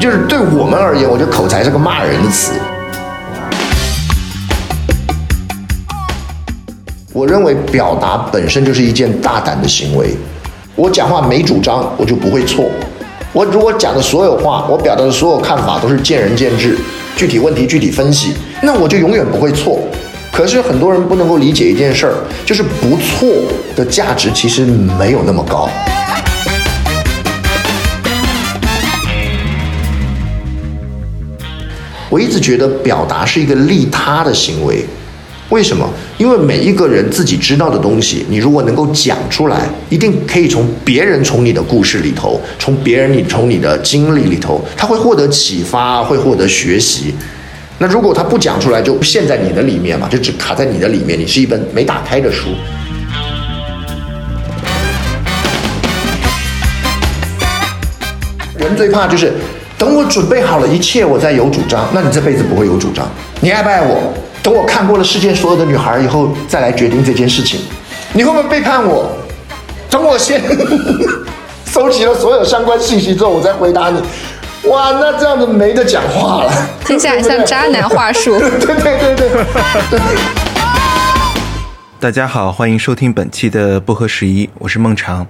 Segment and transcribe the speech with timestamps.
[0.00, 2.52] 就是对我们而言，我觉得口才是个骂人的词。
[7.12, 10.16] 我认为表达本身就是一件大胆的行为。
[10.76, 12.70] 我讲话没主张，我就不会错。
[13.32, 16.78] 我如果讲的所有话，我表达的所有看法都是见仁见智，
[17.16, 19.80] 具体问题具体分析，那我就永远不会错。
[20.30, 22.14] 可是很多人不能够理解一件事儿，
[22.46, 23.28] 就是不错
[23.74, 25.68] 的价值其实没有那么高。
[32.10, 34.84] 我一直觉得表达是一个利他的行为。
[35.50, 35.88] 为什么？
[36.18, 47.14] 因为每一个人自己知道的东西，你如果能够讲出来，一定可以从别人从你的故事里头，从别人你从你的经历里头，他会获得启发，会获得学习。
[47.78, 52.48] 那如果他不讲出来，就陷在你的里面嘛，就只卡在你的里面，你是一本没打开的书。
[58.58, 59.32] 人最怕就是
[59.78, 61.86] 等我准备好了一切，我再有主张。
[61.92, 63.08] 那你这辈子不会有主张。
[63.40, 64.12] 你爱不爱我？
[64.42, 67.60] 等我看过了世界所有的女孩以后，再来决定这件事情。
[68.12, 69.08] 你会不会背叛我？
[69.88, 70.42] 等我先
[71.64, 74.02] 收集了所有相关信息之后，我再回答你。
[74.68, 76.52] 哇，那这样子没得讲话了，
[76.84, 78.36] 听起来像渣男话术。
[78.58, 80.00] 对对对对。
[82.00, 85.24] 大家好，欢迎收听本期的不合时宜，我是孟尝。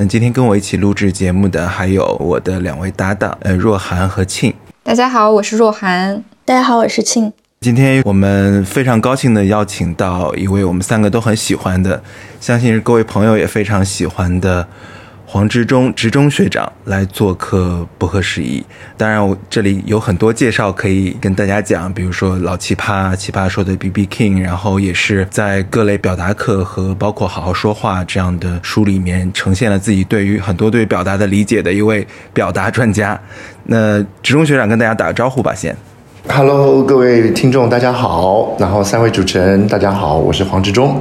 [0.00, 4.54] 嗯，今天跟我一起录制节目的还有我的两位搭档，呃，若涵和庆。
[4.84, 6.22] 大家好，我是若涵。
[6.44, 7.32] 大家好，我是庆。
[7.62, 12.00] 今天我们非常高兴的邀请到一位我们三个都很喜欢的，
[12.40, 14.68] 相信是各位朋友也非常喜欢的
[15.30, 18.64] 黄执中执中学长来做客不合时宜。
[18.96, 33.20] 当然，我这里有很多介绍可以跟大家讲，比如说老奇葩、奇葩说的 B B King，然后也是在各类表达课和包括好好说话这样的书里面呈现了自己对于很多对表达的理解的一位表达专家。
[33.64, 35.76] 那执中学长跟大家打个招呼吧，先。
[36.26, 38.56] Hello，各位听众，大家好。
[38.58, 40.98] 然后三位主持人，大家好，我是黄志忠。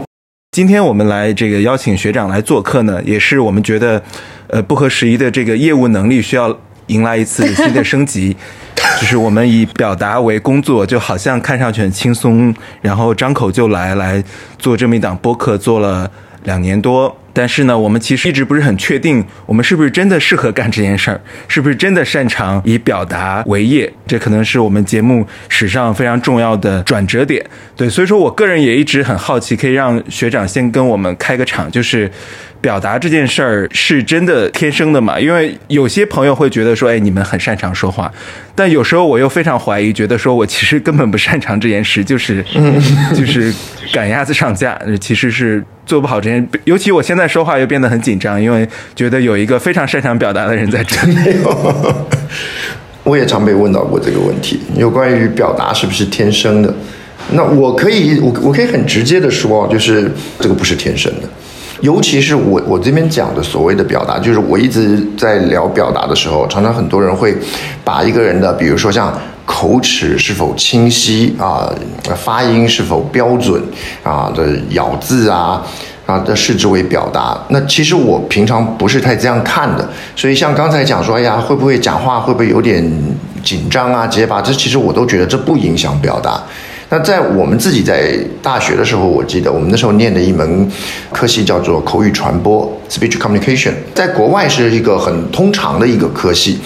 [0.58, 4.02] 今天我们来这个邀请学长来做客呢，也是我们觉得，
[4.48, 6.58] 呃，不合时宜的这个业务能力需要
[6.88, 8.36] 迎来一次新的升级。
[9.00, 12.52] 就是我们以表达为工作，就好像看上去很轻松，
[12.82, 14.24] 然后张口就来来
[14.58, 16.10] 做这么一档播客，做了
[16.46, 17.16] 两年多。
[17.38, 23.94] 但是呢，我们其实一直不是很确定，我们是不是真的适合干这件事儿，是不是真的擅长以表达为业？
[24.08, 27.46] 这可能是我们节目史上非常重要的转折点。
[27.76, 32.10] 对，所以说我个人也一直很好奇，可以让学长先跟我们开个场，就是
[32.60, 35.20] 表达这件事儿是真的天生的嘛？
[35.20, 38.12] 因为有些朋友会觉得说，哎，你们很擅长说话，
[38.56, 42.44] 但有时候我又非常怀疑，觉得说我其实根本不擅长这件事，就是
[43.16, 43.54] 就是
[43.94, 45.64] 赶鸭子上架，其实是。
[45.88, 51.16] 做不好这件，尤其我现在说话又变得很紧张，因为觉得有一个非常擅长表达的人在这里。
[53.04, 56.74] 我也常被问到过这个问题，有关于表达是不是天生的？
[57.32, 61.28] 那我可以，我我可以很直接的说，就是这个不是天生的。
[61.82, 67.36] 尤其是我我这边讲的所谓的表达，就是我一直在聊表达的时候，常常很多人会
[67.84, 69.14] 把一个人的，比如说像。
[69.48, 71.74] 口齿是否清晰啊？
[72.18, 73.64] 发音是否标准
[74.04, 74.30] 啊？
[74.36, 75.66] 的咬字啊
[76.08, 77.38] 啊的视之为表达。
[77.50, 79.88] 那其实我平常不是太这样看的。
[80.16, 82.84] 所以像刚才讲说，哎呀，会不会讲话会不会有点
[83.44, 84.42] 紧张啊、结巴？
[84.42, 86.42] 这其实我都觉得这不影响表达。
[86.90, 90.72] 那在我们自己在大学的时候，我记得我们那时候念的一门
[91.12, 96.60] 科系叫做口语传播 （Speech Communication），在国外是一个很通常的一个科系。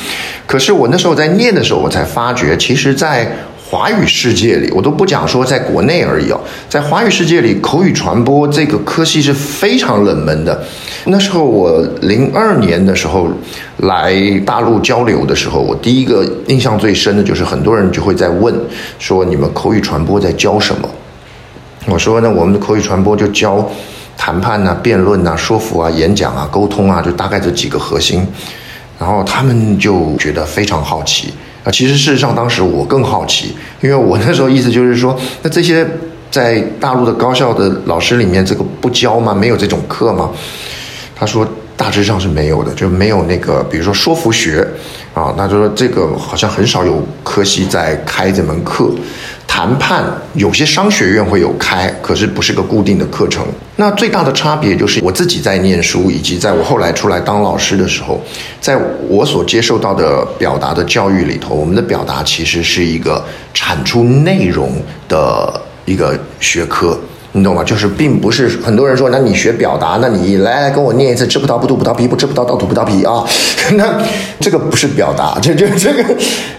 [0.45, 3.31] 可是我那时候在念的时候，我才发觉，其实，在
[3.71, 6.37] 华语世界里，我都不讲说在国内而已哦，
[6.67, 10.61] 在华语世界里，口语传播这个科系是非常冷门的。
[11.05, 13.29] 那时候我零二年的时候
[13.77, 14.13] 来
[14.45, 18.53] 大陆交流的时候，我第一个印象最深的就是很多人就会在问
[18.99, 20.89] 说：“你们口语传播在教什么？”
[21.87, 23.65] 我说：“呢，我们的口语传播就教
[24.17, 28.27] 谈判啊、辩论啊、说服啊、演讲啊、沟通啊，就大概这几个核心。”
[28.99, 31.71] 然后他们就觉得非常好奇啊！
[31.71, 35.85] 其实事实上，当时我更好奇，因为我那时候意思就是说，那这些
[36.29, 39.33] 在大陆的高校的老师里面，这个不教吗？
[39.33, 40.31] 没有这种课吗？
[41.15, 41.47] 他说
[41.81, 44.63] 大致上是没有的，就没有那个，比如说说服学
[45.15, 48.91] 啊，那就说这个好像很少有科系在开这门课。
[49.47, 50.03] 谈判
[50.35, 53.43] 有些商学院会有开，可是不是个固定的课程。
[53.77, 58.21] 那最大的差别就是我自己在念书，以及在我后来出来当老师的时候，
[58.61, 58.77] 在
[59.07, 63.25] 我所接受到的表达的教育里头，我们的表达其实是一个
[63.55, 64.71] 产出内容
[65.09, 66.95] 的一个学科。
[67.33, 67.63] 你懂吗？
[67.63, 73.23] 就是并不是很多人说，那你学表达，那你来来跟我念一次，吃不到不吐葡萄皮，不吃不到倒吐葡萄皮啊。
[73.75, 73.97] 那
[74.39, 76.03] 这个不是表达，这这这个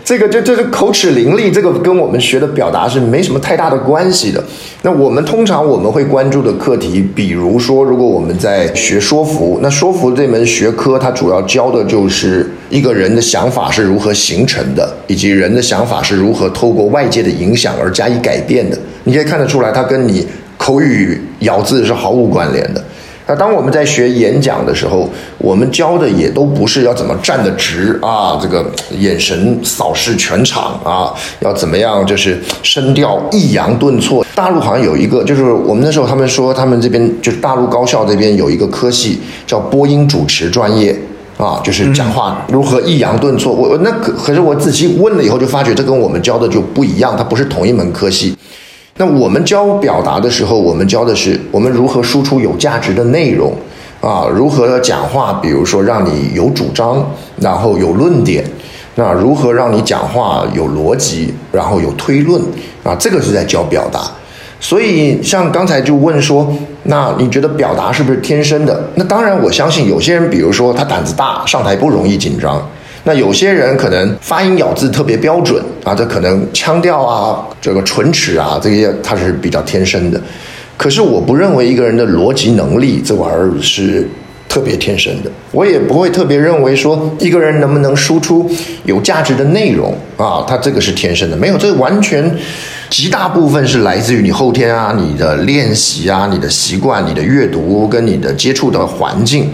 [0.03, 4.43] 这个这这是口齿伶俐，这个跟我们学的表达是没什么太大的关系的。
[4.81, 18.79] 那我们通常我们会关注的课题，比如说，如果我们在学说服，那说服这门学科，它主要教的就是一个人的想法是如何形成的，以及人的想法是如何透过外界的影响而加以改变的。
[19.05, 20.27] 你可以看得出来，它跟你。
[20.63, 22.81] 口语咬字是毫无关联的。
[23.27, 28.65] 那当我们在学演讲的时候，我们教的也都不是要怎么站得直啊，这个
[28.97, 34.25] 眼神扫视全场啊，要怎么样就是声调抑扬顿挫。
[34.37, 40.97] 大陆好像有一个，就是我们那时候他们说他们这边就是大陆高校这边有一个科系叫播音主持专业
[41.39, 43.53] 啊，就是讲话如何抑扬顿挫。
[43.53, 48.37] 我我那可可是我仔细问了以后就发觉这跟我们教的就不一样，它不是同一门科系。
[49.03, 53.53] 那我们教表达的时候，我们教的是我们如何输出有价值的内容，
[54.01, 57.05] 啊，如何讲话，比如说让你有主张，
[57.41, 58.45] 然后有论点，
[58.95, 62.41] 那如何让你讲话有逻辑，然后有推论，
[62.85, 64.09] 啊，这个是在教表达。
[64.61, 68.89] 所以像刚才就问说，那你觉得表达是不是天生的？
[68.95, 72.65] 那当然，我相信有些人，比如说他胆子大，上台不容易紧张。
[73.05, 80.21] 那有些人可能发音咬字特别标准啊，这可能腔调啊，这个唇齿啊，这些他是比较天生的。
[80.77, 84.09] 可是我不认为一个人的逻辑能力这玩意儿是
[84.49, 88.51] 特别天生的，我也不会特别认为说一个人能不能输出
[88.85, 92.37] 有价值的内容啊，他这个是天生的，没有，这完全
[92.91, 99.51] 极大部分是来自于你后天啊，你的练习啊，你的习惯，你的阅读跟你的接触的环境。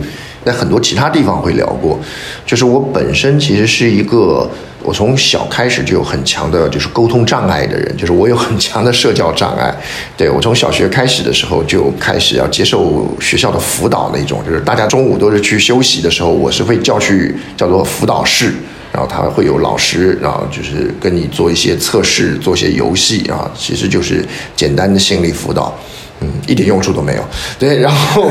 [0.49, 2.00] 在很多其他地方会聊过，
[2.47, 4.49] 就是我本身其实是一个，
[4.83, 9.75] 我从小开始就有很强的，就是沟通障碍的人，就是我有很强的社交障碍。
[10.17, 18.55] 对我从小学开始的时候就开始要接受学校的辅导那种，就是大家中午都是去休息的时候，我是会叫去叫做辅导室，
[18.91, 24.25] 然后他会有老师，然后就是跟你做一些测试，做一些游戏啊，其实就是
[24.56, 25.79] 简单的心理辅导。
[26.20, 27.23] 嗯，一点用处都没有。
[27.59, 28.31] 对，然后，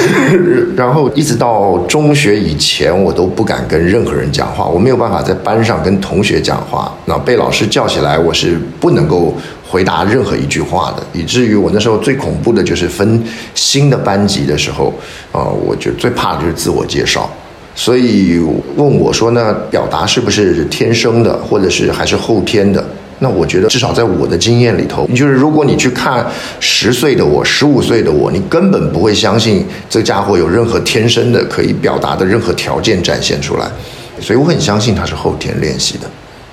[0.74, 6.92] 然后一直到中学以前，我都不敢跟任何人讲话，我没有办法在班上跟同学讲话。
[7.04, 9.34] 那被老师叫起来，我是不能够
[9.68, 13.22] 回答任何一句话的，以至于我那时候最恐怖的就是分
[13.54, 14.92] 新的班级的时候，
[15.30, 17.30] 啊，我就最怕的就是自我介绍。
[17.74, 18.38] 所以
[18.76, 22.84] 问我说，那表达是不是天生的，或者是还是后天的？
[23.22, 26.26] 那我觉得，至少在我的经验里头，就是如果你去看
[26.58, 33.70] 十岁的我、十五岁的我，你根本不会相信这家伙有任何天生的可以表达的任何条件展现出来，
[34.20, 36.10] 所以我很相信他是后天练习的，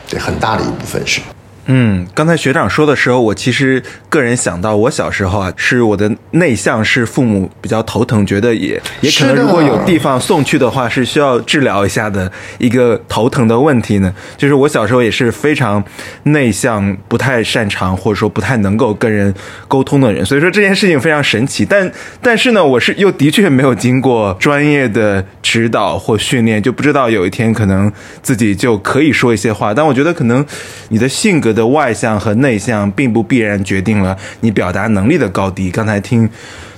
[0.07, 1.21] 这，很大的一部分是。
[1.69, 14.13] 嗯，刚才学长说的时候，我其实个人想到，我小时候啊，是我的内向，是父母比较头疼，觉得也也可能如果有地方送去的话，是需要治疗一下的一个头疼的问题呢。
[14.37, 15.83] 就是我小时候也是非常
[16.23, 19.33] 内向，不太擅长或者说不太能够跟人
[19.67, 21.65] 沟通的人，所以说这件事情非常神奇。
[21.65, 21.91] 但
[22.21, 27.91] 但是呢，我是又的确没有经过专业的指导或训练，就不知道有一天可能
[28.21, 29.73] 自己就可以说一些话。
[29.73, 30.45] 但我觉得可能
[30.87, 31.56] 你的性格。
[31.57, 35.71] 的外向和内向并不必然决定了你表达能力的高低。
[35.71, 36.29] 刚才听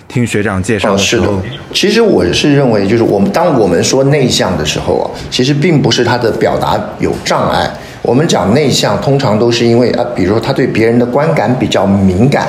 [0.08, 1.40] 听学长介绍的时候，
[1.72, 7.70] 其实我是认为，就是我们当我们说内向的时候啊，其实并不是他的表达有障碍。
[8.02, 12.48] 我们讲内向，通常都是因为啊，比如说他对别人的观感比较敏感。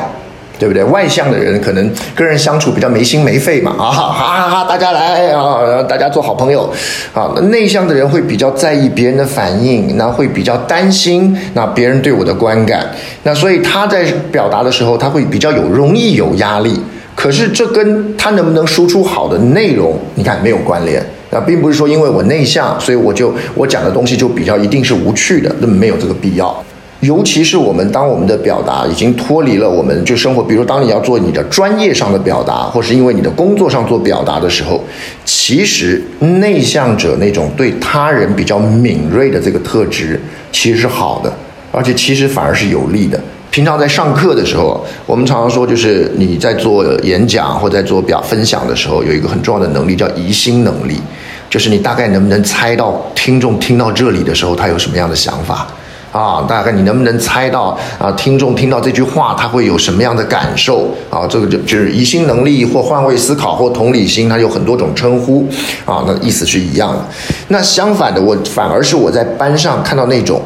[0.61, 0.85] 对不对？
[0.85, 4.65] 外向的人可能跟人相处比较没心没肺嘛， 啊哈哈哈！
[4.69, 6.71] 大家来啊，大家做好朋友，
[7.15, 12.87] 啊，内向的人会比较在意别人的反应，那会比较担心那别人对我的观感，
[13.23, 16.79] 那所以他在表达的时候，他会比较有容易有压力。
[17.17, 21.03] 可是这跟他能不能输出好的内容，你看没有关联。
[21.31, 26.65] 那并不是说因为我内向，所以我就我讲的东西就比较一定是无趣的，那么没有这个必要。
[27.01, 34.85] 尤其是我们当我们的表达已经脱离了我们就生活，比如当你要做你的专业上的表达，或是因为你的工作上做表达的时候，
[35.25, 40.21] 其实内向者那种对他人比较敏锐的这个特质
[40.53, 41.33] 其实是好的，
[41.73, 43.19] 而且其实反而是有利的。
[43.51, 51.01] 平常在上课的时候，我们常常说，就是你在做演讲或在做表分享的时候，有一个很重要的能力叫疑心能力，
[51.49, 55.67] 就是你大概能不能猜到听众听到这里的时候他有什么样的想法。
[56.13, 58.11] 啊，大概你能不能猜到啊？
[58.13, 61.27] 听众听到这句话，他会有什么样的感受啊？
[61.29, 65.49] 这个就就是疑心能力或换位思考或同理心，它有很多种称呼
[65.85, 67.05] 啊，那意思是一样的。
[67.49, 70.43] 那相反的，我反而是我在班上看到那种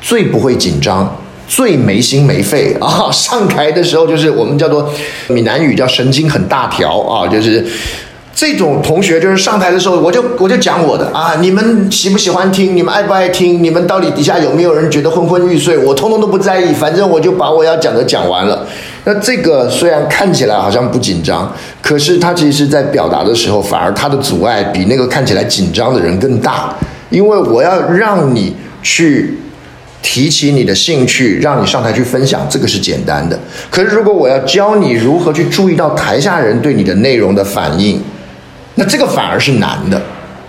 [0.00, 1.16] 最不会紧张、
[1.48, 3.10] 最没心没肺啊！
[3.10, 4.88] 上台的时候就是我们叫做
[5.28, 7.66] 闽南语叫神经很大条啊，就是
[8.38, 12.76] 这种同学就是上台的时候我就我就讲我的啊，你们喜不喜欢听？
[12.76, 13.60] 你们爱不爱听？
[13.60, 15.76] 你们到底底下有没有人觉得昏昏欲睡？
[15.76, 18.64] 我通通都不在意，反正我就把我要讲的讲完了。
[19.02, 21.52] 那这个虽然看起来好像不紧张，
[21.82, 26.72] 可是他其实在表达的时候，反而他的阻碍比那个看起来紧张的人更大，
[27.10, 28.54] 因为我要让你
[28.84, 29.36] 去
[30.00, 33.36] 提起你的兴趣，让你上台去分享，这个是简单的。
[33.68, 38.00] 可是如果我要教你如何去注意到台下人对你的内容的反应，
[38.78, 40.00] 那这个反而是难的，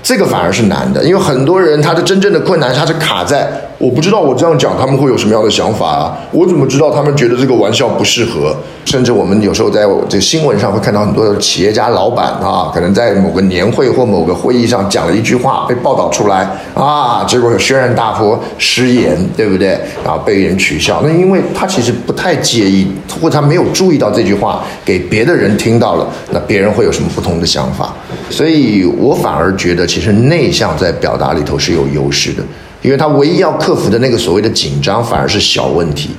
[0.03, 8.55] 这个反而是难的，因为很多人他的真正的困难，他是卡在我不知道我这样讲他们会有什么样的想法啊，我怎么知道他们觉得这个玩笑不适合？
[8.89, 19.79] 甚至我们有时候在这新闻上会看到很多的企业家老板啊，可能在某个年会或某个会议上讲了一句话被报道出来啊，结果有轩然大波，失言，对不对？
[20.03, 22.91] 然后被人取笑，那因为他其实不太介意，
[23.21, 27.93] 或他没有注意到这句话给别的人听到了，那别人会有什么不同的想法？
[28.31, 32.41] 所以我反而觉得，其实内向在表达里头是有优势的，
[32.81, 36.09] 因为他唯一要克服的那个所谓的紧张，反而是小问题。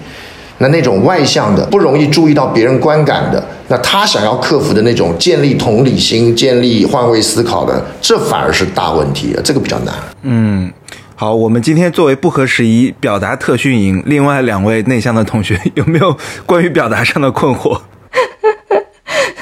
[0.63, 9.95] 那那种外向的、不容易注意到别人观感的，那他想要克服的那种建立同理心、建立换位思考的，这反而是大问题，这个比较难。
[10.21, 10.71] 嗯，
[11.17, 16.15] 好，我们今天作为不合时宜表达特训营，另外两位内向的同学有没有
[16.45, 17.81] 关于表达上的困惑？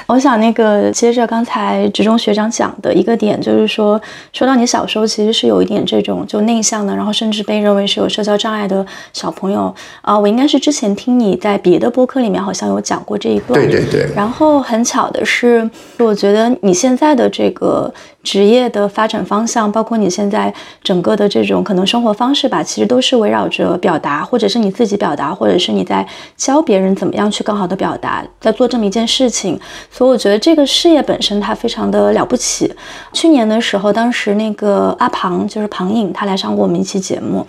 [0.09, 4.01] 我想那个接着刚才职中学长讲的一个点，就是说，
[4.33, 10.19] 说到你小时候其实是有一点这种就内向的，然后甚至被认为是有社交障碍的小朋友啊。
[10.19, 13.61] 我应该是之前听你在别的播客里面好像有讲过这一段。
[13.61, 14.09] 对对对。
[14.17, 29.61] 然后很巧的是，我觉得你现在的这个职业的发展方向，包括你现在整个的这种可能生活方式吧，其实都是围绕着表达，或者是你自己表达，或者是你在教别人怎么样去更好的表达，在做这么一件事情。
[29.99, 32.73] 所以我觉得这个事业本身它非常的了不起。
[33.13, 37.45] 去年的时候，当时那个阿庞就是庞颖，他来上过我们一期节目。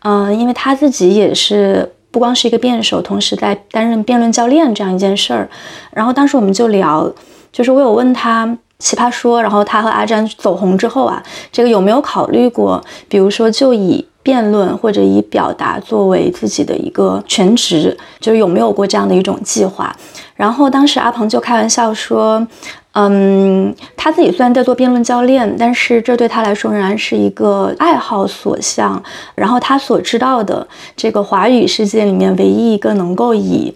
[0.00, 5.48] 嗯，因为他自己也是不光是一个辩手，同时在担任辩论教练这样一件事儿。
[5.90, 7.10] 然后当时我们就聊，
[7.50, 19.94] 就是我有问他奇葩说，然后他和阿詹走红之后啊，这个有没有考虑过，比如说就以辩论或者以表达作为自己的一个全职，就是有没有过这样的一种计划？
[20.34, 22.44] 然后当时阿鹏就开玩笑说，
[22.94, 29.00] 嗯，他自己虽然在做辩论教练，但是这对他来说仍然是一个爱好所向。
[29.36, 30.66] 然后他所知道的
[30.96, 33.72] 这个华语世界里面，唯一一个能够以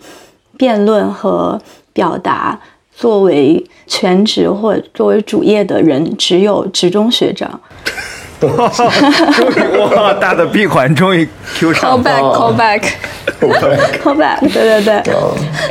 [0.57, 1.61] 辩论和
[1.93, 2.59] 表达
[2.93, 7.61] 作为全职或作为主业的人，只有职中学长。
[9.37, 12.83] 终于哇，大的闭环终于 Q 上 call back call back
[14.03, 15.15] call back，对对对，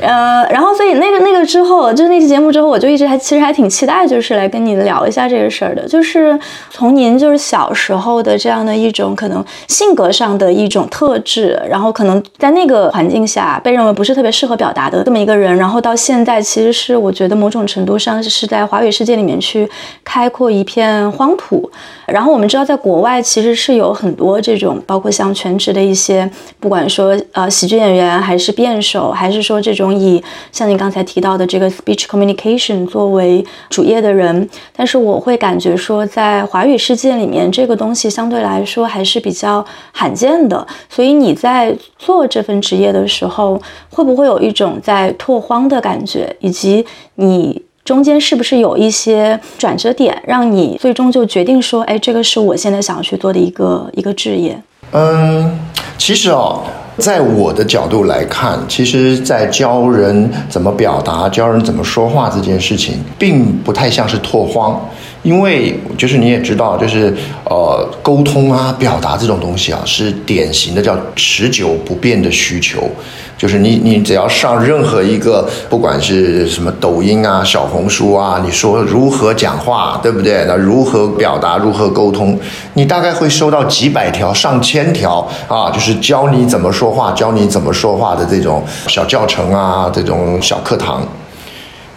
[0.02, 5.88] 呃，然后所以那个那个之后，就是那期节目之后，我就一直还其实还挺期待，就是来跟你聊一下这个事儿的。
[5.88, 6.38] 就是
[6.70, 19.70] 从您就是小时候的这样的一种可能性格上的一种特质，然后可能在那个环境下被认为不是特别适合表达的这么一个人，然后到现在其实是我觉得某种程度上是在华语世界里面去
[20.04, 21.70] 开阔一片荒土。
[22.08, 34.50] 然后我们知道，在国外其实是有很多这种，包括像全职的一些，不管说呃喜剧演员，还是辩手，还是说这种以像你刚才提到的这个 speech communication 作为主业的人。
[34.76, 40.66] 但是我会感觉说，在华语世界里面，这个东西相对来说还是比较罕见的。
[40.90, 46.86] 所以你在做这份职业的时候，会不会有一种在拓荒的感觉，以及
[47.16, 47.69] 你？
[47.90, 54.56] 中间是不是有一些转折点，让你最终就决定说，哎，这个是我现在想要去做的一个一个职业？
[54.92, 55.60] 嗯，
[55.98, 56.62] 其实哦，
[57.00, 64.80] 在我的角度来看，其实，在教人怎么表达、教人怎么说话这件事情，并不太像是拓荒，
[65.22, 72.90] 因为就是你也知道，就是呃，沟通啊、表达这种东西啊，是典型的叫持久不变的需求。
[73.38, 80.44] 就是你，你只要上任何一个，不管是什么抖音啊、小红书啊，你说如何讲话，对不对？
[80.46, 82.38] 那如何表达、如何沟通，
[82.74, 91.02] 你大概会收到几百条、上千条啊，就是教你怎么说话、教你怎么说话的这种小教程啊，这种小课堂。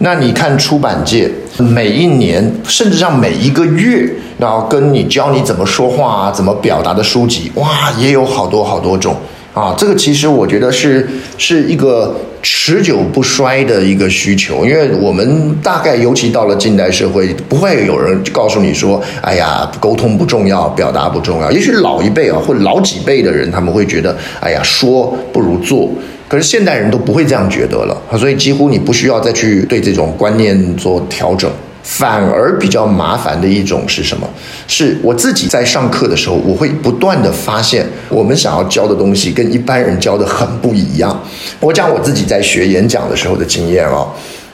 [0.03, 9.15] 那你看出版界每一年，甚至上每一个月，然后跟你教你怎么说话啊、怎么表达的书籍，哇，也有好多好多种。
[9.53, 11.07] 啊，这个其实我觉得是
[11.37, 21.51] 是一个持久不衰的一个需求，因为我们大概尤其到了近代社会，不会有人告诉你说，哎呀，沟通不重要，表达不重要。
[21.51, 25.87] 也许老一辈啊，或老几辈的人，他们会觉得，哎呀，说不如做。
[26.27, 31.51] 可是现代人都不会这样觉得了，所以几乎你不需要再去对这种观念做调整。
[31.83, 34.25] 反而比较麻烦的一种是什么？
[34.67, 41.21] 是我自己在上课的时候，我会不断的发现，我们想要教的东西跟一般人教的很不一样。
[41.59, 44.07] 我讲我自己在学演讲的时候的经验啊，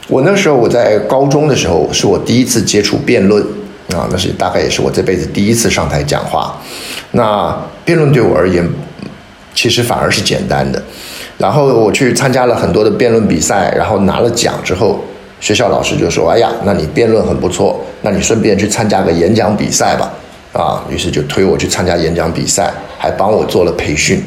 [0.08, 3.44] 我那时候我在高中的时候，是我第一次接触辩论
[3.94, 6.60] 啊，那是大概也是我这辈子第一次上台讲话。
[7.12, 7.56] 那
[7.86, 8.68] 辩论对我而言，
[9.54, 10.82] 其实反而是简单的。
[11.38, 15.00] 然后我去参加了很多的辩论比赛，然后拿了奖之后。
[15.40, 20.12] 学校老师就说：“哎呀，那你辩论很不错，那你顺便去参加个演讲比赛吧。”
[20.52, 24.20] 啊，于是就推我去参加演讲比赛，还帮我做了培训。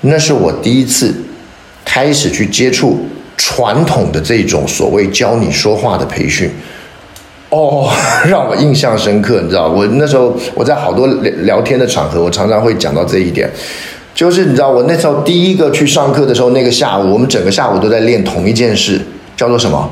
[0.00, 1.14] 那是我第一次
[1.84, 6.50] 开始去接触传统的这种所谓教你说话的培训。
[7.50, 7.92] 哦，
[8.26, 13.46] 让我印象深刻，你知道，我那时候我在好多聊聊天的场合，我常常会讲到这一点，
[14.14, 18.98] 就是你知道，我那时候第一个去上课的时候，那个下午，我们整个下午都在练同一件事，
[19.36, 19.90] 叫做什么？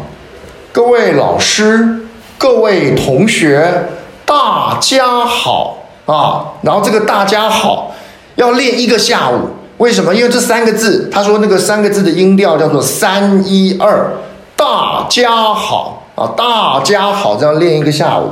[0.73, 2.07] 各位老师，
[2.38, 3.91] 各位同学，
[4.25, 6.57] 大家好啊！
[6.62, 7.95] 然后这个大家好
[8.37, 10.14] 要练一个下午，为什么？
[10.14, 14.12] 因为这三个字，他说那个三个字的音调叫做三一二，
[14.57, 18.31] 大家好啊，大家好，这样练一个下午。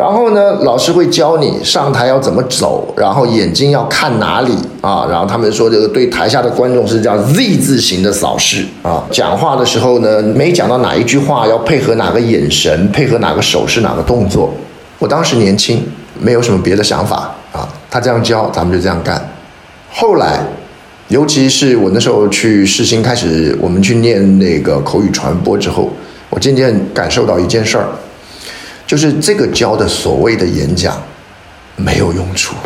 [0.00, 5.06] 然后呢，老师会教你上台要怎么走，然后眼睛要看哪里啊？
[5.10, 9.04] 然后他们说这个对台下的观众是叫 Z 字形的扫视啊。
[9.10, 14.50] 讲话的时候呢，没讲到哪一句话要配合哪个眼神，配合哪个手势，哪个动作。
[14.98, 15.84] 我当时年轻，
[16.18, 17.68] 没有什么别的想法啊。
[17.90, 19.22] 他这样教，咱们就这样干。
[19.92, 20.40] 后来，
[21.08, 25.90] 尤其是我那时候去试新开始，我们去念那个口语传播之后，
[26.30, 27.84] 我渐渐感受到一件事儿。
[28.90, 31.00] 就是这个教的所谓的演讲，
[31.76, 32.56] 没有用处，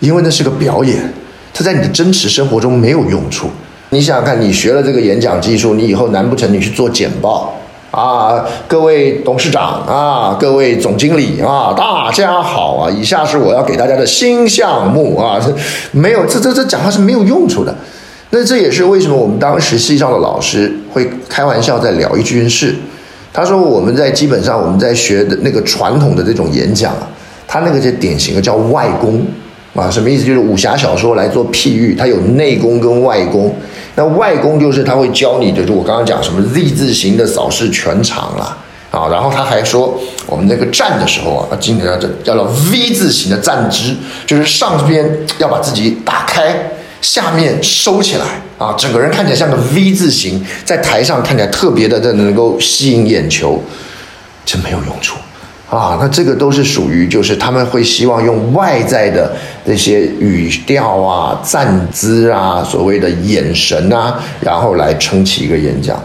[0.00, 0.96] 因为那是个表演，
[1.54, 3.48] 它在你的真实生活中没有用处。
[3.90, 7.54] 你想想看，你学了这个演讲技术，你以后难不成你去做简报
[7.92, 8.44] 啊？
[8.66, 12.90] 各位董事长啊，各位总经理啊，大家好啊！
[12.90, 15.54] 以下是我要给大家的新项目啊，这
[15.92, 17.72] 没有，这这这讲话是没有用处的。
[18.30, 22.74] 那这也是为什么我们当时系上的老师会开玩笑在聊一件事。
[23.32, 27.08] 他说：“我们在基本上我们在学的那个传统的这种演讲啊，
[27.46, 29.24] 他那个就典型的叫外功
[29.74, 30.24] 啊，什么意思？
[30.24, 33.54] 就是武侠小说来做譬喻，它有内功跟外功。
[33.94, 38.56] 那外功就是他会教你的，就我刚刚讲什么 Z 字形的扫视全场啦
[38.90, 43.94] 啊，然后他还说我们那个站的时候啊，经常叫叫做 V 字形的站姿，
[44.26, 48.26] 就是上边要把自己打开。”下面收起来
[48.60, 53.58] 啊，整个人看起来像个 V 字形，在台上看起来特别的的能够吸引眼球，
[54.44, 55.16] 这没有用处
[55.70, 55.96] 啊。
[55.98, 65.98] 那这个都是属于就是他们会希望用外在的那些语调啊、站姿啊、所谓的眼神啊，然后来撑起一个演讲。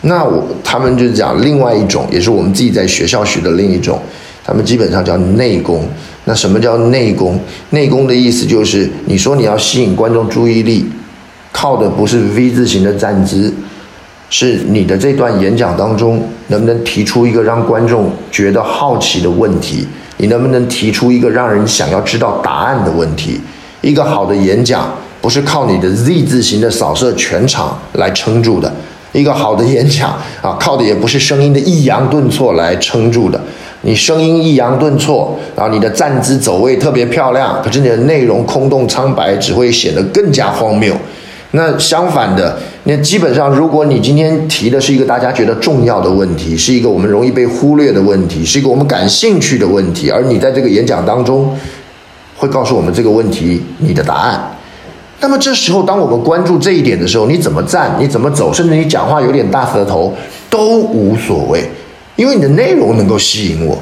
[0.00, 4.02] 那我他们就讲另外一种，也是我们自己在学校学的另一种，
[4.42, 5.88] 他们基本上叫内功。
[6.24, 7.38] 那什么叫内功？
[7.70, 10.84] 内功的意思就是，你说你要吸引观众注意力，
[11.60, 13.52] 靠的不是 V 字形的站姿，
[14.30, 19.86] 是你的这段演讲当中能不能提出一个让观众觉得好奇的问题？
[20.16, 23.38] 你能不能提出一个让人想要知道答案的问题？
[23.82, 28.72] 一个好的演讲不是靠你的 Z 字形的扫射全场来撑住的，
[29.12, 30.08] 一个好的演讲
[30.40, 33.38] 啊，靠的也不是声音的抑扬顿挫来撑住的。
[33.82, 40.94] 你声音抑扬顿挫，然后你的站姿走位特别漂亮，可是你的内容空洞苍白，只会显得更加荒谬。
[41.52, 51.56] 那相反的，那基本上，如果你今天提的是一个大家觉得重要的问题，是一个我们容易被忽略的问题，是一个我们感兴趣的问题，而你在这个演讲当中
[52.36, 54.56] 会告诉我们这个问题你的答案，
[55.20, 60.14] 那么这时候，当我们关注这一点的时候，你怎么站，你怎么走，甚至你讲话有点大舌头
[60.48, 61.68] 都无所谓。
[62.16, 63.78] 因为你的内容能够吸引我，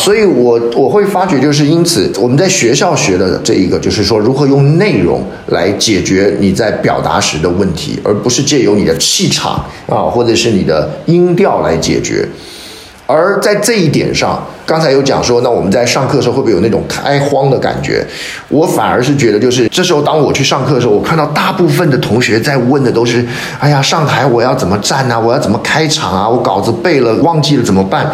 [0.00, 12.26] 所以我我会发觉，就是因此我们在学校学的这一个，就是说如何用内容来解决你在表达时的问题，而不是借由你的气场啊，或者是你的音调来解决。
[13.06, 18.06] 而在这一点上，刚才有讲说，那我们在上课的时候会不会有那种开荒的感觉？
[18.48, 23.26] 我反而是觉得，就是这时候当我去上课的时候，我看到大部分的同学在问的都是：
[23.58, 25.18] 哎呀，上台我要怎么站啊？
[25.18, 26.28] 我要怎么开场啊？
[26.28, 28.08] 我稿子背了忘记了怎么办？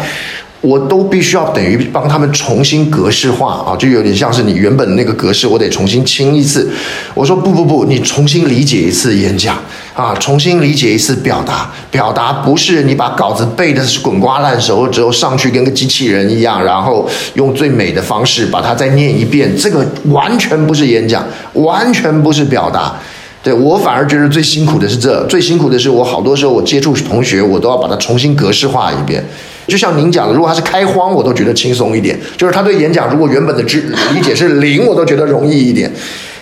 [0.61, 6.69] 我都必须要等于帮他们重新格式化啊，就有点像是你原本那个格式，我得重新清一次。
[7.13, 9.55] 我说不不不，你重新理解一次演讲
[9.93, 11.71] 啊，重新理解一次表达。
[11.91, 22.95] 表达不是你把稿子背的是滚瓜烂熟之后上去跟个机器人一样，然后用最美的方式把它再念一遍，这个完全不是演讲，完全不是表达。
[23.43, 29.23] 对我反而觉得最辛苦的是这，最辛苦的是我好多时候我接触同学，我都要把它重新格式化一遍。
[29.67, 32.17] 就像您讲的，如果他是开荒，我都觉得轻松一点。
[32.37, 33.81] 就是他对演讲，如果原本的知
[34.13, 35.91] 理解是零，我都觉得容易一点。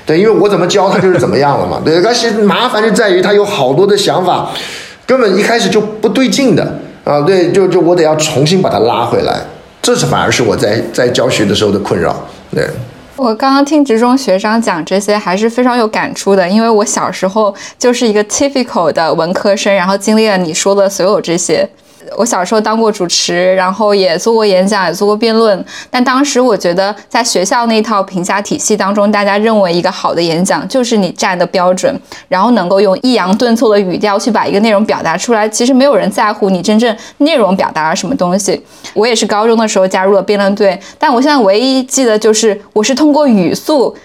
[0.05, 1.81] 对，因为我怎么教他就是怎么样了嘛。
[1.83, 4.51] 对，但是麻烦就在于他有好多的想法，
[5.07, 7.19] 根本一开始就不对劲的啊。
[7.21, 9.41] 对，就就我得要重新把他拉回来，
[9.81, 12.15] 这是反而是我在在教学的时候的困扰。
[12.53, 12.69] 对，
[13.15, 21.67] 我刚刚听职中学长讲这些，还是非常有感触的，因为我小时候就是一个 typical 的文科生，然后经历了你说的所有这些。
[22.17, 25.63] 我小时候当过主持，然后也做过演讲，也做过辩论。
[25.89, 31.93] 但当时我觉得，在学校那套评价体系当中，大家认为一个好的演讲就是你站的标准，
[32.27, 35.47] 然后能够用抑扬顿挫的语调去把一个内容表达出来。
[35.47, 38.61] 其实没有人在乎你真正内容表达了什么东西。
[38.93, 43.95] 我也是高中的时候加入了辩论队，但我现在唯一记得就是我是通过语速。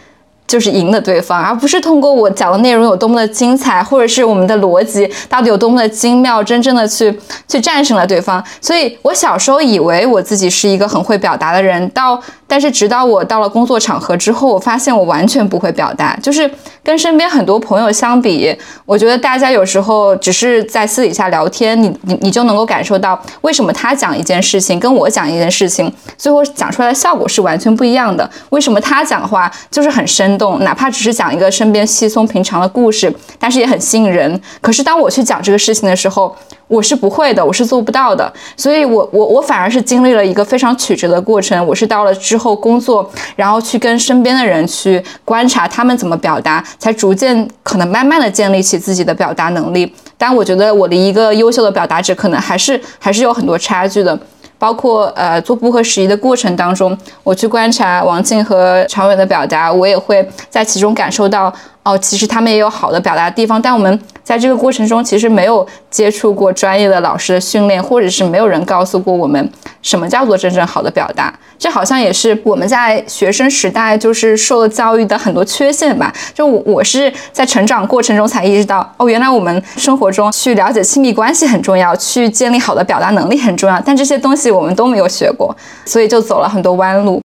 [0.51, 8.45] 就是赢了对方，而不是通过我讲的内容有多么的精彩，或者是我们的逻辑到底有多么的精妙，真正的去去战胜了对方。
[8.61, 16.17] 所以我小时候以为我自己是一个很会表达的人，到但是直到我到了工作场合之后，我发现我完全不会表达。
[16.21, 16.51] 就是
[16.83, 18.53] 跟身边很多朋友相比，
[18.85, 28.29] 我觉得大家有时候只是在私底下聊天，你你你就能够感受到为什么他讲一件事情跟我讲一件事情，最后讲出来的效果是完全不一样的。
[28.49, 30.40] 为什么他讲话就是很深。
[30.41, 34.41] 动哪怕只是讲一个身边稀松平常的故事，但是也很吸引人。
[34.63, 36.35] 可是当我去讲这个事情的时候，
[36.67, 38.33] 我是不会的，我是做不到的。
[38.57, 41.67] 所以，我我我反而是经历了一个非常曲折的过程。
[41.67, 49.93] 我是到了之后工作，然后去跟身边的人去观察他们怎么表达，才逐渐可能慢慢的建立起自己的表达能力。
[50.17, 54.19] 但我觉得我离一个优秀的表达者，可能还是还是有很多差距的。
[54.61, 61.53] 包括呃做不合时宜的过程当中，我去观察王静和常远的表达，我也会在其中感受到。
[61.91, 71.37] 哦，其实他们也有好的表达的地方，但我们在这个过程中其实没有接触过专业的老师的训练，或者是没有人告诉过我们什么叫做真正好的表达。
[71.59, 76.13] 这好像也是我们在学生时代就是受了教育的很多缺陷吧。
[76.33, 87.21] 就我是在成长过程中才意识到，哦，原来我们生活中去了解亲密关系很重要，去建立好的表达能力很重要，但这些东西我们都没有学过，所以就走了很多弯路。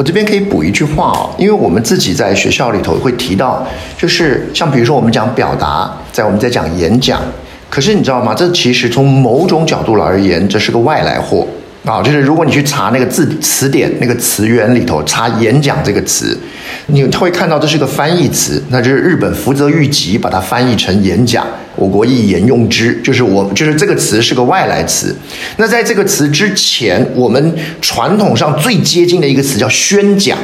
[0.00, 3.62] 我这边可以补一句话哦，因为我们自己在学校里头会提到，
[3.98, 7.20] 就是像比如说我们讲表达，在我们在讲演讲，
[7.68, 8.34] 可是你知道吗？
[8.34, 11.46] 这其实从某种角度而言，这是个外来货
[11.84, 12.02] 啊。
[12.02, 16.38] 就是如果你去查那个字词典那个词源里头查演讲这个词，
[16.86, 21.46] 你会看到这是个翻译词，那就是日本福泽谕吉把它翻译成演讲。
[21.76, 25.16] 我国一沿用之，就是我就是这个词是个外来词。
[25.56, 30.36] 那在这个词之前，我们传统上最接近的一个词叫宣讲，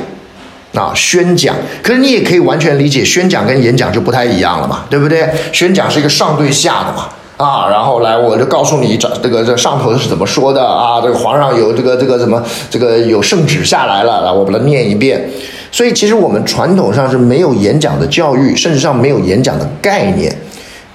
[0.72, 1.54] 啊，宣讲。
[1.82, 5.28] 可是你也可以完全理解，宣讲跟演讲就不太一样了嘛，对不对？
[5.52, 15.28] 宣讲是一个上对下的嘛，啊，然后来我就告诉你这这个这上头是怎么说的啊，这个皇上有这个这个什么这个有圣旨下来了，来我把它念一遍。
[15.70, 20.34] 所以其实我们传统上是没有演讲的教育，甚至上没有演讲的概念。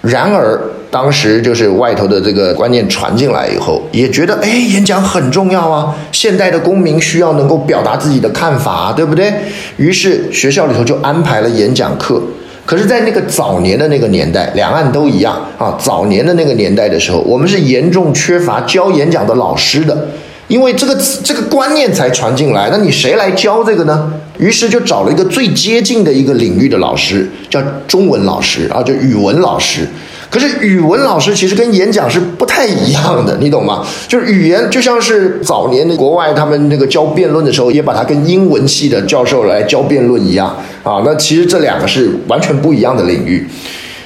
[0.02, 5.96] 然而，当时就是外头的这个观念传进来以后，也觉得哎，演讲很重要啊。
[6.12, 9.32] 现代的公民需要能够表达自己的看法，对不对？
[9.78, 12.20] 于是学校里头就安排了演讲课。
[12.66, 15.76] 可是，在那个早年的那个年代，两岸都一样啊。
[15.80, 20.08] 早年的那个年代的时候，我们是严重缺乏教演讲的老师的。
[20.48, 24.12] 因为这个这个观念才传进来，那你谁来教这个呢？
[24.38, 29.88] 于是就找了一个最接近的一个领域的老师，叫中文老师啊，就语文老师。
[30.32, 33.86] 可是语文老师其实跟演讲是不太一样的，你懂吗？
[34.08, 40.48] 就是语言就像是早年的国外他们那个教辩论的时候，也把它跟英文系的教授来教辩论一样
[40.84, 41.04] 啊。
[41.06, 43.46] 那其实这两个是完全不一样的领域。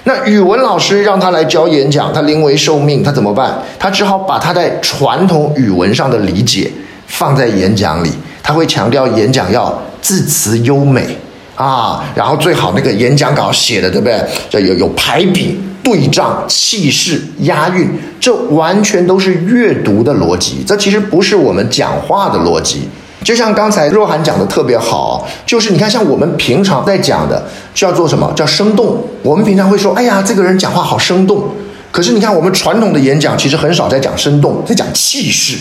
[0.05, 3.61] 那语文老师让他来教演讲，他临危受命，他怎么办？
[3.77, 6.71] 他只好把他在传统语文上的理解
[7.05, 8.09] 放在演讲里。
[8.41, 11.17] 他会强调演讲要字词优美
[11.55, 14.19] 啊，然后最好那个演讲稿写的对不对？
[14.51, 17.87] 要有有排比、对仗、气势、押韵，
[18.19, 20.63] 这完全都是阅读的逻辑。
[20.67, 22.89] 这其实不是我们讲话的逻辑。
[23.23, 28.97] 就像刚才若涵讲的特别好，就是你看，像我们平常在讲的叫做什么叫生动？
[29.21, 31.43] 我们平常会说，哎呀，这个人讲话好生动。
[31.91, 35.57] 可是你看，我们传统的演讲其实很少在讲生动，在讲气势，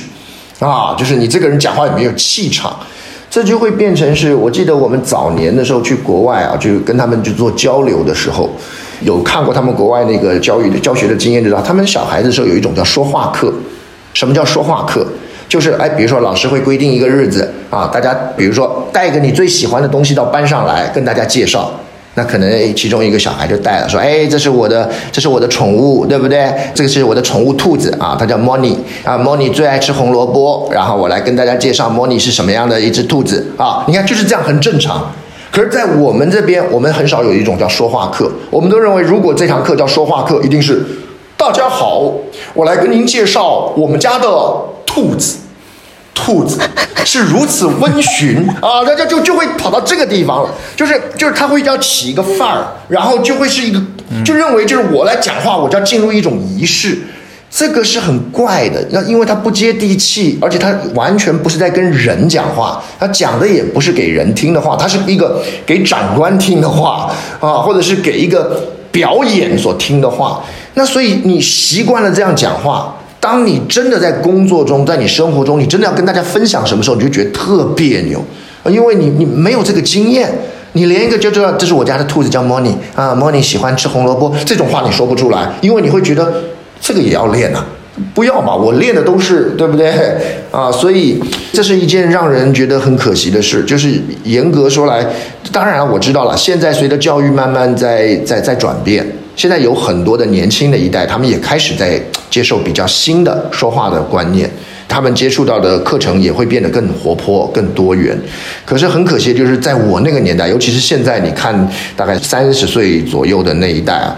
[0.58, 2.74] 啊，就是你这个人讲话有没有气场，
[3.30, 8.50] 这就会变成是我记得我们早年的时候去国外啊，就跟他们去做交流的时候，
[9.04, 13.52] 有看过他们国外那个教育的教学的经验，知道他们小孩子的时候有一种叫说话课。
[14.14, 15.06] 什么叫说话课？
[15.48, 21.70] 就是哎，比如说老师会规定一个日子啊，大家比如说带一个你最喜欢的东西到班上来跟大家介绍。
[22.16, 26.48] 那可能其中一个小孩就带了，说：“哎，这是我的，这是我的宠物，对不对？
[26.72, 30.70] 这个是我的宠物兔子啊，它叫 Moni 啊，Moni 最爱吃红萝卜。
[30.72, 33.84] 然后我来跟大家介绍 Moni 是什么样的一只兔子啊。
[33.88, 35.12] 你看就是这样，很正常。
[35.54, 38.28] 可是，在我们这边，我们很少有一种叫说话课。
[38.50, 40.84] 我们都认为，如果这堂课叫说话课，一定是
[41.36, 42.12] 大家好，
[42.54, 44.28] 我来跟您介绍我们家的
[44.84, 45.36] 兔子。”
[46.12, 46.60] 兔子
[47.04, 53.80] 是如此温驯啊，大家就就会跑到这个地方了，就是就是他会要起一个范儿，然后就会是一个，
[54.24, 56.98] 就认为就是我来讲话，我就要进入一种仪式，
[57.56, 70.42] 这个是很怪的，那因为他不接地气，而且他完全不是在跟人讲话，他讲的也不是给人听的话，他是一个给长官听的话啊，或者是给一个表演所听的话，
[70.74, 72.96] 那所以你习惯了这样讲话。
[73.20, 78.22] 当你真的在工作中，在你生活中，你真的要跟大家分享什么时候，你就觉得特别扭，
[78.68, 80.30] 因为你你没有这个经验，
[80.72, 86.30] 你连一个就知道这是我家的兔子叫 m o n y 啊 m o n y 喜欢吃红萝卜这种话你说不出来，因为你会觉得
[86.86, 87.64] 这个也要练呐，
[88.12, 89.90] 不要嘛，我练的都是对不对
[90.50, 90.70] 啊？
[90.70, 91.18] 所以
[91.50, 93.90] 这是一件让人觉得很可惜的事，就是
[94.24, 95.02] 严格说来，
[95.50, 99.02] 当然我知道了，现在随着教育慢慢在在在转变。
[99.34, 101.98] 现在有很多的年轻的一代，他们也开始在
[102.30, 104.48] 接受比较新的说话的观念，
[104.86, 108.16] 他们接触到的课程也会变得更活泼、更多元。
[108.66, 114.16] 可是很可惜，就是在我那个年代，尤其是现在，你看大概三十岁左右的那一代啊，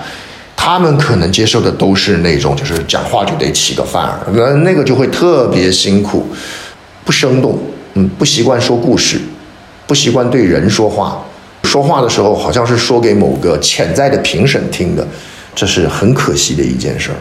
[0.57, 6.27] 他们可能接受的都是那种，就是讲话就得起个范儿，那那个就会特别辛苦，
[7.05, 7.59] 不生动，
[7.95, 9.21] 嗯，不习惯说故事，
[9.87, 11.23] 不习惯对人说话。
[11.63, 15.07] 说话的时候，好像是说给某个潜在的评审听的，
[15.55, 17.17] 这是很可惜的一件事儿。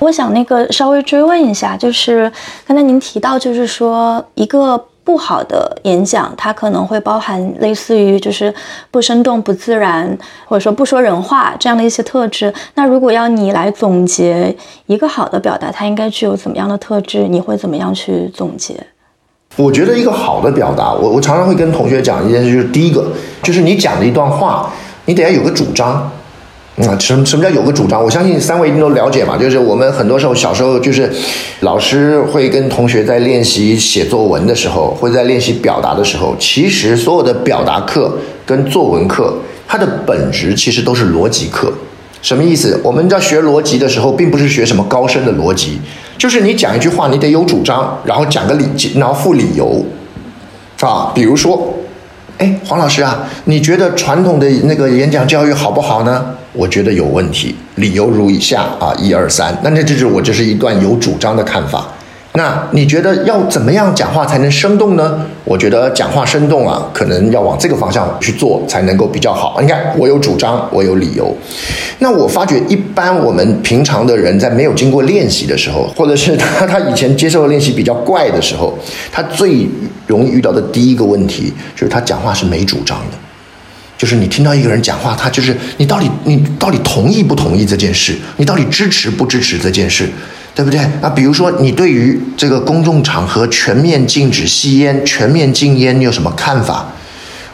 [0.00, 2.30] 我想那个稍微追问一下，就是
[2.66, 8.52] 刚才您提到，就是说一个不好的演讲，它可能会包含类似于就是
[8.90, 12.52] 不生动、不自然，或者说不说人话这样的一些特质。
[12.74, 17.28] 那如果要你来总结一个好的表达，它应该具有怎么样的特质？
[17.28, 18.74] 你会怎么样去总结？
[19.56, 23.12] 我觉得一个好的表达，我我常常会跟同学讲一件事，就是第一个，
[23.42, 24.68] 就是你讲的一段话，
[25.04, 26.10] 你得要有个主张，
[26.76, 28.02] 啊，什什么叫有个主张？
[28.02, 31.08] 我相信三位一定都了解嘛，就是我们很多时候小时候就是
[31.60, 39.36] 老师会跟同学在练习写作文的时候，或者在练习表达的时候，其实所有的表达课跟作文课，
[39.68, 41.72] 它的本质其实都是逻辑课。
[42.20, 42.80] 什么意思？
[42.82, 45.78] 我们在学逻辑的时候，并不是学什么高深的逻辑，
[46.18, 48.64] 就是你讲一句话，你得有主张，然后讲个理，
[48.96, 49.84] 然后附理由，
[50.80, 51.72] 啊，比如说，
[52.38, 56.34] 哎，黄老师啊，你觉得传统的那个演讲教育好不好呢？
[56.52, 61.86] 我觉得有问题，理由如以下啊，一二三，那这这是我这是一段有主张的看法。
[62.36, 65.24] 那你觉得要怎么样讲话才能生动呢？
[65.44, 69.56] 我觉得讲话生动啊，可能要往这个方向去做才能够比较好。
[69.60, 71.32] 你看，我有主张，我有理由。
[72.00, 78.76] 那我发觉，一般我们平常的人在没有经过练习的时候，或者是他他以前接受的练习比较怪的时候，
[79.12, 79.68] 他最
[80.08, 83.16] 容易遇到的第一个问题就是他讲话是没主张的。
[83.96, 88.16] 就是你听到一个人讲话，他就是你到底你到底同意不同意这件事？
[88.38, 90.08] 你到底支持不支持这件事？
[90.54, 90.80] 对不对？
[91.02, 96.86] 那比如说，你对于这个公众场合全面禁止吸烟、全面禁烟，你有什么看法？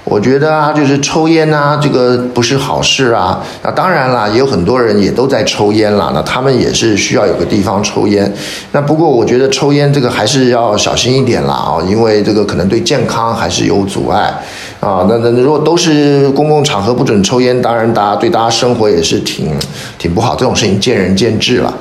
[0.05, 3.43] 我觉得啊，就是抽烟啊，这个不是好事啊。
[3.63, 8.31] 那当然啦，也有很多人也都在抽烟了，那他们也是需要有个地方抽烟。
[8.73, 14.35] 那不过我觉得抽烟这个还是要小心一点啦啊，因为这个可能对健康还是有阻碍
[14.81, 15.07] 啊。
[15.09, 19.55] 那那如果都是公共场合不准抽烟，当然大家对大家生活也是挺
[19.97, 20.35] 挺不好。
[20.35, 21.73] 这种事情见仁见智了。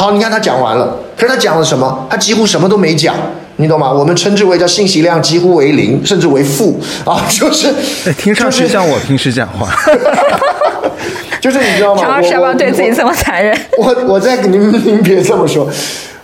[0.00, 2.06] 好，你看他讲完了，可是他讲了什么？
[2.08, 3.14] 他几乎什么都没讲，
[3.56, 3.92] 你懂吗？
[3.92, 7.68] 我们称之为叫信息量几乎为零，甚至为负啊， 就是，
[8.16, 9.68] 听上去像我平时讲话，
[11.38, 12.00] 就是你知道吗？
[12.00, 13.54] 常老师要不要对自己这么残忍？
[13.76, 15.68] 我我在您您别这么说，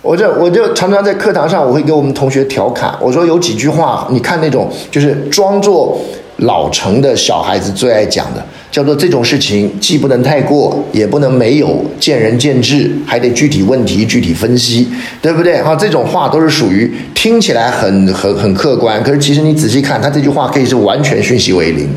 [0.00, 6.00] 我这我就常常在课堂上，我会给我们同学调侃，我说有几句话，你看那种就是装作。
[6.38, 14.86] 老成的小孩子最爱讲的，叫做这种事情既不能太过，也不能没有，见仁见智，还得具体问题具体分析，
[15.22, 15.54] 对不对？
[15.54, 21.88] 啊，这种话都是属于听起来很很很客观，可是其实你仔细看，他这句话可以是完全讯息为零，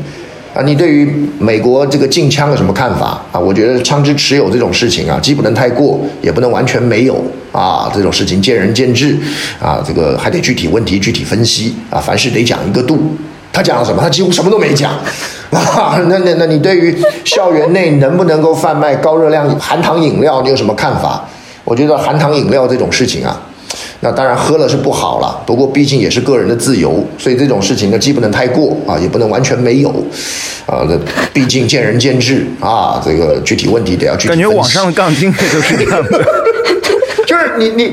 [0.54, 1.06] 啊，你对于
[1.38, 3.38] 美国这个禁枪有什么看法啊？
[3.38, 7.22] 我觉得枪支持有这种事情啊，既不能太过，也不能完全没有
[7.52, 9.14] 啊，这种事情见仁见智
[9.60, 12.98] 啊，这个还得具体问题具体分析啊，凡事得讲一个度。
[13.52, 14.00] 他讲了什么？
[14.00, 14.92] 他几乎什么都没讲
[15.50, 16.00] 啊。
[16.08, 21.24] 那那那你对于校园内能不能够贩卖高热量含糖饮料，你有什么看法？
[21.64, 23.40] 我觉得含糖饮料这种事情啊。
[24.02, 29.90] 那当然喝了是不好了，不过毕竟也是个人的自由，所以这种事情呢，既不能太过啊，也不能完全没有，
[30.66, 30.98] 啊，那
[31.34, 34.28] 毕竟见仁见智啊，这个具体问题得要具体。
[34.28, 36.24] 感觉网上的杠精也都是这样的，
[37.26, 37.92] 就是你你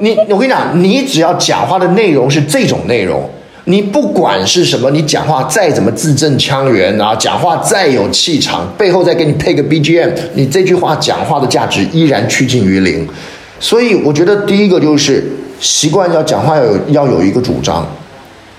[0.00, 3.28] 你，我跟你讲，你只要讲话的内容是这种内容，
[3.68, 13.06] 你不管是什么，你讲话再怎么字正腔圆啊，讲话再有气场，背后再给你配个 BGM，你这句话讲话的价值依然趋近于零。
[13.60, 15.22] 所以我觉得第一个就是。
[15.58, 17.82] 习惯要讲话要有要有一个主张，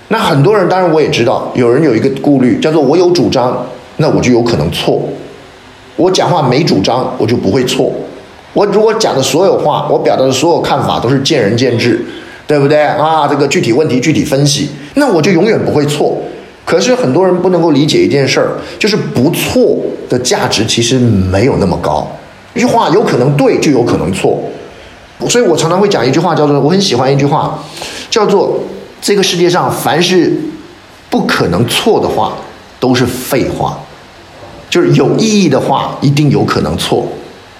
[0.08, 3.64] 那很多人当然我也知道，有人有一个顾虑，叫做我有主张，
[3.98, 5.00] 那我就有可能错。
[5.94, 7.92] 我讲话没主张，我就不会错。
[8.52, 12.04] 我如果讲的所有话，我表达的所有看法都是见仁见智，
[12.48, 13.28] 对不对啊？
[13.28, 16.18] 这个具体问题具体分析，那我就永远不会错。
[16.64, 22.10] 可是很多人不能够理解一件事儿，就是不错的价值其实没有那么高。
[22.54, 24.42] 一句话有可能对，就有可能错。
[25.28, 27.62] 所以我常常会讲一句话，叫做我很喜欢一句话，
[28.08, 28.58] 叫做
[29.02, 30.32] 这个世界上凡是
[31.10, 32.32] 不可能错的话
[32.80, 33.78] 都是废话，
[34.70, 37.06] 就是有意义的话一定有可能错，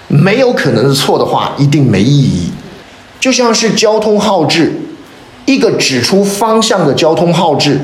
[0.07, 2.51] 没有可能的错的话一定没意义。
[3.19, 4.73] 就像是交通号志，
[5.45, 7.79] 一个指出方向的交通号志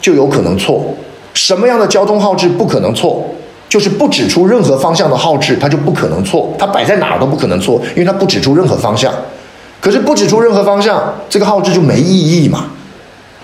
[0.00, 0.94] 就有可能错，
[1.34, 3.24] 什么样的交通号志不可能错？
[3.68, 6.52] 就是不指出任何方向的号志，它就不可能错。
[6.58, 9.14] 它摆在哪儿都不可能错，因为它不指出任何方向。
[9.80, 12.66] 可是不指出任何方向，这个号志就没意义嘛。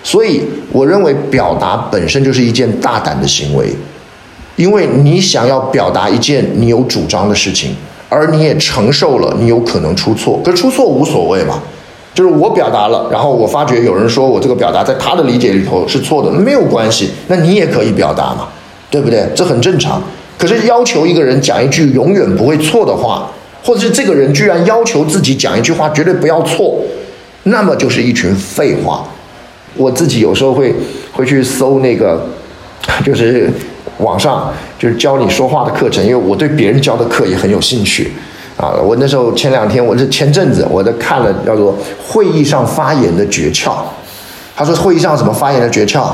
[0.03, 3.73] 所以我认为表达本身就是一件大胆的行为，
[4.57, 7.75] 因为你想要表达一件你有主张的事情，
[8.09, 10.39] 而你也承受了你有可能出错。
[10.43, 11.61] 可是出错无所谓嘛，
[12.13, 18.47] 就是我表达了，然后我发觉有人说我这个表达在他的理解里头是错的，没有关系，那你也可以表达嘛。
[18.89, 19.27] 对不对？
[19.35, 20.01] 这很正常。
[20.37, 23.29] 可是要求一个人讲一句永远不会错的话，
[23.61, 26.79] 或者是这个人居然要求自己讲一句话绝对不要错，
[27.43, 29.03] 那么就是一群废话。
[29.75, 30.73] 我自己有时候会
[31.11, 32.25] 会去搜那个，
[33.05, 33.51] 就是
[33.99, 38.11] 网上就是教你说话的课程，因为我对别人教的课也很有兴趣
[38.55, 38.73] 啊。
[38.83, 41.75] 我那时候前两天，我是前阵子我在看了叫做
[42.07, 43.75] 会议上发言的诀窍。
[44.55, 46.09] 他说会议上怎么发言的诀窍，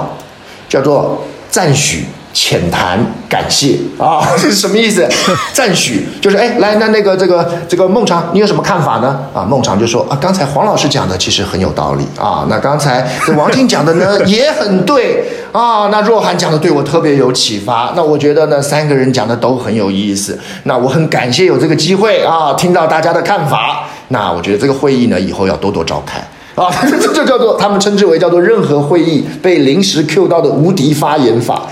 [0.67, 2.05] 叫做赞许。
[2.33, 3.77] 浅谈感谢。
[3.97, 5.07] 啊，这 是什么意思？
[5.53, 9.19] 赞许就是哎，来那那个这个这个孟尝，你有什么看法呢？
[9.33, 12.05] 啊，孟尝就说啊，刚才黄老师讲的其实很有道理。
[12.19, 15.23] 啊，那刚才这王静讲的呢 也很对。
[15.53, 26.17] 啊，那若涵讲的对我特别有启发，那我觉得呢三个人讲的都很有意思，那我很感谢有这个机会啊，听到大家的看法，那我觉得这个会议呢以后要多多召开。
[26.55, 31.67] 啊，这就叫做他们称之为叫做任何会议被临时 Q 到的无敌发言法。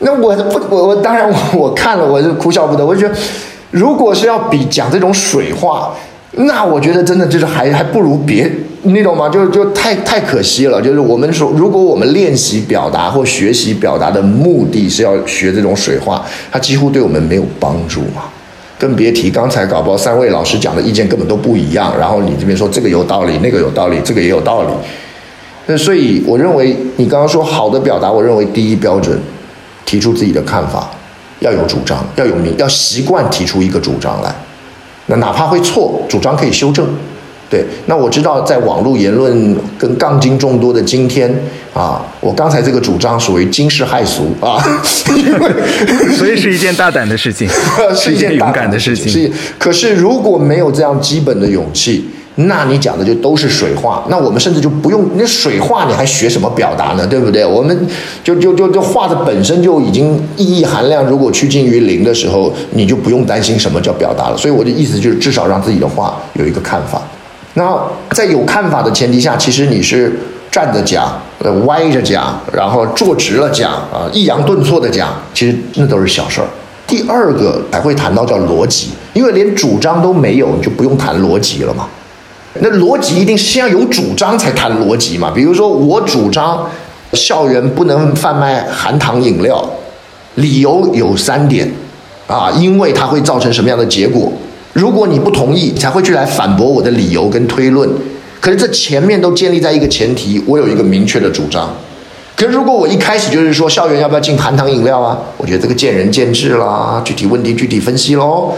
[0.00, 2.86] 那我不，我我当然我我看了，我就哭笑不得。
[2.86, 3.14] 我就觉得，
[3.72, 5.92] 如果是要比讲这种水话，
[6.32, 8.48] 那我觉得真的就是还还不如别，
[8.82, 9.28] 你懂吗？
[9.28, 10.80] 就就太太可惜了。
[10.80, 18.22] 就是我们说，如果我们练习表达或学习表达的目的是要学这种水话，它几乎对我们没有帮助嘛。
[18.78, 24.68] 更别提刚才搞不好三位老师讲的意见根本都不一样，然后你这边说这个有道理，那个有道理，这个也有道理。
[25.66, 29.18] 那所以我认为你刚刚说好的表达，我认为第一标准。
[29.88, 30.90] 提出自己的看法，
[31.40, 34.30] 要有主张，要有名，要习惯提出一个主张来。
[35.06, 36.86] 那哪怕会错，主张可以修正。
[37.48, 41.34] 对，那我知道在网络言论跟杠精众多的今天
[41.72, 44.62] 啊，我刚才这个主张属于惊世骇俗啊，
[46.14, 47.48] 所以是一件大胆的事情，
[47.96, 49.10] 是一件勇敢的事情。
[49.10, 52.10] 是，可是如果没有这样基本的勇气。
[52.40, 57.04] 那你讲的就都是水话，那我们甚至就不用那水话，你还学什么表达呢？
[57.04, 57.44] 对不对？
[57.44, 57.76] 我们
[58.22, 64.36] 就就就就话的本身就已经意义含量，如果趋近于零的时候，你就不用担心什么叫表达了。
[64.36, 67.02] 所以我的意思就是，至少让自己的话有一个看法。
[67.54, 67.76] 那
[68.10, 70.16] 在有看法的前提下，其实你是
[70.48, 76.46] 站着讲，呃，歪着讲，然后坐直了讲，啊，抑扬顿挫的讲，其实那都是小事儿。
[76.86, 81.88] 第二个才会谈到叫逻辑，因为连主张都没有，你就不用谈逻辑了嘛。
[82.60, 85.30] 那逻辑一定是先要有主张才谈逻辑嘛？
[85.34, 86.68] 比如说，我主张
[87.12, 89.64] 校园不能贩卖含糖饮料，
[90.34, 91.70] 理由有三点，
[92.26, 94.32] 啊，因为它会造成什么样的结果？
[94.74, 97.88] 如果你不同意，才会去来反驳我的理由跟推论。
[98.40, 101.68] 可是这前面都建立在一个前提，我有一个明确的主张。
[102.36, 108.52] 可是如果我一开始就是说校园要不要禁含糖饮料啊，我觉得这个见仁见智啦，具体问题具体分析喽。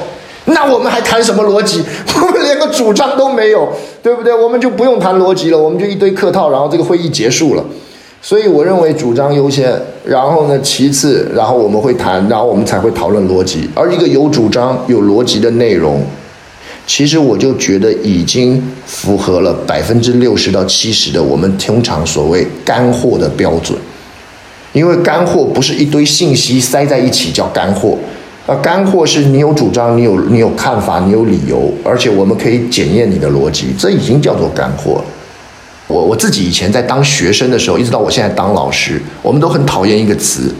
[0.52, 1.82] 那我们还谈什么逻辑？
[2.20, 3.68] 我们连个主张都没有，
[4.02, 4.34] 对不对？
[4.34, 7.64] 我们就不用谈逻辑了，我们就一堆客套，然后这个会议结束了。
[8.22, 9.72] 所以我认为主张优先，
[10.04, 13.68] 然后呢，其次，然后我们会谈，然后我们才会讨论逻辑。
[13.74, 16.02] 而一个有主张、有逻辑的内容，
[16.86, 23.78] 其实我就觉得已经符合了百分之六十到七十的我们通常所谓干货的标准。
[24.72, 27.96] 因为干货不是一堆信息塞在一起叫干货，
[28.50, 35.04] 啊，干货是你有主张，你有你有看法，你有理由，而且我们可以检验你的逻辑，这已经叫做干货了。
[35.86, 40.52] 我我自己以前在当学生的时候，一直到我现在当老师，我们都很讨厌一个词，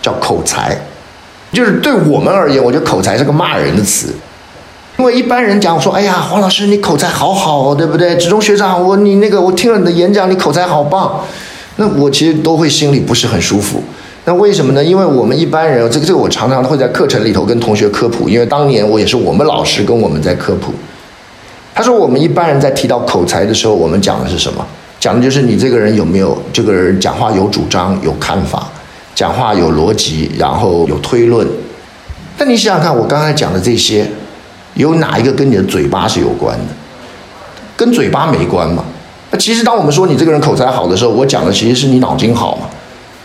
[0.00, 0.74] 叫口才。
[1.52, 4.14] 就是对我们而言，我觉得口才是个骂人的词。
[4.96, 8.16] 因为一般人讲说，哎呀，黄老师你口才好好，对不对？
[8.16, 11.20] 职中学长，我你那个我听了你的演讲，你口才好棒。
[11.76, 13.82] 那我其实都会心里不是很舒服。
[14.24, 14.84] 那为什么呢？
[14.84, 20.72] 因为我们一般人，这个这个我常常会在课程里头跟同学科普，因为当年我也是我们老师跟我们在科普。
[21.74, 24.64] 他说：“我们一般人在提到口才的时候，我们讲的是什么？
[25.00, 28.68] 讲的就是你这个人有没有这个人讲话有主张、有看法，
[29.14, 31.44] 讲话有逻辑，然后有推论。
[32.38, 34.06] 但你想想看，我刚才讲的这些，
[34.74, 36.66] 有哪一个跟你的嘴巴是有关的？
[37.76, 38.84] 跟嘴巴没关嘛？
[39.30, 42.66] 那其实当我们说你这个人口才好的时候，我讲的其实是你脑筋好嘛？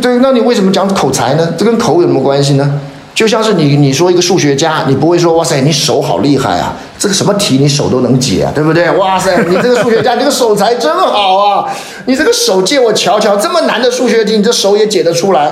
[0.02, 1.54] 对，那你为什么讲口才呢？
[1.58, 2.80] 这跟口有什么关系呢？
[3.16, 8.92] 就像是你你说一个数学家，你不会说哇塞，你手好厉害啊！”这个什么题你手都能解，对不对？
[8.92, 11.66] 哇塞，你这个数学家，你这个手才真好啊！
[12.06, 15.52] 你这个手借我瞧瞧，这么难的数学题，你这手也解得出来？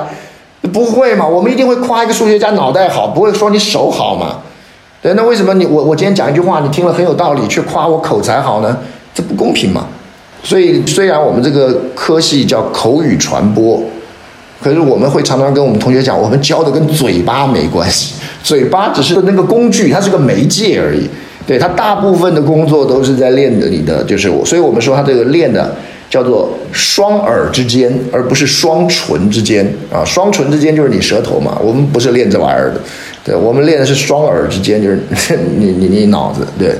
[0.72, 1.26] 不会嘛？
[1.26, 4.42] 我们一定会夸一个数学家脑袋好，不会说你手好嘛？
[5.02, 8.78] 对，那为什么你我我今天讲一句话，你听了很有道理，却夸我口才好呢？
[9.12, 9.88] 这不公平嘛？
[10.44, 13.82] 所以虽然我们这个科系叫口语传播，
[14.66, 21.08] 可是我们会常常跟我们同学讲，我们教的跟嘴巴没关系，嘴巴只是那个工具，它是个媒介而已。
[21.46, 25.76] 对它大部分的工作都是在练的你的，就是我，所以我们说它这个练的
[26.10, 30.04] 叫做双耳之间，而不是双唇之间啊。
[30.04, 32.82] 双唇之间就是你舌头嘛，我们不是练这玩意儿的，
[33.24, 35.00] 对我们练的是双耳之间，就是
[35.60, 36.74] 你你你脑子，对，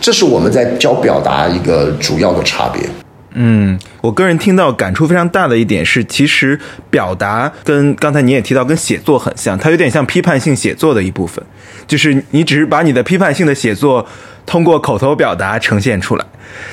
[0.00, 2.88] 这是我们在教表达一个主要的差别。
[3.34, 6.58] 嗯，我个人听到感触非常大的一点是，其实
[6.90, 11.42] 表达跟刚才你也提到跟写作很像，它有点像批判性写作的一部分。
[11.86, 14.06] 就是你只是把你的批判性的写作
[14.44, 16.24] 通过口头表达呈现出来。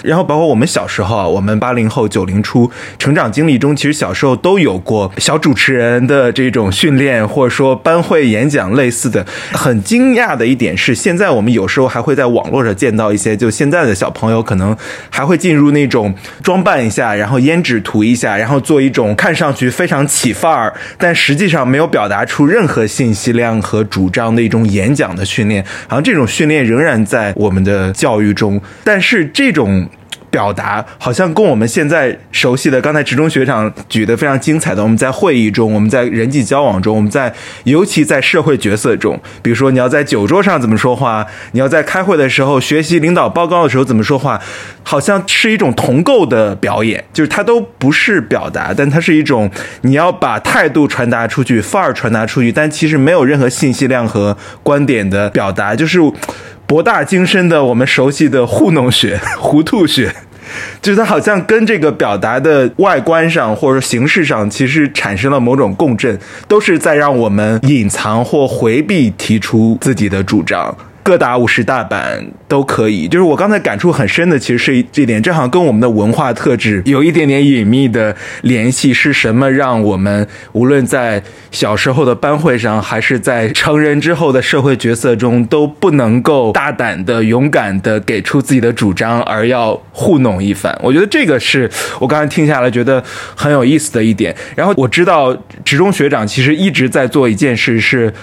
[0.03, 9.25] 然后包括我们小时候啊，我们八零后九零初成长经历中，其实小时候都有过小主持人的这种训练，或者说班会演讲类似的。
[9.53, 14.75] 很惊讶的一点是，现在我们有时候还会在网络上见到一些，就现在的小朋友可能
[15.09, 16.13] 还会进入那种
[16.43, 25.63] 装扮一下，然后胭脂涂一下，然后做一种看上去非常起范儿，但实际上没有表达出任何信息量和主张的一种演讲的训练。
[25.87, 29.87] 好像这种训练仍然在我们的教育中，但是这种。
[30.31, 44.39] 表达好像跟我们现在熟悉的，刚才职中学长举的非常精彩的，我们在会议中，我们在人际交往中，我们在尤其在社会角色中，比如说你要在酒桌上怎么说话，你要在开会的时候学习领导报告的时候怎么说话，
[44.89, 49.47] 好像是一种同构的表演，就是它都不是表达，但它是一种
[49.81, 55.99] 你要把态度传达出去，范儿传达出去，但其实没有任何信息量和观点的表达，就是。
[56.65, 60.13] 博大精深的，我们熟悉的糊弄学、 糊涂学，
[60.83, 66.15] 就是它好像跟这个表达的外观上或者形式上，其实产生了某种共振，
[66.47, 70.77] 都是在让我们隐藏或回避提出自己的主张。
[71.09, 78.93] 各打五十大板都可以，就是我刚才感触很深的，其实是这点，这好跟我们的文化特质有一点点隐秘的联系。
[78.93, 90.77] 是什么让我们无论在小时候的班会上，还是在成人之后的社会角色中，都不能够大胆的、勇敢的给出自己的主张，而要糊弄一番？
[90.83, 91.67] 我觉得这个是
[91.99, 93.03] 我刚才听下来觉得
[93.35, 94.35] 很有意思的一点。
[94.55, 95.35] 然后我知道
[95.65, 98.13] 职中学长其实一直在做一件事是。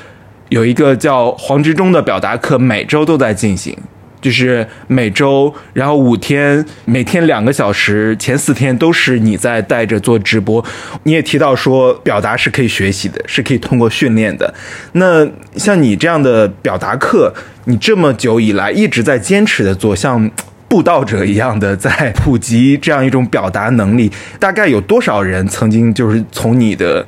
[0.48, 3.76] 有一个叫黄执中的表达课，每周都在进行，
[4.20, 10.64] 就是每周，然后五天，每天两个小时，前四天都是你在带着做直播。
[11.02, 14.54] 你也提到说，表达是可以学习的，是可以通过训练的。
[14.92, 15.26] 那
[15.56, 17.34] 像你这样的表达课，
[17.64, 20.30] 你这么久以来一直在坚持的做，像
[20.68, 27.04] 布道者一样的在普及这样一种表达能力，大概有多少人曾经就是从你的？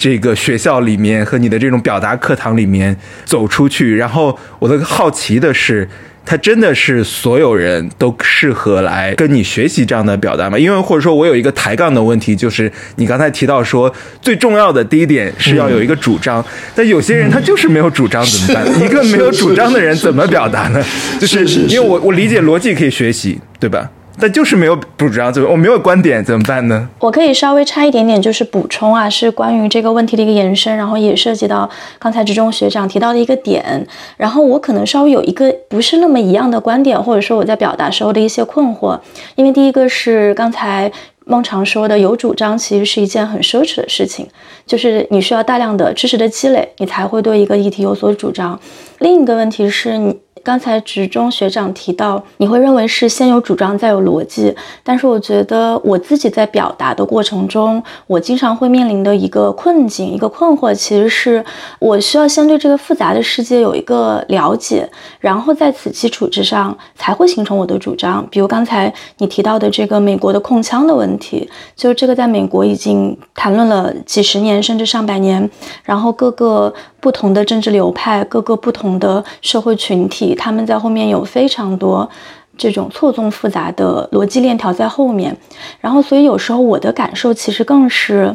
[0.00, 2.96] 这个学校里面和你的这种表达课堂里面
[3.26, 5.86] 走出去，然后我的好奇的是，
[6.24, 10.58] 它真的是所有人都适合来跟你学习这样的表达吗？
[10.58, 16.42] 因为或者说我有一个抬杠的问题，就是你刚才提到说最重要的第一点是要有一个主张，
[16.74, 18.82] 但有些人他就是没有主张怎么办？
[18.82, 20.82] 一 个没有主张的人怎么表达呢？
[21.20, 23.90] 就是因为我我理解逻辑可以学习，对吧？
[24.20, 26.88] 但就是没有主张，怎么我没有观点怎么办呢？
[26.98, 31.68] 我可以稍微差一点点，就是补充啊，是关于这个问题的一个延伸，然后也涉及到
[31.98, 38.98] 刚才职中学长提到的一个点，然后我可能稍微有一个不是那么一样的观点，或者说我在表达时候的一些困惑，
[39.36, 40.92] 因为第一个是刚才
[41.24, 44.26] 孟常说的，有主张其实是一件很奢侈的事情，
[44.66, 48.58] 就是你需要大量的知识的积累，你才会对一个议题有所主张。
[48.98, 50.16] 另一个问题是你。
[50.42, 61.44] 刚才职中学长提到，你会认为是先有主张再有逻辑，但是我觉得我自己在表达的过程中，我经常会面临的一个困境、一个困惑，其实是
[61.78, 64.88] 我需要先对这个复杂的世界有一个了解，
[65.18, 68.26] 然后在此基础之上才会形成我的主张。
[68.30, 75.48] 比如刚才你提到的这个美国的控枪的问题，就这个在美国已经谈论了几十年甚至上百年，
[75.84, 76.72] 然后各个。
[77.00, 82.08] 不同的政治流派，各个不同的社会群体，他们在后面有非常多
[82.56, 85.36] 这种错综复杂的逻辑链条在后面。
[85.80, 88.34] 然后，所以有时候我的感受其实更是，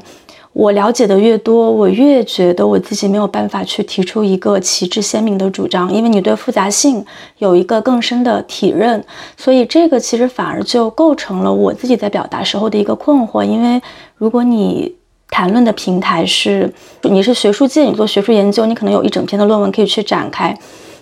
[0.53, 7.05] 我了解的越多，我越觉得我自己没有办法去提出一个旗帜鲜明的主张，因为你对复杂性
[7.39, 9.03] 有一个更深的体认。
[9.37, 13.81] 所以这个其实反而就构成了我自己在表达时候的一个困惑，因为
[14.17, 14.95] 如果你。
[15.27, 16.71] 谈论的平台是，
[17.01, 20.57] 你是学术界，你做学术研究，你可能有一整篇的论文可以去展开，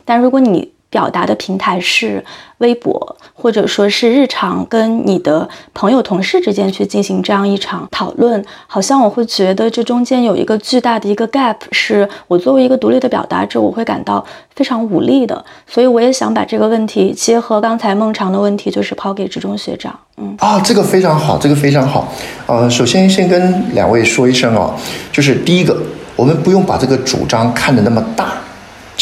[0.05, 0.71] 但如果你。
[0.93, 2.23] 表达的平台是
[2.59, 14.23] 微博，或者说是日常跟你的朋友、同事之间去进行这样一场讨论，好像我会觉得这中间有一个巨大的一个 gap，是我作为一个独立的表达者，我会感到
[14.55, 15.43] 非常无力的。
[15.65, 19.99] 所以我也想把这个问题结合刚才孟尝的问题，就是抛给职中学长。
[20.17, 22.13] 嗯啊，这个非常好，这个非常好。
[22.45, 24.71] 呃，首先先跟两位说一声哦，
[25.11, 25.75] 就是第一个，
[26.15, 28.33] 我们不用把这个主张看得那么大。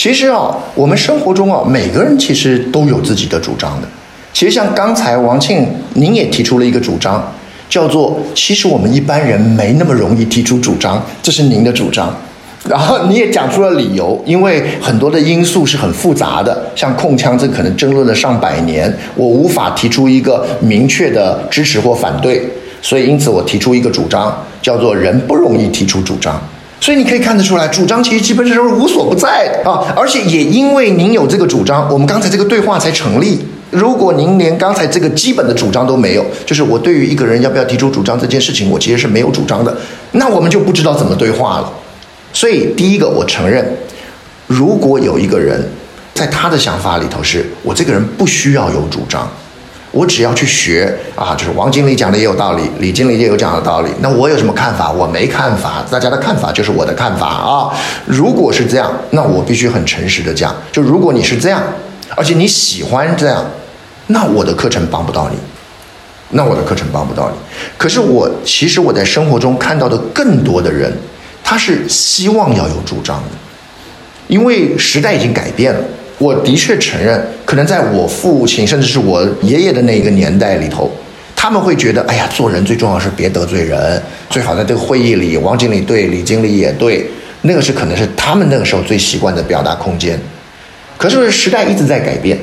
[0.02, 3.88] 其实啊，我们生活中啊，每个人其实都有自己的主张的。
[4.34, 7.32] 其实像刚才王庆，您也提出了一个主张，
[7.70, 12.12] 叫做“其实我们一般人没那么容易提出主张”，这是您的主张。
[12.68, 22.50] 然后你也讲出了理由，因为很多的因素是很复杂的，像控枪这可能争论了上百年，我无法提出一个明确的支持或反对，
[22.82, 26.42] 所以因此我提出一个主张，叫做“人不容易提出主张”。
[26.82, 29.94] 所以你可以看得出来，主张其实基本上是无所不在的啊！
[29.96, 33.40] 而且也因为您有这个主张，我们刚才这个对话才成立。
[33.70, 39.78] 如果您连刚才这个基本的主张都没有，就是我对于一个人要不要提出主张这件事情，我其实是没有主张的，
[40.14, 41.72] 那我们就不知道怎么对话了。
[42.34, 43.64] 所以第一个，我承认，
[44.48, 45.64] 如果有一个人
[46.16, 49.30] 在他的想法里头是我这个人不需要有主张。
[49.92, 53.90] 我只要去学啊，就是王经理讲的也有道理，李经理也有讲的道理。
[54.00, 54.90] 那我有什么看法？
[54.90, 57.70] 我没看法，大家的看法就是我的看法啊。
[58.06, 61.62] 如果是这样，那我必须很诚实的讲，就如果你是这样，
[62.16, 63.46] 而且你喜欢这样，
[64.08, 65.36] 那我的课程帮不到你，
[66.30, 67.36] 那我的课程帮不到你。
[67.78, 70.90] 可是我其实我在生活中看到的更多的人，
[71.44, 73.32] 他是希望要有主张的，
[74.28, 75.82] 因为时代已经改变了。
[76.22, 80.88] 我的确承认，可能在我父亲甚至是我爷爷的那个年代里头，
[81.36, 84.00] 他们会觉得，哎呀，做人最重要是别得罪人，
[84.30, 87.10] 最好在这个会议里，王经理对，李经理也对，
[87.42, 90.16] 那个是可能是他们那个时候最习惯的表达空间。
[90.96, 92.38] 可是时代一直在改变，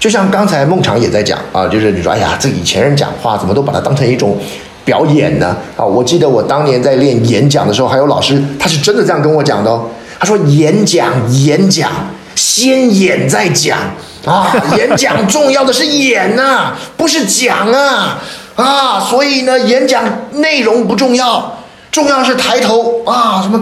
[0.00, 4.38] 就像刚才孟尝也在讲啊，就是你说，哎呀，这以前人讲话怎么都把它当成一种
[4.86, 5.54] 表演呢？
[5.76, 9.84] 啊，我记得我当年在练演讲的时候，还有老师他是真的这样跟我讲的哦，
[10.18, 11.12] 他说演讲
[11.44, 11.92] 演讲。
[12.38, 13.76] 先演再讲
[14.24, 14.54] 啊！
[14.78, 18.18] 演讲重要的是演呐，不是讲啊
[18.54, 19.00] 啊！
[19.00, 21.58] 所以呢，演讲内容不重要，
[21.90, 23.60] 重要是抬头啊，什么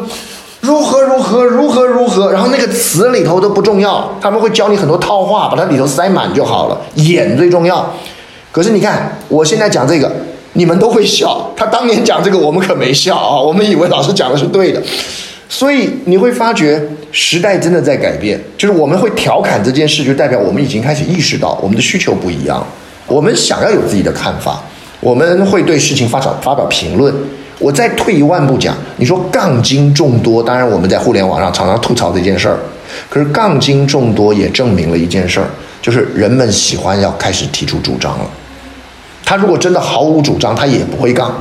[0.61, 6.79] 如何如何如何如何，然后那个词里头都不重要，他们会教你很多套话，把它里头塞满就好了。
[6.97, 7.95] 演最重要。
[8.53, 10.13] 可是你看，我现在讲这个，
[10.53, 11.51] 你们都会笑。
[11.57, 14.83] 他当年讲这个，我们可没笑啊，我们以为老师讲的是对的。
[15.49, 22.67] 所以你会发觉时代真的在改变，就是我们会调侃这件事，就代表我们已经开始意识到我们的需求不一样，
[23.07, 24.63] 我们想要有自己的看法，
[25.01, 27.15] 我们会对事情发表发表评论。
[27.59, 32.59] 我再退一万步讲，你说杠精众多，当然我们在互联网上常常吐槽这件事儿，
[33.09, 35.47] 可是杠精众多也证明了一件事儿，
[35.81, 38.27] 就是人们喜欢要开始提出主张了。
[39.25, 41.35] 他如果真的毫无主张，他也不会杠。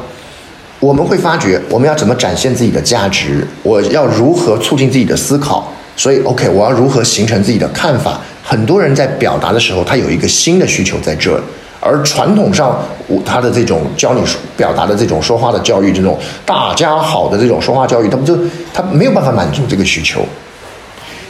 [0.79, 3.47] 我们会发觉，我们要怎么展现自己的价值？
[3.63, 5.71] 我要如何促进自己的思考？
[5.95, 8.19] 所以，OK，我要如何形成自己的看法？
[8.43, 11.41] 很多人在表达的时候，他有一个新的需求在这儿，
[11.79, 14.21] 而传统上我他的这种教你
[14.57, 18.37] 表达的这种说话的教育，这种大家好的这种说话教育，他不就
[18.73, 20.23] 他没有办法满足这个需求。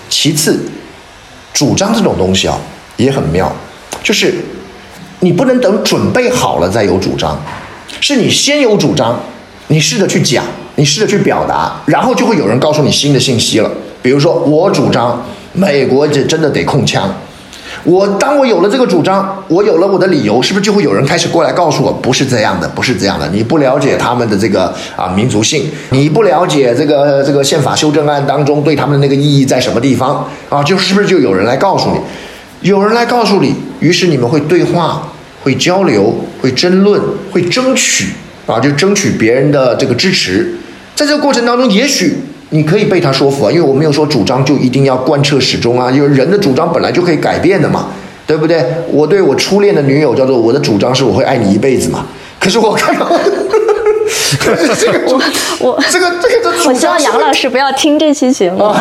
[0.10, 0.60] 其次，
[1.54, 2.58] 主张这种东西啊
[2.98, 3.50] 也很妙，
[4.04, 4.34] 就是
[5.20, 7.40] 你不能等准备好了再有主张，
[8.02, 9.18] 是你先有主张，
[9.68, 10.44] 你试着去讲，
[10.76, 13.72] 你试着去表达，然后就会有人告诉你新的信息了。
[14.02, 15.24] 比如说，我主张。
[15.58, 17.10] 美国这真的得控枪。
[17.86, 23.26] 我当我有了这个主张，我有了我的理由，是不是就会有人开始过来告诉我，不是这样的，不是这样的？
[23.30, 30.62] 你不了解他们的这个啊民族性，你不了解这个这个宪法修正案当中对他们的那个意义在什么地方啊？
[30.62, 32.00] 就是不是就有人来告诉你，
[32.68, 35.10] 有人来告诉你，于是你们会对话，
[35.42, 37.02] 会交流，会争论，
[37.32, 38.10] 会争取
[38.46, 40.56] 啊，就争取别人的这个支持。
[40.96, 42.18] 在这个过程当中，也许。
[42.52, 47.88] 你可以被他说服啊，因为我没有说主张就一定要贯彻始终啊，因为人的主张本来就可以改变的嘛，
[48.28, 48.64] 对不对？
[48.92, 52.06] 我对我初恋的女友叫做我的主张是我会爱你一辈子嘛，
[52.40, 53.12] 可是我看到。
[54.78, 55.22] 这个我，
[55.60, 58.72] 我这个这个的主张，我希望杨老师不要听这期节目。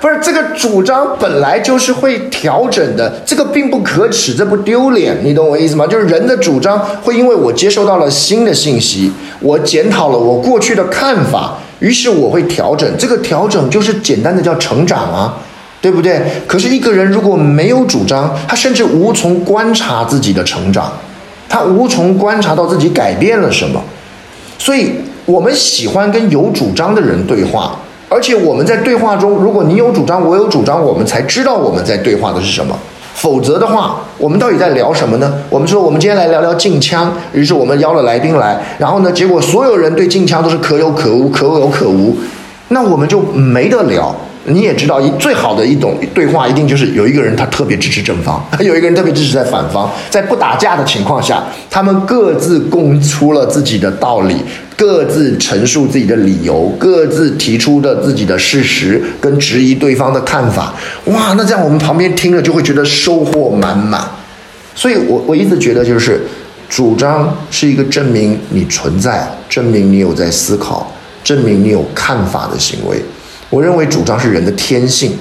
[0.00, 5.86] 不是这个主张本来就是会调整的，这个并不可耻，这不丢脸，你懂我意思吗？
[5.86, 12.88] 就是人的主张会因为我接收到了新的信息，我检讨了我过去的看法，于是我会调整。
[12.96, 15.36] 这个调整就是简单的叫成长啊，
[15.82, 16.22] 对不对？
[16.46, 20.90] 可是一个人如果没有主张，他甚至无从观察自己的成长，
[21.48, 23.82] 他无从观察到自己改变了什么。
[24.58, 24.92] 所以，
[25.24, 27.76] 我们喜欢跟有主张的人对话，
[28.08, 32.76] 而且我们在对话中，如果你有主张，我有主张，我们才知道我们在对话的是什么。
[33.14, 35.42] 否则的话，我们到底在聊什么呢？
[35.48, 42.16] 我们说，我们今天来聊聊禁枪，于是我们邀了来宾来，然后呢，结果所有人对禁枪都是可有可无，可有可无，
[42.68, 44.14] 那我们就没得聊。
[44.48, 54.36] 你也知道，一最好的一种对话，一定就是有一个人他特别支持正方， 有一个人特别支持在反方，在不打架的情况下，他们各自供出了自己的道理，
[54.76, 60.72] 各自陈述自己的理由，各自提出的自己的事实跟质疑对方的看法。
[61.06, 64.00] 哇，那这样我们旁边听了就会觉得收获满满。
[64.74, 66.20] 所以我我一直觉得，就是
[66.68, 70.92] 主张是一个证明你存在，证明你有在思考，
[71.24, 73.02] 证明你有看法的行为。
[73.50, 75.16] 我认为主张是人的天性，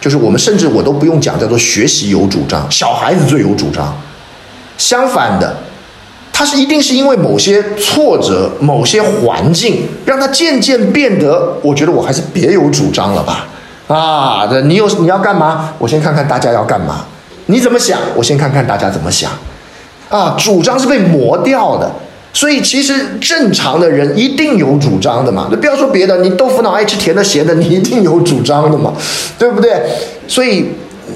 [0.00, 3.96] 就是我们甚至我都不用讲，叫做学习有主张，小孩子最有主张。
[4.76, 5.56] 相反的，
[6.32, 13.46] 他是一定是因为某些挫折、某些环境，让他渐渐变得，我觉得我还是别有主张了吧？
[13.88, 15.74] 啊，这你有你要干嘛？
[15.78, 17.04] 我先看看大家要干嘛。
[17.46, 17.98] 你怎么想？
[18.14, 19.30] 我先看看大家怎么想。
[20.08, 21.90] 啊，主张是被磨掉的。
[22.32, 25.48] 所以，其实正常的人一定有主张的嘛。
[25.50, 28.94] 那不要说别的，你豆腐脑爱吃甜的咸的，你一定有主张的嘛，
[29.36, 29.82] 对不对？
[30.28, 30.66] 所以，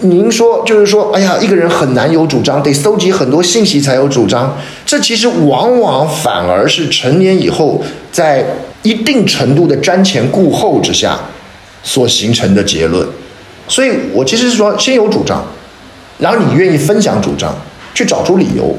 [0.01, 4.57] 您说就是说，哎呀，一个人很难有主张，得搜集很多信息才有主张。
[4.85, 8.45] 这其实往往反而是成年以后，在
[8.83, 11.19] 一定程度的瞻前顾后之下
[11.85, 13.07] 所形成的结论。
[13.69, 15.47] 所以我其实是说，先有主张，
[16.19, 17.55] 然后你愿意分享主张，
[17.95, 18.77] 去找出理由。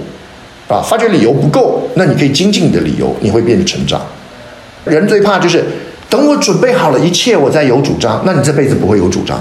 [0.67, 4.01] 啊，发觉理由不够，那你可以精进你的理由，你会变得成长。
[4.85, 5.63] 人最怕就是
[6.09, 9.39] 等我准备好了一切，我再有主张，那你这辈子不会有主张。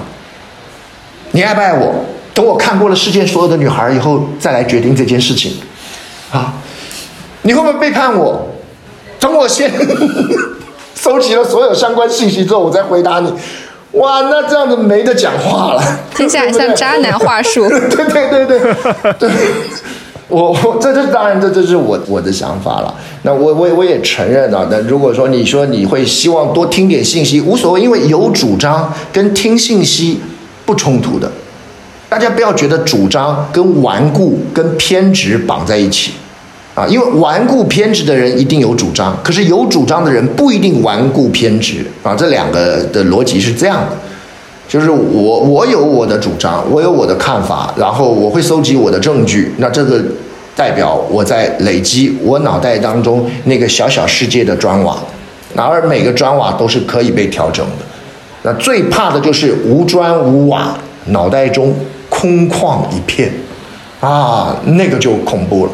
[1.32, 2.04] 你爱不爱我？
[2.32, 5.56] 等我看过了世界所有的女孩以后，再来决定这件事情。
[6.32, 6.54] 啊，
[7.42, 8.48] 你会不会背叛我？
[9.20, 9.72] 等我先
[10.94, 13.32] 收集了所有相关信息之后，我再回答你。
[13.92, 15.82] 哇，那这样子没得讲话了，
[16.14, 17.68] 听起来像渣男话术。
[17.68, 18.60] 对对对对
[19.18, 19.30] 对。
[20.28, 22.94] 我我 这这当然这这是我我的想法了。
[23.22, 24.66] 那我我我也承认啊。
[24.70, 30.20] 那如果说你说你会希望多听点信息，无所谓，因为有主张跟听信息
[30.64, 31.30] 不冲突的。
[32.08, 36.12] 大家不要觉得主张跟顽固跟偏执绑在一起
[36.74, 42.14] 啊，因为顽固偏执的人一定有主张，可是有主张的人不一定顽固偏执啊。
[42.14, 43.96] 这两个的逻辑是这样的。
[44.66, 49.52] 就是我，我有我的主张，我有我的看法，然后我会搜集我的证据。
[49.58, 50.02] 那这个
[50.56, 54.98] 代表我在累积我脑袋当中那个小小世界的砖瓦，
[55.54, 57.84] 然而每个砖瓦都是可以被调整的。
[58.42, 61.74] 那最怕的就是无砖无瓦，脑袋中
[62.08, 63.32] 空旷一片，
[64.00, 65.72] 啊，那个就恐怖了。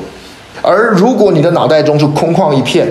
[0.62, 2.86] 而如果你的脑袋中是空旷一片，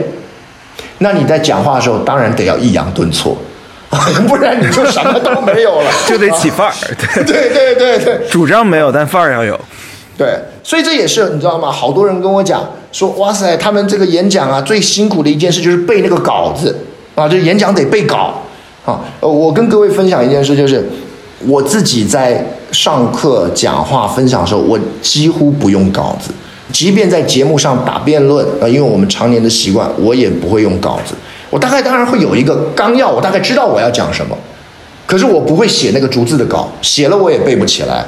[0.99, 3.37] 那你在讲话的时候，当然得要抑扬顿挫。
[4.27, 6.73] 不然你就什么都没有了， 就得起范儿。
[7.25, 9.59] 对对对对，主张没有，但范儿要有。
[10.17, 11.71] 对，所以这也是你知道吗？
[11.71, 16.77] 好多人跟我讲说，哇塞，他们这个演讲啊，最辛苦的一件事就是背那个稿子
[17.15, 18.33] 啊，就演讲得背稿
[18.85, 18.99] 啊。
[19.21, 20.87] 呃，我跟各位分享一件事，就是
[21.47, 26.31] 我自己在上课、讲话、分享的时候，我几乎不用稿子。
[26.71, 31.15] 即便在节目上打辩论，啊，因为我们常年的习惯，我也不会用稿子。
[31.49, 34.37] 我大概当然会有一个纲要，我大概知道我要讲什么，
[35.05, 38.05] 可是我不会写那个逐字的稿，写了我也背不起来。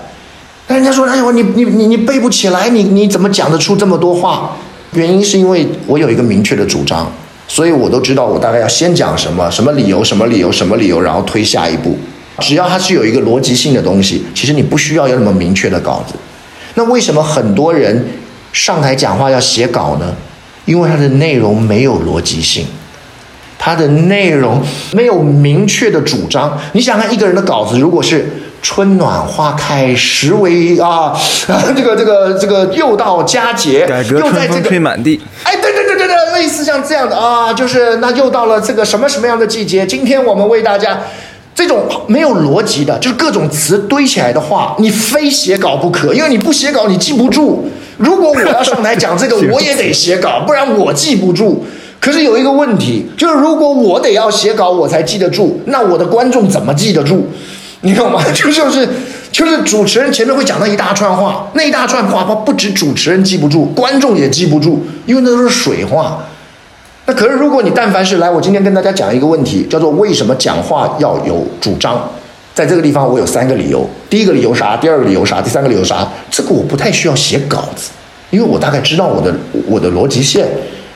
[0.67, 4.55] 但人家说：“哎呦，你你你你背不起来，你你怎么讲得出这么多话？”
[4.93, 7.11] 原因是因为我有一个明确的主张，
[7.47, 11.97] 所以我都知道我大概要先讲什么，什么理由，什么理由，什么理由，然后推下一步。
[12.39, 16.13] 只要它是有一个逻辑性的东西，其实你不需要有那么明确的稿子。
[16.75, 18.05] 那为什么很多人
[18.53, 20.13] 上台讲话要写稿呢？
[20.65, 22.65] 因为它的内容没有逻辑性，
[23.63, 24.59] 它的内容
[24.93, 26.59] 没有明确的主张。
[26.71, 28.27] 你想看一个人的稿子，如果是
[28.63, 31.15] 春暖花开，时为啊，
[31.77, 35.21] 这个这个这个又到佳节，改革春风吹满地。
[35.43, 39.85] 哎，对对对对对，类似像这样的啊，就是那又到了这个什么什么样的季节？
[39.85, 40.99] 今天我们为大家。
[41.53, 47.69] 这种没有逻辑的，就是各种词堆起来的话，你非写稿不可，因为你不写稿你记不住。
[47.97, 51.65] 如果我要上台讲这个， 我也得写稿，不然我记不住。
[52.01, 57.27] 可是有一个问题，就是如果我得要写稿我才记得住，那我的观众怎么记得住？
[57.81, 58.21] 你懂吗？
[58.33, 58.89] 就就是
[59.31, 66.17] 就是主持人前面会讲那一大串话，那一大串话不不止主持人记不住，观众也记不住，因为那都是水话。
[67.05, 72.09] 那可是，如果你但凡是来，我今天跟大家讲一个问题，叫做为什么讲话要有主张？
[72.53, 73.87] 在这个地方，我有三个理由。
[74.09, 74.75] 第一个理由啥？
[74.77, 75.41] 第二个理由啥？
[75.41, 76.07] 第三个理由啥？
[76.29, 77.89] 这个我不太需要写稿子，
[78.29, 79.33] 因为我大概知道我的
[79.67, 80.47] 我的逻辑线。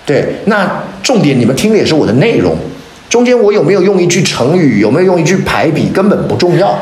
[0.05, 0.69] 对，那
[1.05, 2.57] 重点你们听的也是我的内容。
[3.07, 6.75] 中间我有没有用一句成语，有没有用一句排比，根本不重要。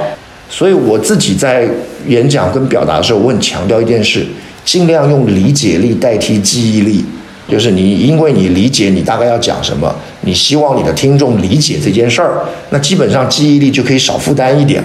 [0.50, 1.68] 所以我自己在
[2.08, 4.26] 演讲跟表达的时候，我很强调一件事：
[4.64, 7.04] 尽量用理解力代替记忆力。
[7.50, 14.82] 就是你，因为你理解你大概要讲什么，你希望你的听众理解这件事儿，那基本上记忆力就可以少负担一点。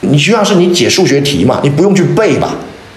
[0.00, 2.56] 你需要是你解数学题嘛，你不用去背吧？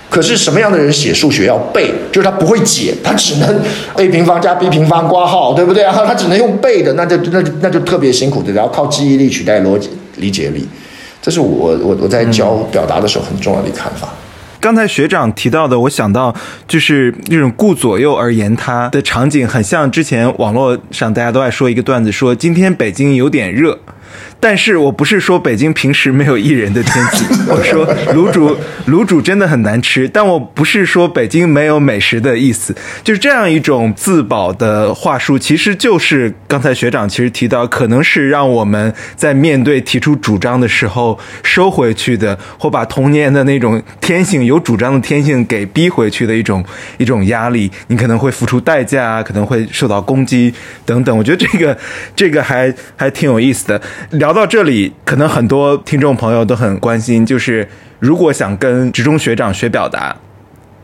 [0.10, 1.92] 可是什么样的人写数学要背？
[2.12, 3.62] 就是他不会解，他只能
[3.96, 5.94] a 平方加 b 平方括号，对不对啊？
[6.06, 10.68] 他只能用背的，那就那就那就特别辛苦的，然后靠记忆力取代逻辑理解力。
[11.22, 14.10] 这是我我我在教表达的时候很重要的看法。
[14.60, 16.36] 刚才学长提到的，我想到
[16.68, 23.78] 就是那种顾左右而言他的场景，很像之前网络上大家都爱说一个段子，说今天北京有点热。
[24.40, 28.56] 但是我不是说北京平时没有艺人的天气， 我说卤煮
[28.88, 32.74] 卤煮真的很难吃，但我不是说北京没有美食的意思，
[33.04, 46.64] 就是这样一种自保的话术，其实就是刚才学长其实提到，可能是让我们在面对提出主张的时候收回去的，或把童年的那种天性有主张的天性给逼回去的一种
[46.98, 50.54] 一种压力，你可能会付出代价，可能会受到攻击
[50.86, 51.78] 等等，我觉得这个
[52.16, 53.82] 这个还还挺有意思的。
[54.12, 57.68] 聊聊到这里，可能很多听众朋友都很关心，就是
[57.98, 60.16] 如果想跟职中学长学表达，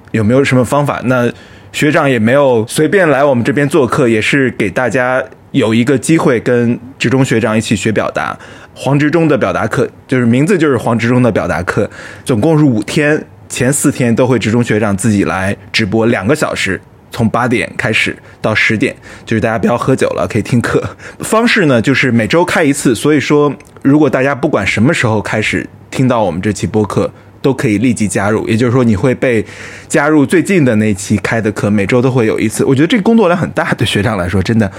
[0.09, 0.99] 有没有什么方法？
[1.05, 1.31] 那
[1.71, 8.35] 学长也没有随便来我们这边做客，也是给大家有一个机会跟职中学长一起学表达。
[8.73, 11.87] 黄执中的表达课，就是名字就是黄执中的表达课，
[12.23, 16.81] 总共是五天，前四天都会职中学长自己来直播两个小时。
[17.11, 18.95] 从八点开始到十点，
[19.25, 20.83] 就是大家不要喝酒了，可以听课。
[21.19, 22.93] 方式呢，就是每周开一次。
[22.93, 27.09] 所以说，如果大家不管什么时候开始听到我们这期播客，
[27.41, 28.47] 都可以立即加入。
[28.47, 29.45] 也就是说，你会被
[29.87, 32.65] 加入最近的那期开的课，每周都会有一次。
[32.65, 34.69] 我觉得这工作量很大，对学长来说真的。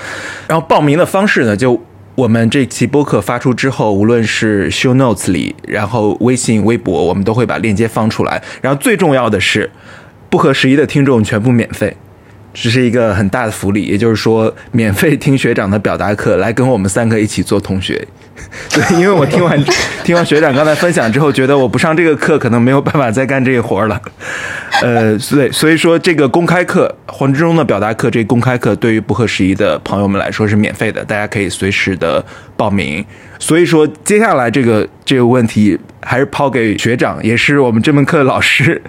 [0.49, 1.81] 然后报名的方式呢，就
[2.17, 8.43] 我们这期播客发出之后，无论是 show notes 里，然后微信、微博，我们都会把链接放出来。
[8.61, 9.71] 然后最重要的是，
[10.29, 11.97] 不合时宜的听众全部免费。
[12.59, 18.03] 这是一个很大的福利，也就是说，免费听学长的表达课，来跟我们三个一起做同学。
[18.73, 19.63] 对，因为我听完
[20.03, 24.01] 听完学长刚才分享之后，觉得我不上这个课，可能没有办法再干这个活了。
[24.83, 32.25] 呃，所以所以说，这个公开课黄志忠的表达课，这公开课对于不合时宜的朋友们来说是免费的，大家可以随时的
[32.57, 33.05] 报名。
[33.39, 38.81] 所以说，接下来这个这个问题还是抛给学长，也是我们这门课的老师。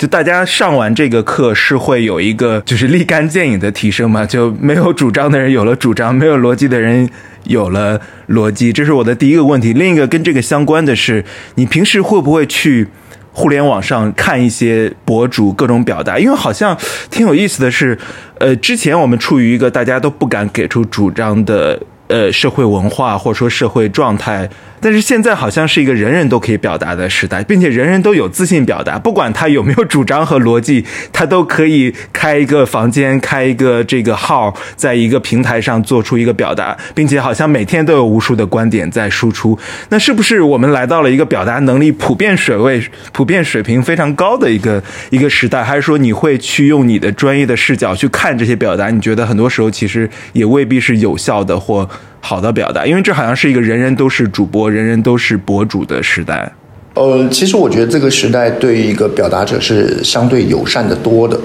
[0.00, 4.24] 就大家上完这个课是会有一个就是立竿见影的提升嘛？
[4.24, 7.06] 就没有主张的人有了主张，没有逻辑的人
[7.44, 9.74] 有了逻辑，这是我的第一个问题。
[9.74, 11.22] 另一个跟这个相关的是，
[11.56, 12.88] 你平时会不会去
[13.30, 16.18] 互联网上看一些博主各种表达？
[16.18, 16.74] 因为好像
[17.10, 17.98] 挺有意思的是，
[18.38, 21.78] 呃，之前我们处于一个大家都不敢给出主张的
[22.08, 24.48] 呃社会文化或者说社会状态
[24.80, 39.58] 但是现在好像是一个人人都可以表达的时代，并且人人都有自信表达，不管他有没有主张和逻辑，他都可以开一个房间，开一个这个号，在一个平台上做出一个表达，并且好像每天都有无数的观点在输出。
[39.90, 45.62] 那是不是我们来到了一个表达能力普遍水位、普遍水平非常高的一个一个时代？
[45.62, 48.90] 还是说你会去用你的专业的视角去看这些表达？
[48.90, 51.88] 你觉得很多时候其实也未必是有效的或
[52.20, 56.52] 好的表达，因为这好像是一个人人都是主播、人人都是博主的时代。
[56.94, 61.38] 呃，其实我觉得这个时代对一个表达者是相对友善的多的。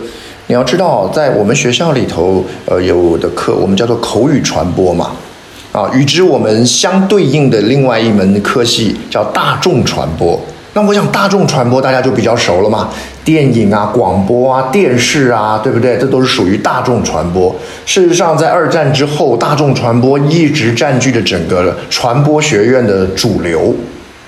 [0.48, 5.12] 你要知道，在我们学校里头，呃，有的课我们叫做口语传播嘛，
[5.72, 10.40] 啊，与之我们相对应的另外一门科系叫大众传播。
[10.76, 12.90] 那我想大众传播大家就比较熟了嘛，
[13.24, 15.98] 电影啊、广播啊、电视啊，对不对？
[15.98, 17.56] 这都是属于大众传播。
[17.86, 23.74] 事实上，在二战之后，大众传播一直占据着整个传播学院的主流。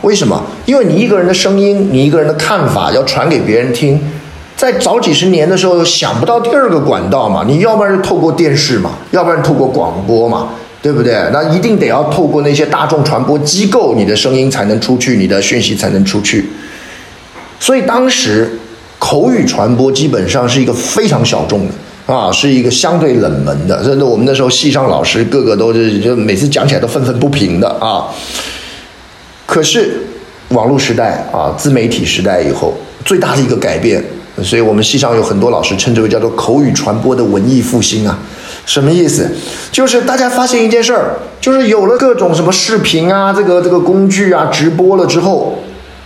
[0.03, 0.41] 为什么？
[0.65, 3.99] 因为你一个人的声音，你一个人的看法要传给别人听，
[4.55, 10.47] 在早几十年的时候想不到第二个管道嘛，你要不然就透过电视嘛，要不然透过广播嘛。
[10.81, 11.13] 对不对？
[11.33, 16.45] 那一定得要透过那些大众传播机构，你的声音才能出去，你的讯息才能出去。
[17.59, 18.57] 所以当时
[18.99, 23.83] 口语传播基本上是一个非常小众的啊，是一个相对冷门的。
[23.83, 28.05] 甚至我们那时候系上老师个个都是，就每次讲起来都愤愤不平的啊。
[29.45, 30.03] 可是
[30.49, 34.03] 网络时代啊，自媒体时代以后，最大的一个改变，
[34.43, 38.17] 所以我们系上有很多老师称之为叫做口语传播的文艺复兴啊。
[38.67, 39.31] 什么意思？
[39.71, 45.57] 就是大家发现一件事儿，就是有了各种什么视频啊，这个这个工具啊，直播了之后，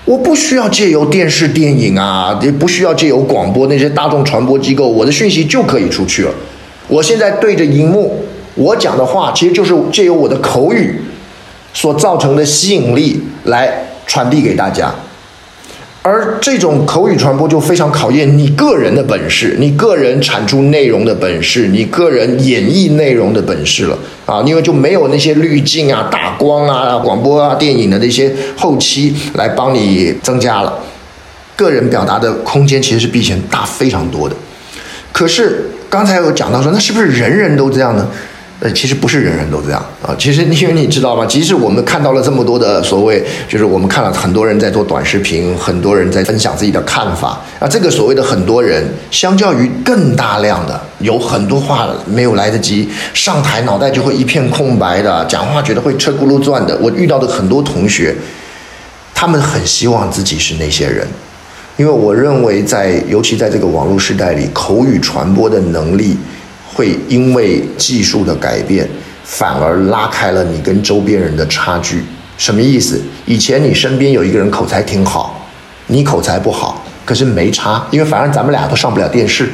[0.05, 6.31] 我不需要借由电视、电影啊，也不需要借由广播那些大众传播机构，我的讯息就可以出去了。
[6.87, 11.01] 我现在对着荧幕，我讲的话其实就是借由我的口语
[11.73, 14.93] 所造成的吸引力来传递给大家。
[16.03, 24.41] 而这种口语传播就非常考验你个人的本事，你个人产出内容的本事，你个人演绎内容的本事了啊！
[24.43, 30.79] 因为就没有那些滤镜啊、打光啊、广播啊、电影的那些后期来帮你增加了，
[31.55, 34.35] 个人表达的空间其实是比以前大非常多的。
[35.13, 38.07] 可是刚才有讲到说，那是不是人人都这样呢？
[38.63, 40.15] 呃，其实不是人人都这样啊。
[40.19, 41.25] 其实因为你知道吗？
[41.25, 47.67] 即使我们看到了这么多的所谓，就是我们看了很多人在做短视频，很多人在分享自己的看法啊。
[47.67, 56.77] 这个所谓的很多人，相较于更大量的有很多话没有来得及上台，脑袋就会一片空白的，讲话觉得会车轱辘转的。
[56.77, 58.15] 我遇到的很多同学，
[59.15, 61.07] 他们很希望自己是那些人，
[61.77, 66.15] 因为我认为在尤其在这个网络时代里，口语传播的能力。
[66.73, 68.87] 会因为技术的改变，
[69.23, 72.03] 反而拉开了你跟周边人的差距。
[72.37, 72.99] 什么意思？
[73.25, 75.47] 以前你身边有一个人口才挺好，
[75.87, 79.51] 你口才不好，可是没差，因为反正咱们俩都上不了电视，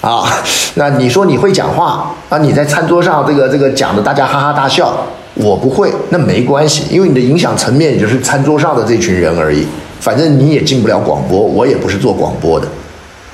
[0.00, 0.24] 啊，
[0.76, 9.66] 那你说你会讲话，啊，你在餐桌上这个这个讲的大家哈哈大笑，我不会，那没关系，因为你的影响层面也就是餐桌上的这群人而已，
[10.00, 12.66] 反正你也进不了广播，我也不是做广播的。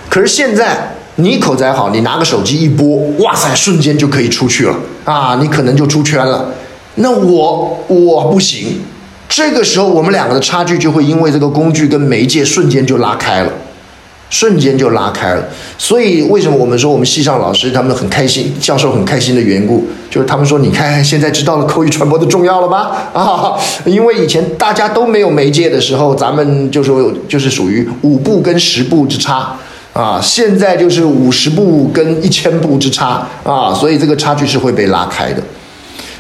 [0.09, 0.95] 可是现在。
[1.21, 5.37] 你口才好，你拿个手机一播，哇塞，瞬间就可以出去了啊！
[5.43, 6.49] 你可能就出圈了。
[6.95, 8.81] 那我我不行，
[9.29, 13.51] 这个时候我们两个的差距就会因为这个工具跟媒介瞬间就拉开了，
[14.31, 15.43] 瞬间就拉开了。
[15.77, 22.93] 所以为什么我们说我们系上老师他们很开心，教授很开心的缘故，就是他们说你看现在知道了口语传播的重要了吧？
[23.13, 29.57] 啊，因为以前大家都没有媒介的时候，咱们就说就是属于五步跟十步之差。
[29.99, 35.43] 啊，现在就是五十步跟一千步之差啊，所以这个差距是会被拉开的。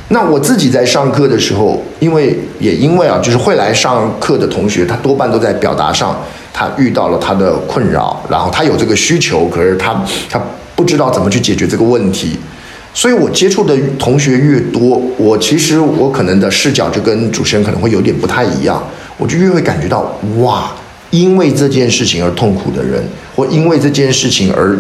[0.08, 6.20] 那我自己在上课的时候，因为也因为啊，就是会来上课的同学，他多半都在表达上，
[6.52, 9.94] 他遇到了他的困扰，然后他有这个需求，可是他
[10.28, 10.42] 他
[10.74, 12.36] 不知道怎么去解决这个问题，
[12.92, 18.82] 所以我接触的同学越多，我其实我可能的视角就跟主持人可能会有点不太一样，
[19.16, 20.68] 我就越会感觉到哇。
[21.10, 23.02] 因为这件事情而痛苦的人，
[23.39, 24.76] 或因为这件事情而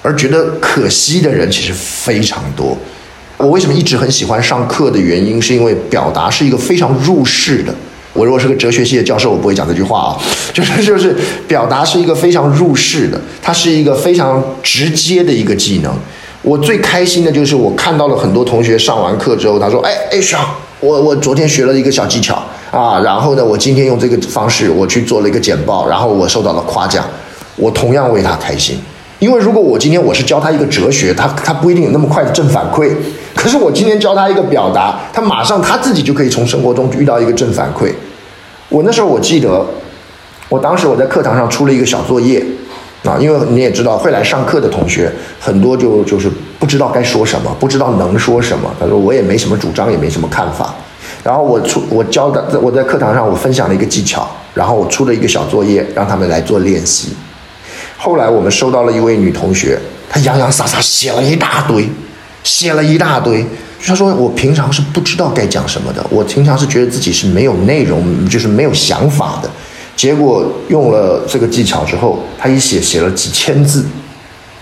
[0.00, 2.74] 而觉得可惜的人，其实非常多。
[3.36, 7.74] 我为什么一直很喜欢上课的原因，是因为表达是一个非常入世的。
[8.14, 10.16] 我如果是个哲学系的教授，我不会讲这句话啊，
[10.54, 11.14] 就是就是
[11.46, 15.94] 表达是一个非常入世的，它是一个非常直接的一个技能。
[16.40, 20.42] 我最开心的就是我看到了很多同学上完课之后，他说：“哎哎，爽。”
[20.80, 27.04] 我我昨天学了一个小技巧啊，然后呢，我今天用这个方式我去做了一个简报，然后我受到了夸奖，
[27.56, 28.78] 我同样为他开心，
[29.18, 32.90] 因为如果我今天我是教他一个哲学，他他不一定有那么快的正反馈，
[33.34, 37.92] 可是我今天教他一个表达，他马上他自己就可以从生活中遇到一个正反馈。
[38.68, 39.64] 我那时候我记得，
[40.48, 42.44] 我当时我在课堂上出了一个小作业，
[43.04, 48.70] 啊，因为你也知道会来上课的同学很多就就是不知道该说什么，不知道能说什么。
[48.78, 50.74] 他说我也没什么主张，也没什么看法。
[51.22, 57.16] 然后我出我教的我在课堂上我分享了一个技巧，然后我出了一个小作业让他们来做练习。
[58.06, 59.76] 后来我们收到了一位女同学，
[60.08, 61.88] 她洋洋洒洒写了一大堆。
[62.44, 63.44] 写了一大堆，
[63.84, 69.50] 她说我平常是不知道该讲什么的，我平常是觉得自己是没有内容，就是没有想法的。
[69.96, 73.84] 结果用了这个技巧之后，她一写写了几千字，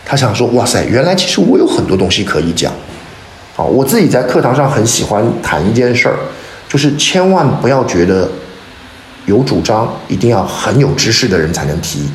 [0.07, 2.73] 她想说哇塞，原来其实我有很多东西可以讲。
[3.57, 6.17] 啊，我自己在课堂上很喜欢谈一件事儿，
[6.67, 8.27] 就是千万不要觉得
[9.27, 12.09] 有主张一定要很有知识的人才能提。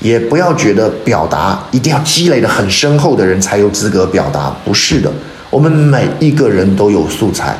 [0.00, 5.10] 也不要觉得表达一定要积累的很深厚的人才有资格表达，不是的，
[5.50, 7.56] 我们每一个人都有素材，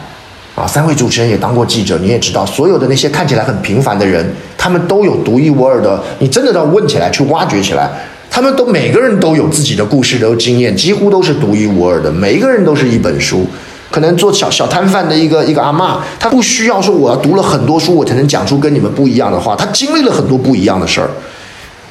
[0.54, 4.24] 啊，三位主持人也当过记者，你也知道，所有的那些看起来很平凡的人，
[4.58, 7.90] 他们都有独一无二的，你真的要问起来，去挖掘起来，
[8.30, 13.46] 他们都每个人都有自己的故事，都有经验，几乎都是独一无二的，每一个人都是一本书。
[13.88, 21.08] 可能做小小摊贩的一个一个阿妈，她不需要说我要读了很多书，我才能讲出跟你们不一样的话，她经历了很多不一样的事儿。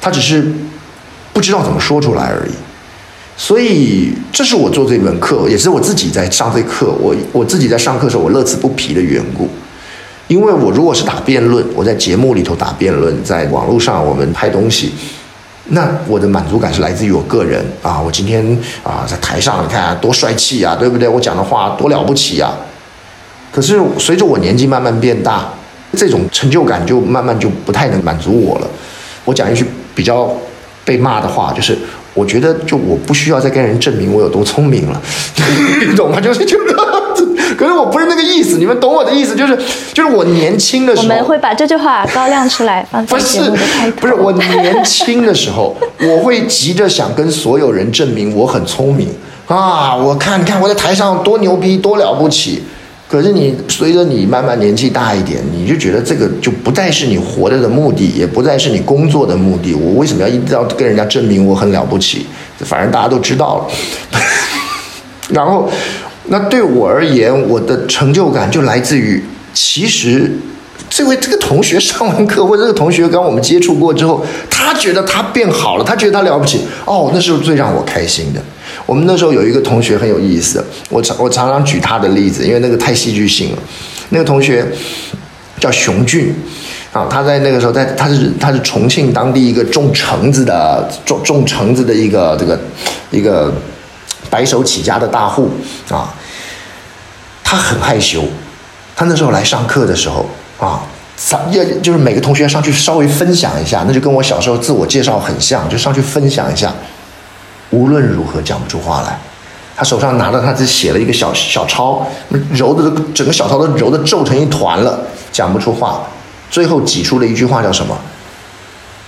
[0.06, 0.40] 他只是
[1.32, 2.52] 不知道怎么说出来而已，
[3.36, 6.94] 所以这是我做这门课，也是我自己在上这课。
[7.00, 9.48] 我我自己在上课的时候，我乐此不疲的缘故。
[10.28, 14.92] 因为我如果是打辩论，我在节目里头打辩论，在网络上我们拍东西，
[15.70, 18.00] 那我的满足感是来自于我个人啊。
[18.00, 21.08] 我今天啊在台上，你看多帅气啊，对不对？
[21.08, 22.54] 我讲的话多了不起啊。
[23.52, 25.48] 可是随着我年纪慢慢变大，
[25.96, 28.68] 这种成就感就慢慢就不太能满足我了。
[29.24, 29.66] 我讲一句。
[29.96, 30.30] 比较
[30.84, 31.76] 被骂的话，就是
[32.14, 35.02] 我觉得就我不需要再跟人证明我有多聪明了，
[35.88, 36.20] 你懂吗？
[36.20, 36.76] 就是就是，
[37.56, 39.58] 可是我不是那个意思，你们懂我的意思，就是
[39.92, 43.96] 就是我年轻的时候，我们会把这句话高亮出来放在节目的开头。
[44.00, 49.08] 不是我年轻的时候，我会急着想跟所有人证明我很聪明
[49.48, 49.96] 啊！
[49.96, 52.62] 我看，你看我在台上多牛逼，多了不起。
[53.08, 59.72] 可是你随着你慢慢年纪大一点，你就觉得这个就不再是你活着的目的，也不再是你工作的目的。
[59.74, 62.26] 我为什么要一定要跟人家证明我很了不起？
[62.60, 64.20] 反正大家都知道了。
[65.30, 65.70] 然后，
[66.24, 69.22] 那对我而言，我的成就感就来自于，
[69.54, 70.30] 其实
[70.90, 76.62] 这位这个同学上完课，或者这个同学跟我们接触过之后，他觉得他变好了，他觉得他了不起。
[76.84, 78.40] 哦，那是最让我开心的。
[78.84, 83.58] 我们那时候有一个同学很有意思，我常我常常举他的例子，因为那个太戏剧性了。
[84.10, 84.66] 那个同学
[85.58, 86.34] 叫熊俊，
[86.92, 92.60] 啊，他在那个时候在他是他是重庆当地一个种橙子的种种橙子的一个这个
[93.10, 93.52] 一个
[94.28, 95.50] 白手起家的大户
[95.88, 96.14] 啊。
[97.42, 98.24] 他很害羞，
[98.96, 100.82] 他那时候来上课的时候啊，
[101.16, 106.74] 上要就是每个同学上去稍微分享一下，那就跟我小时候自我介绍很像，就上去分享一下。
[107.76, 109.18] 无论如何讲不出话来，
[109.76, 112.06] 他手上拿着他自己写了一个小小抄，
[112.52, 114.98] 揉的整个小抄都揉的皱成一团了，
[115.30, 116.00] 讲不出话，
[116.50, 117.94] 最后挤出了一句话叫什么？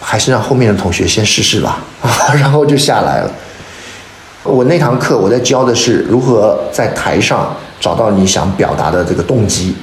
[0.00, 1.78] 还是让后面的同学先试试吧，
[2.38, 3.30] 然后就下来了。
[4.42, 9.74] 我那堂课我在教的是如何在台上找到你想表达的这个动机，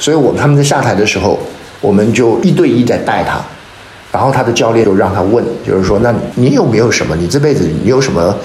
[0.00, 1.38] 所以我他们在下台的时候，
[1.80, 3.40] 我们就一对一在带他。
[4.12, 7.16] 然后他的教练就让他问，就是说，那你有没有什么？
[7.16, 8.36] 你这辈子你有什么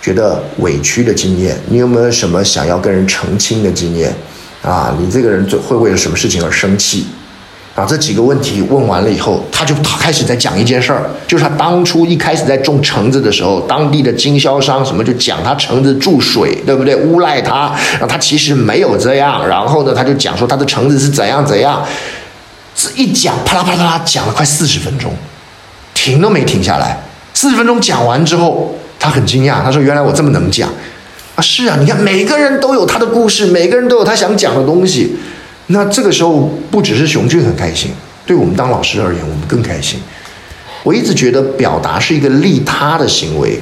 [0.00, 1.56] 觉得委屈的经验？
[1.68, 4.14] 你有没有什么想要跟人澄清的经验？
[4.62, 7.06] 啊，你这个人会为了什么事情而生气？
[7.74, 16.96] 啊，这几个问题问完了以后，他就开始在讲一件事儿，就是他当初一开始在种橙子的时候，当地的经销商什么就讲他橙子注水，对不对？
[16.96, 19.46] 诬赖他，然后他其实没有这样。
[19.46, 21.84] 然后呢，他就讲说他的橙子是怎样怎样。
[22.80, 25.12] 这一讲，啪啦啪啦啦，讲了快四十分钟，
[25.94, 26.96] 停都没停下来。
[27.34, 30.70] 四十分钟讲完之后，他很惊讶，他说：“原来我这么能讲
[31.34, 35.16] 啊！”是啊，你看每个人都有他的故事，每个人都有他想讲的东西。
[35.66, 37.90] 那这个时候，不只是熊俊很开心，
[38.24, 40.00] 对我们当老师而言，我们更开心。
[40.84, 43.60] 我一直觉得表达是一个利他的行为。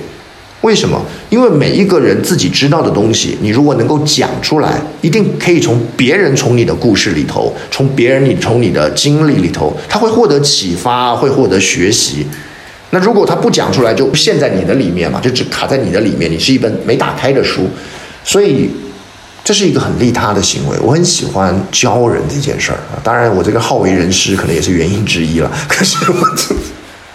[0.67, 1.01] 为什么？
[1.31, 12.27] 因为每一个人自己知道的东西，你如果能够讲出来，一定可以从别人从你的故事里头，从别人你从你的经历里头，他会获得启发，会获得学习。
[12.91, 17.69] 那如果他不讲出来，就陷在你的里面嘛，就只卡在你的里面，你是一本没打开的书。
[18.25, 18.69] 所以
[19.45, 20.77] 这是一个很利他的行为。
[20.83, 22.99] 我很喜欢教人这件事儿啊。
[23.05, 25.49] 当然，我这个好为人师可能也是原因之一了。
[25.69, 26.17] 可是我。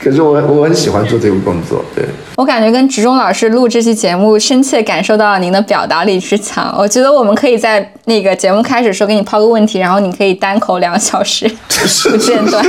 [0.03, 2.03] 可是我我很喜欢做这个工作，对。
[2.37, 6.73] 我感觉跟植中老师录这期节目，深切感受到了您的表达力之强。
[6.75, 11.47] 我觉得我们可以在那个节目开始时候给你抛个问题，然后你可以单口两个小时
[12.09, 12.65] 不间断。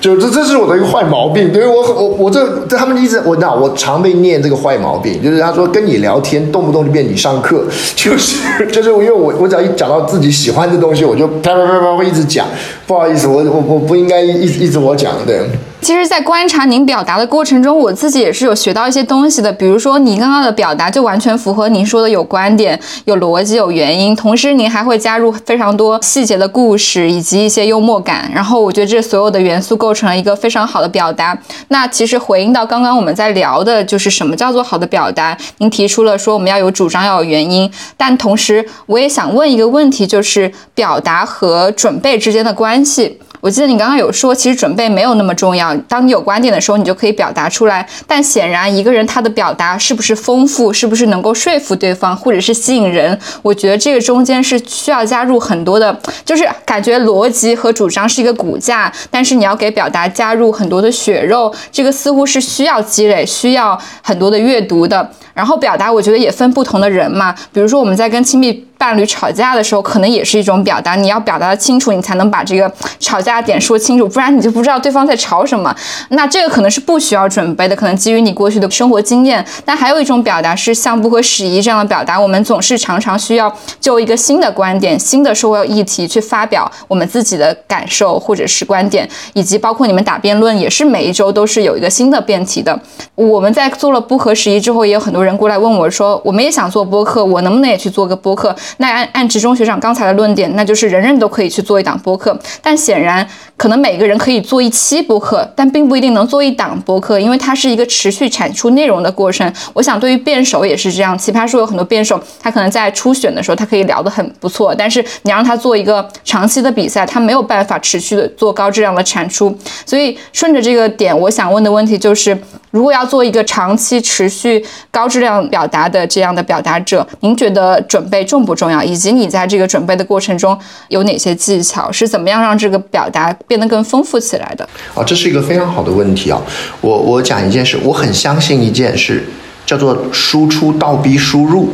[0.00, 7.64] 就这这是我的一个坏毛病，对于我我我这他们一直我那我常被念这个坏毛病，就是他说跟你聊天动不动就变你上课，
[7.94, 12.46] 就是就是因为我我只要一讲到自己喜欢的东西，我就啪啪啪啪会一直讲。
[12.86, 15.48] 不好意思，我我我不应该一一直我讲对。
[15.82, 19.52] 其实，在观察您表达的过程中，我自己也是有学到一些东西的。
[19.52, 28.28] 比如说，你刚刚的表达就完全符合您说的有观点、有逻辑、有原因，同时您还会加入非常多细节的故事以及一些幽默感。
[28.34, 31.38] 然后，我觉得这所有的元素构成了一个非常好的表达。
[31.68, 35.38] 那其实回应到刚刚我们在聊的，就是什么叫做好的表达？
[35.58, 43.20] 您提出了说我们要有主张，要有原因，但同时我也想问一个问题，就是表达和准备之间的关系。
[43.46, 45.72] 我记得你刚刚有说，其实准备没有那么重要。
[45.88, 47.88] 当你有观点的时候，你就可以表达出来。
[48.04, 65.08] 但显然，一个人他的表达是不是丰富，是不是能够说服对方，或者是吸引人，我觉得这个中间是需要加入很多的，就是感觉逻辑和主张是一个骨架，但是你要给表达加入很多的血肉，这个似乎是需要积累，需要很多的阅读的。
[65.34, 67.32] 然后表达，我觉得也分不同的人嘛。
[67.52, 70.94] 比如说我们在跟亲密伴侣吵架的时候，可能也是一种表达。
[70.94, 75.74] 你要表达的清楚，你才能把这个吵架点说清楚，不然你就不知道对方在吵什么。
[76.10, 79.44] 那这个可能是不需要准备的，可能基于你过去的生活经验。
[79.64, 92.78] 但还有一种表达是像不合时宜这样的表达，我们总是常常需要就一个新的观点、新的社会议题去发表我们自己的感受或者是观点，以及包括你们打辩论也是每一周都是有一个新的辩题的。
[93.14, 98.54] 我们在做了不合时宜之后，也有很多人过来问我说，我们也想做播客，我能不能也去做个播客？
[98.78, 102.38] 那按按职中学长刚才的论点，那就是人人都可以去做一档播客。
[102.62, 109.50] 但显然，可能每个人可以做一期播客，但并不一定能做一档播客，因为它是一个持续产出内容的过程。
[109.72, 111.16] 我想，对于辩手也是这样。
[111.16, 119.56] 奇葩说有很多辩手，他可能在初选的时候，他可以聊得很不错，但是你让他做一个长期的比赛，他没有办法持续的做高质量的产出。
[119.84, 122.36] 所以，顺着这个点，我想问的问题就是。
[122.72, 128.82] 如果要做一个长期持续高质量表达的这样的表达者，您觉得准备重不重要？
[128.82, 131.92] 以及你在这个准备的过程中有哪些技巧？
[131.92, 134.68] 是怎么样让这个表达变得更丰富起来的？
[134.94, 136.42] 啊，这是一个非常好的问题啊！
[136.80, 139.22] 我我讲一件事，我很相信一件事，
[139.66, 141.68] 叫做输出倒逼输入。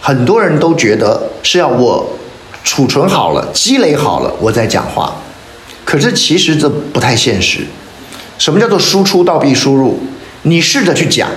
[0.00, 2.06] 很多人都觉得是要我
[2.62, 5.16] 储存好了、积累好了，我再讲话，
[5.84, 7.60] 可是其实这不太现实。
[8.38, 9.98] 什么叫做输出倒逼输入？
[10.42, 11.28] 你试着去讲，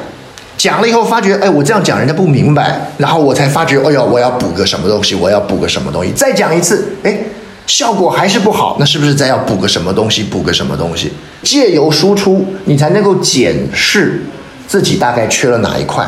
[0.59, 7.17] 讲了以后发觉，哎，我这样讲人家不明白，然后我才发觉，哎呦，我要补个什么东西，我要补个什么东西，再讲一次，哎，
[7.65, 11.13] 效果还是不好，那是不是再要补个什么东西，补个什么东西？
[11.43, 14.21] 借由输出，你才能够检视
[14.67, 16.05] 自己大概缺了哪一块。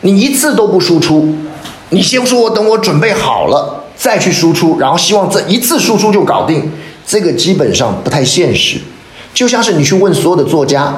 [0.00, 1.36] 你一次都不输出，
[1.90, 6.72] 你先说我等我准备好了再去输出，然后希望这一次输出就搞定，
[7.06, 8.78] 这个基本上不太现实。
[9.34, 10.96] 就像是你去问所有的作家。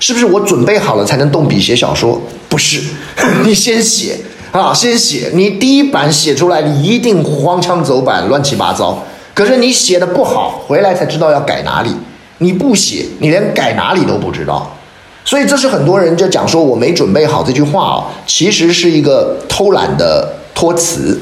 [0.00, 2.20] 是不是我准备好了才能动笔写小说？
[2.48, 2.82] 不是，
[3.44, 4.18] 你先写
[4.52, 5.30] 啊，先写。
[5.32, 9.04] 你第一版写出来，你一定荒腔走板、乱七八糟。
[9.34, 11.90] 可是你写的不好，回来才知道要改哪里。
[12.38, 14.76] 你不写，你连改哪里都不知道。
[15.24, 21.18] 所以这是很多人就讲说我没准备好这句话啊，其实是一个偷懒的托词，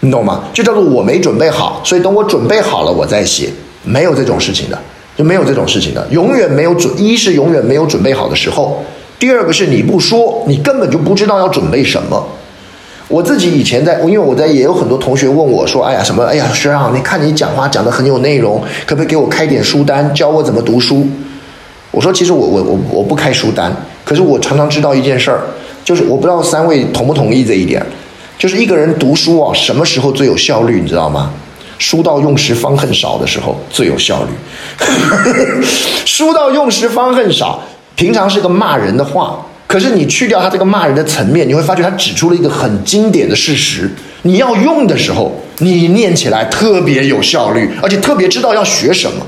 [0.00, 0.44] 你懂吗？
[0.54, 3.52] 就叫做我没准备好，所以等我准备好了我再写，
[3.84, 4.80] 没有这种事情的。
[5.18, 8.84] 就没有这种事情的，永远没有准，一是永远没有准备好的时候，
[9.18, 12.24] 第二个是你不说，你根本就不知道要准备什么。
[13.08, 21.04] 我自己以前在，因为我在也有很多同学问我说，哎呀什么，哎呀学长，你看你讲话讲的很有内容，可不可以给我开点书单，教我怎么读书？
[21.90, 25.40] 我说其实我我我我不开书单，可是我常常知道一件事儿，
[25.84, 27.84] 就是我不知道三位同不同意这一点，
[28.38, 31.32] 就是一个人读书啊，什么时候最有效率，你知道吗？
[31.78, 34.30] 书到用时方恨少的时候最有效率。
[36.04, 37.62] 书到用时方恨少，
[37.94, 43.90] 平常是个骂人的话，可是你去掉他这个骂人的层面，你会发觉他指出了一个很经典的事实。
[44.22, 49.24] 你要用的时候，你念起来特别有效率，而且特别知道要学什么。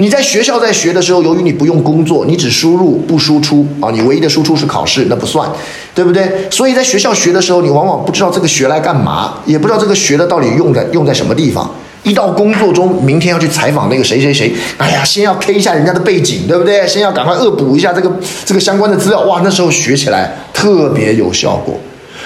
[0.00, 5.46] 你在学校在学的时候，由于你不用工作，你只输入不输出啊，你唯一的输出是考试，那不算，
[5.94, 6.26] 对不对？
[6.50, 11.70] 所以在学校学的时候，你往往不知道这个学来干嘛，也不知道这个学的到底用在用在什么地方。
[12.02, 16.86] 一到工作中，明天要去采访那个谁谁谁，哎呀，先要 K 一下人家的背景，对不对？
[16.86, 18.10] 先要赶快恶补一下这个
[18.46, 21.78] 这个相关的资料，哇，那时候学起来特别有效果。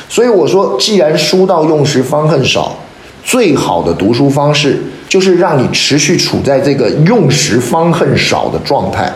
[0.09, 2.77] 所以我说，既然书到用时方恨少，
[3.25, 4.81] 最好的读书方式。
[5.09, 9.13] 就是让你持续处在这个用时方恨少的状态，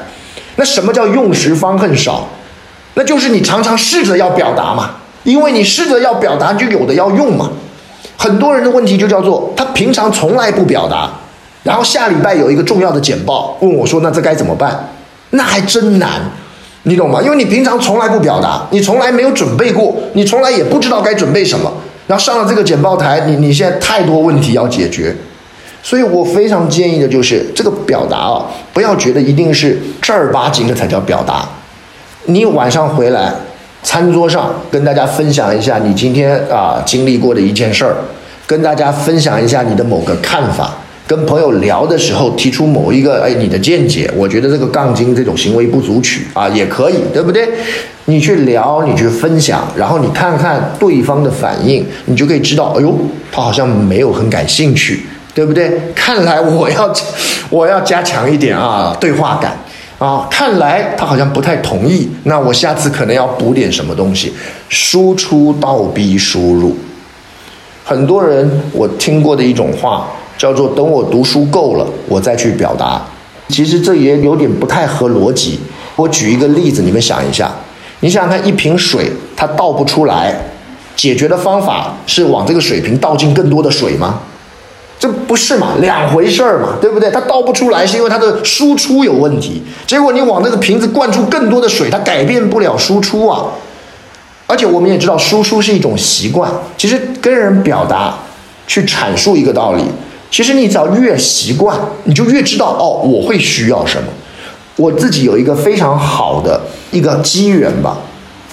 [0.57, 2.29] 那什么叫用时方恨少？
[2.95, 4.91] 那就是你常常试着要表达嘛，
[5.23, 7.51] 因为你试着要表达，就有的要用嘛。
[8.17, 11.09] 很多人的问题就叫做他平常从来不表达，
[11.63, 14.89] 然后下礼拜有一个重要的简报，问我说：“那这该怎么办？”
[15.31, 16.23] 那还真难，
[16.83, 17.21] 你懂吗？
[17.23, 21.73] 因为你平常从来不表达，你从来没有准备过，你从来也不知道该准备什么。
[22.09, 25.15] 然后上了这个简报台，你你现在太多问题要解决，
[25.89, 28.45] 所以我非常建议的就是这个表达啊，
[28.75, 31.49] 不要觉得一定是正儿八经的才叫表达。
[32.27, 33.33] 你晚上回来，
[33.83, 37.97] 餐桌上跟大家分享一下你今天啊经历过的一件事儿，
[38.47, 47.49] 跟大家分享一下你的某个看法，跟朋友聊的时候提出某一个哎你的见解，我觉得这个杠精这种行为不足取啊也可以，对不对？
[48.05, 52.95] 你去聊，你去分享，然后你看看对方的反应，你就可以知道，哎呦，
[53.33, 55.07] 他好像没有很感兴趣，
[55.39, 55.81] 对不对？
[55.95, 56.93] 看来我要
[57.49, 59.57] 我要加强一点啊，对话感
[60.01, 64.33] 啊，看来他好像不太同意，那我下次可能要补点什么东西，
[64.69, 66.77] 输出倒逼输入。
[67.85, 73.01] 很多人我听过的一种话叫做“等我读书够了，我再去表达”，
[73.49, 75.61] 其实这也有点不太合逻辑。
[75.95, 77.49] 我举一个例子，你们想一下。
[78.01, 80.35] 你想想看，一瓶水它倒不出来，
[80.97, 84.19] 解决的方法是往这个水瓶倒进更多的水吗？
[84.99, 87.11] 这不是嘛，两回事儿嘛，对不对？
[87.11, 93.47] 它倒不出来是因为它的输出有问题，结果你往那个瓶子灌出更多的水，它改变不了输出啊。
[94.49, 96.51] 而且我们也知道，输出是一种习惯。
[96.77, 98.19] 其实跟人表达、
[98.67, 99.85] 去阐述一个道理，
[100.31, 104.09] 其实你只要越习惯，你就越知道哦，我会需要什么。
[104.77, 106.61] 我自己有一个非常好的
[106.91, 107.99] 一个机缘吧，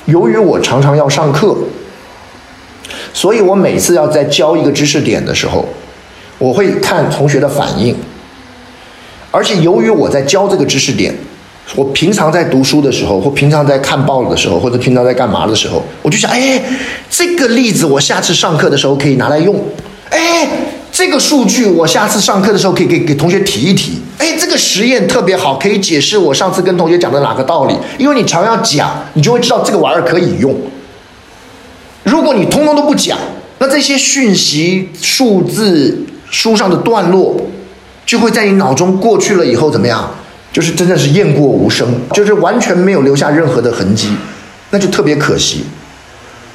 [0.06, 1.56] 由于我常常要上课，
[3.14, 5.66] 所以我每次要在教一个知识点的时候，
[6.38, 7.96] 我会看同学的反应，
[9.32, 11.14] 而且由于我在教这个知识点，
[11.76, 16.62] 我平常在读书的时候，或平常在看报的时候，或者平常在干嘛的时候，我就想，哎，
[17.10, 19.56] 这个例子我下次上课的时候可以拿来用，
[20.10, 20.48] 哎。
[20.98, 24.00] 这个数据我下次上课的时候可以给给同学提一提。
[24.18, 27.76] 哎，这个实验特别好，可以解释我上次跟同学讲的哪个道理。
[27.98, 30.56] 因为你常要讲，你就会知道这个玩意儿可以用。
[32.06, 33.18] 如果你通通都不讲，
[33.60, 37.36] 那这些讯息、数字、书上的段落，
[38.06, 40.10] 就会在你脑中过去了以后怎么样？
[40.52, 44.10] 就是真的是雁过无声，就是完全没有留下任何的痕迹，
[44.70, 45.66] 那就特别可惜。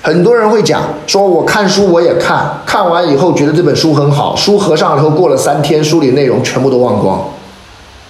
[0.02, 7.22] 很多人会讲说，我看书我也看，看完以后觉得这本书很好，书合上以后过了三天，书里内容全部都忘光，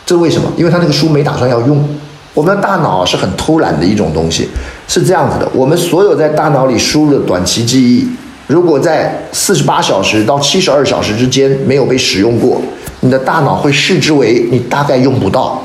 [0.07, 0.49] 这是为什么？
[0.57, 1.85] 因为他那个书没打算要用。
[2.33, 4.49] 我们的大脑是很偷懒的一种东西，
[4.87, 8.09] 是这样子的：我们所有在大脑里输入的短期记忆，
[8.51, 12.61] 如果在四十八小时到七十二小时之间没有被使用过，
[12.99, 15.65] 你的大脑会视之为你大概用不到。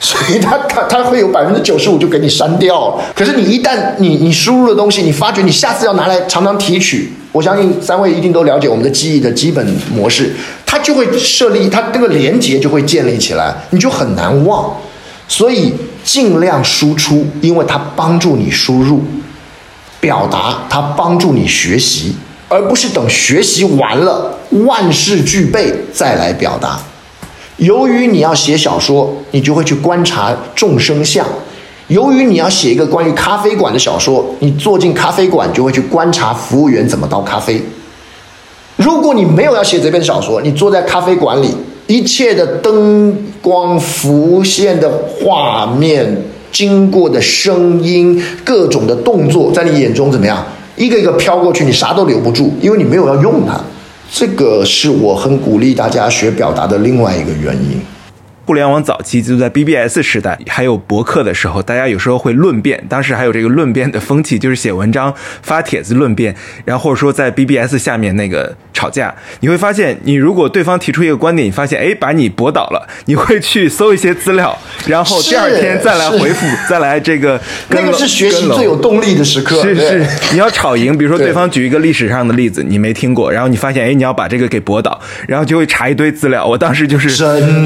[0.00, 3.00] 所以它它它会有百分之九十五就给你删掉。
[3.14, 9.64] 可是你一旦你你输入的东西，你发觉你下次要拿来常常提取，我相信三位一定都了解我们的记忆的基本
[9.94, 10.32] 模式，
[10.66, 14.76] 它就会设立它这个连接就会建立起来，你就很难忘。
[15.28, 15.72] 所以
[16.02, 19.04] 尽量输出，因为它帮助你输入，
[20.02, 22.16] 表达它帮助你学习，
[22.48, 26.76] 而不是等学习完了万事俱备再来表达。
[27.58, 31.24] 由于你要写小说，你就会去观察众生相；
[31.86, 37.62] 由于你要写一个关于咖啡馆的小说，你坐进咖啡馆就会去观察服务员怎么倒咖啡。
[38.74, 41.54] 如果你没有要写这篇小说，你坐在咖啡馆里，
[41.86, 50.44] 一切的灯光浮现的画面、经过的声音、各种的动作，在你眼中怎么样？
[50.76, 53.58] 一个一个飘过去，你啥都留不住，因为你没有要用它。
[54.10, 57.80] 这个是我很鼓励大家学表达的另外一个原因。
[58.44, 62.84] 互联网早期就在 BBS 时代，还有博客的时候，大家有时候会论辩。
[62.88, 69.14] 当时还有这个论辩的风气，就是写文章、发帖子论辩，然后或者说在 BBS 下面那个吵架。
[69.40, 77.40] 你会发现，你如果对方提出一个观点，你发现哎把你驳倒了，你会去搜一些资料，然后第二天再来回复，再来这个。
[77.68, 79.62] 那个是学习最有动力的时刻。
[79.62, 80.98] 是是，你要吵赢。
[80.98, 86.44] 比如说对方举一个历史上的例子，你没听过，然后你发现哎你要把这个给驳倒，然后就会查一堆资料。
[86.44, 87.08] 我当时就是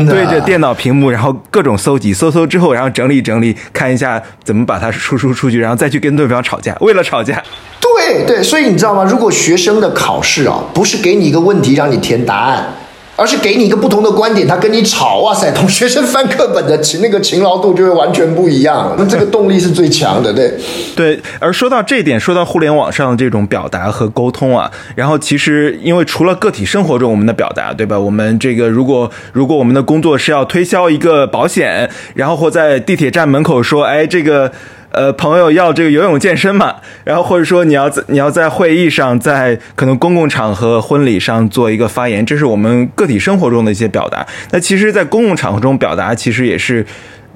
[0.05, 0.65] 对着电脑。
[0.66, 7.40] 到屏幕，然后各种搜集，搜搜之后，然后整理整理，看一下怎么把它输出出去，然后再去跟对方吵架，为了吵架。
[7.80, 9.05] 对对，所以你知道吗？
[9.05, 12.66] 如果学生的考试啊，不是给你一个问题让你填答案，
[13.16, 20.55] 而是给你一个不同的观点，他跟你吵，哇塞，同学生翻课本的勤那个勤劳度就会完全不一样， 那这个动力是最强的，对。
[20.94, 27.98] 对，而说到这一点，说到互联网上的这种表达和沟通啊，然后其实因为除了个体生活中我们的表达，对吧？
[27.98, 34.52] 我们这个如果如果我们的工作是要推销一个保险，然后或在地铁站门口说，哎，这个。
[34.90, 44.26] 呃，朋友要这个游泳健身嘛，然后或者说你要在你要在会议上，在可能公共场合、婚礼上做一个发言，这是我们个体生活中的一些表达。
[44.50, 46.86] 那其实，在公共场合中表达，其实也是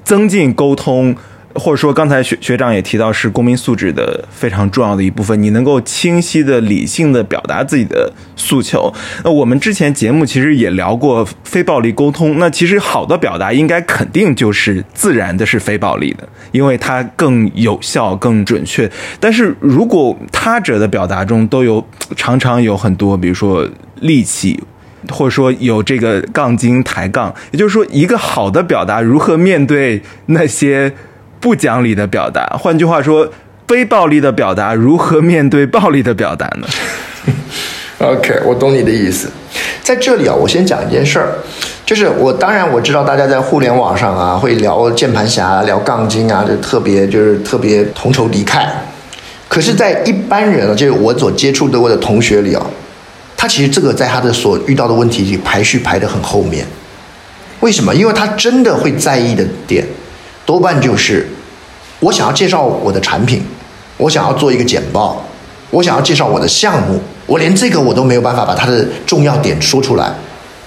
[0.03, 1.15] 增进沟通。
[1.55, 5.41] 或者说，刚才学学长也提到，是公民素质的非常重要的一部分。
[5.41, 8.93] 你能够清晰的、理性的表达自己的诉求。
[9.23, 12.39] 那我们之前节目其实也聊过非暴力沟通。
[12.39, 18.89] 那其实好的表达应该肯定就是自然的，是非暴力的，因为它更有效、更准确。
[19.19, 23.67] 但是如果他者的表达中都有常常有很多，比如说
[24.01, 24.59] 戾气，
[25.09, 30.93] 或者说有这个杠精抬杠，也就是说，一个好的表达如何面对那些。
[31.41, 33.27] 不讲理的表达，换句话说，
[33.67, 36.67] 非暴力的表达如何面对暴力的表达呢？
[37.99, 39.29] OK，我懂你的意思。
[39.81, 41.33] 在这里啊，我先讲一件事儿，
[41.85, 48.63] 就是我当然我知道大家在互联网上啊会聊键盘侠、聊杠精啊，就特别就是特别同仇敌忾。
[49.47, 52.63] 可是，在一般人啊，就是我所接触的我的同学里啊，
[53.35, 56.65] 他其实这个在他的所遇到的问题里排序排得很后面。
[57.61, 57.93] 为什么？
[57.93, 59.85] 因为他真的会在意的点。
[60.51, 61.25] 多半就是，
[62.01, 63.41] 我想要介绍我的产品，
[63.95, 65.25] 我想要做一个简报，
[65.69, 70.13] 我想要介绍我的项目，我连这个我都没有办法把它的重要点说出来。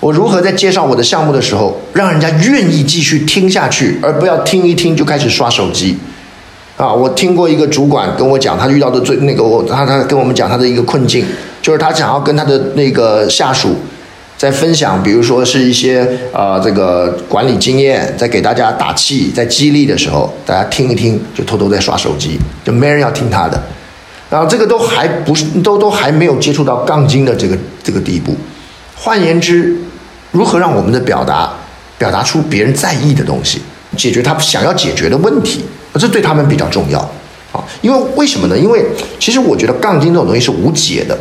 [0.01, 5.99] 我如何在介绍我的项目的时候，让人家愿意继续听下去，而不要听一听就开始刷手机？
[6.79, 11.27] 啊，我听过一个主管跟我讲，他遇到的最那个我他他跟我们讲他的一个困境，
[11.61, 13.77] 就是他想要跟他的那个下属。
[14.37, 23.63] 在分享，比如说是一些呃这个管理经验，在给大家打气、在激励的时候，大家听一听，就偷偷在刷手机，就没人要听他的。
[24.29, 28.37] 然后这个都还不是，都都还没有接触到杠精的这个这个地步。
[28.97, 29.77] 换言之，
[30.33, 31.53] 如何让我们的表达
[31.97, 33.63] 表达出别人在意的东西，
[33.97, 36.99] 解决他想要解决的问题，这对他们比较重要
[37.53, 37.63] 啊。
[37.81, 38.59] 因为为什么呢？
[38.59, 38.85] 因为
[39.21, 41.17] 其实我觉得杠精这种东西是无解的。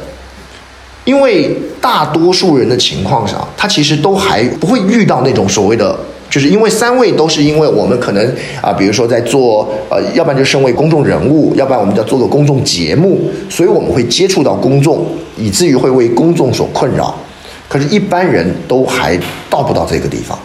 [1.06, 5.98] 因为大多数人的情况下，他其实都还不会遇到那种所谓的，
[6.30, 8.26] 就是因为三位都是因为我们可能
[8.62, 15.06] 啊，比如说在做呃，要不然就身为公众人物，要不然我们要做个公众节目，所以我们会接触到公众，
[15.38, 17.14] 以至于会为公众所困扰。
[17.68, 19.18] 可是，一般人都还
[19.50, 20.38] 到不到这个地方。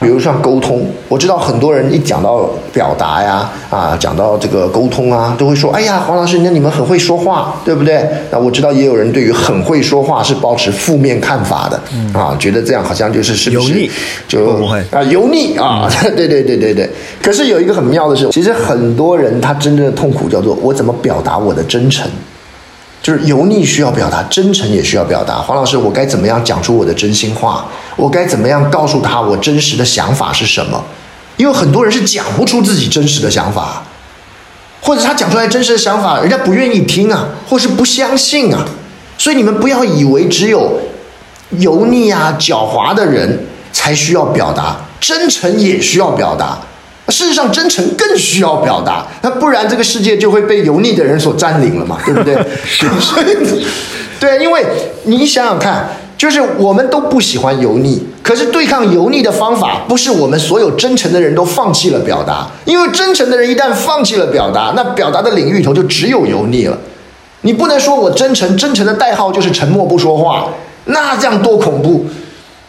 [0.00, 11.78] 比如像沟通，我知道很多人一讲到表达呀，啊，讲到这个沟通啊，都会说：“哎呀，黄老师，那你们很会说话，对不对？”那我知道也有人对于很会说话是保持负面看法的，
[12.18, 13.90] 啊，觉得这样好像就是是不是
[14.26, 15.86] 就啊油腻啊？
[16.16, 16.88] 对对对对对。
[17.22, 22.10] 可是有一个很妙的是，其实很多人他真正的痛苦叫做我怎么表达我的真诚。
[23.02, 25.36] 就是油腻需要表达，真诚也需要表达。
[25.36, 27.66] 黄老师，我该怎么样讲出我的真心话？
[27.96, 30.84] 我该怎么样告诉他我真实的想法是什么？
[31.36, 33.82] 因为很多人是讲不出自己真实的想法，
[34.82, 38.64] 或者他讲出来真实的想法，人家不愿意听啊，或是不相信啊。
[39.16, 40.78] 所以你们不要以为只有
[41.52, 46.58] 油腻啊、狡猾的人才需要表达，真诚也需要表达。
[47.10, 52.36] 事实上，真诚更需要表达，那不然这个世界就会被油腻的人所占领了嘛， 对不对？
[52.64, 52.86] 是，
[54.20, 54.64] 对，因为
[55.04, 66.78] 你想想看，就是我们都不喜欢油腻，可是对抗油腻的方法，不是我们所有真诚的人都放弃了表达，因为真诚的人一旦放弃了表达，那表达的领域里头就只有油腻了。
[67.42, 70.48] 你不能说我真诚，真诚的代号就是沉默不说话，
[70.84, 72.04] 那这样多恐怖！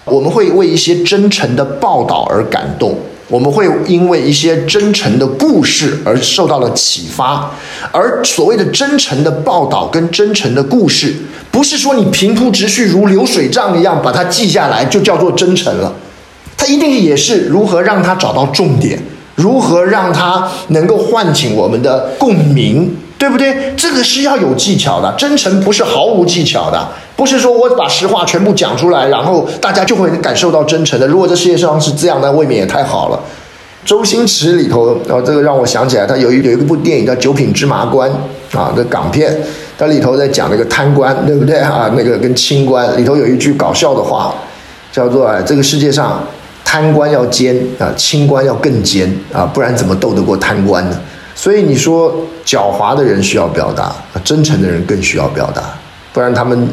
[0.05, 2.97] 我们会为一些真诚的报道而感动。
[3.31, 7.49] 我们会因为一些真诚的故事而受到了启发，
[7.91, 11.15] 而所谓的真诚的报道跟真诚的故事，
[11.49, 15.93] 不是说你平铺直叙如流水账一样把它记下来就叫做真诚了，
[16.57, 19.01] 它一定也是如何让它找到重点，
[19.35, 22.95] 如何让它能够唤醒我们的共鸣。
[23.21, 23.71] 对不对？
[23.77, 26.87] 这个是要有技巧的，真诚不是毫无技巧的，
[27.21, 31.07] 不是说我把实话全部讲出来，然后大家就会感受到真诚的。
[31.07, 33.19] 如果这世界上是这样，那未免也太好了。
[33.85, 38.09] 周星驰里头，然后这个让我想起来，他有一有一部电影叫《九品芝麻官》
[38.57, 39.39] 啊，这港片，
[39.77, 41.91] 它里头在讲那个贪官，对不对啊？
[41.95, 44.33] 那个跟清官里头有一句搞笑的话，
[44.91, 46.23] 叫做“哎这个世界上
[46.65, 50.99] 贪官要奸啊，清官要更奸啊，不然怎么斗得过贪官呢？”
[51.35, 52.11] 所以你说
[52.43, 53.93] 狡猾的人需要表达，
[54.23, 55.61] 真诚的人更需要表达，
[56.11, 56.67] 不然他们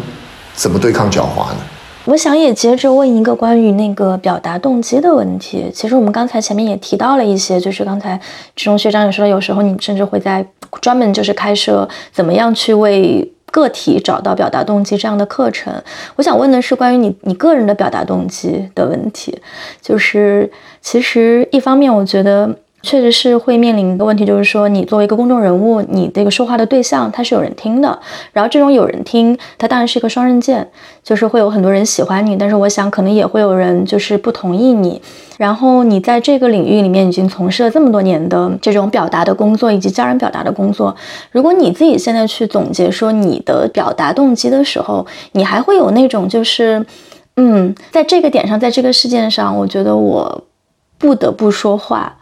[0.58, 1.58] 怎么对抗狡猾呢？
[2.04, 5.70] 我想也接着问一个关于那个表达动机的问题。
[5.72, 8.20] 其实我们刚才前面也提到了一些，就是刚才
[8.56, 10.44] 志中学长也说，有时候你甚至会在
[10.80, 15.72] 专门就是开设怎么样去为个体找到表达动机这样的课程。
[16.16, 19.40] 我想问的是关于你你个人的表达动机的问题，
[19.80, 20.50] 就是
[20.82, 22.52] 其实一方面我觉得。
[22.80, 27.98] 确实是会面临一个问题，就是说，你作为一个公众人物，你这个说话的对象他是有人听的，
[28.32, 30.68] 然后这种有人听，它当然是一个双刃剑，
[31.02, 35.02] 就是会有很多人喜欢你，但是我想可能也会有人就是不同意你。
[35.38, 40.94] 然后你在这个领域里面已经从事了这么多年的这种表达的工作，以及教人表达的工作，
[41.32, 46.84] 如果你自己现在去总结说你的表达动机的时候，你还会有那种就是，
[47.36, 50.44] 嗯，在这个点上，在这个事件上，我觉得我
[50.96, 52.17] 不得不说话。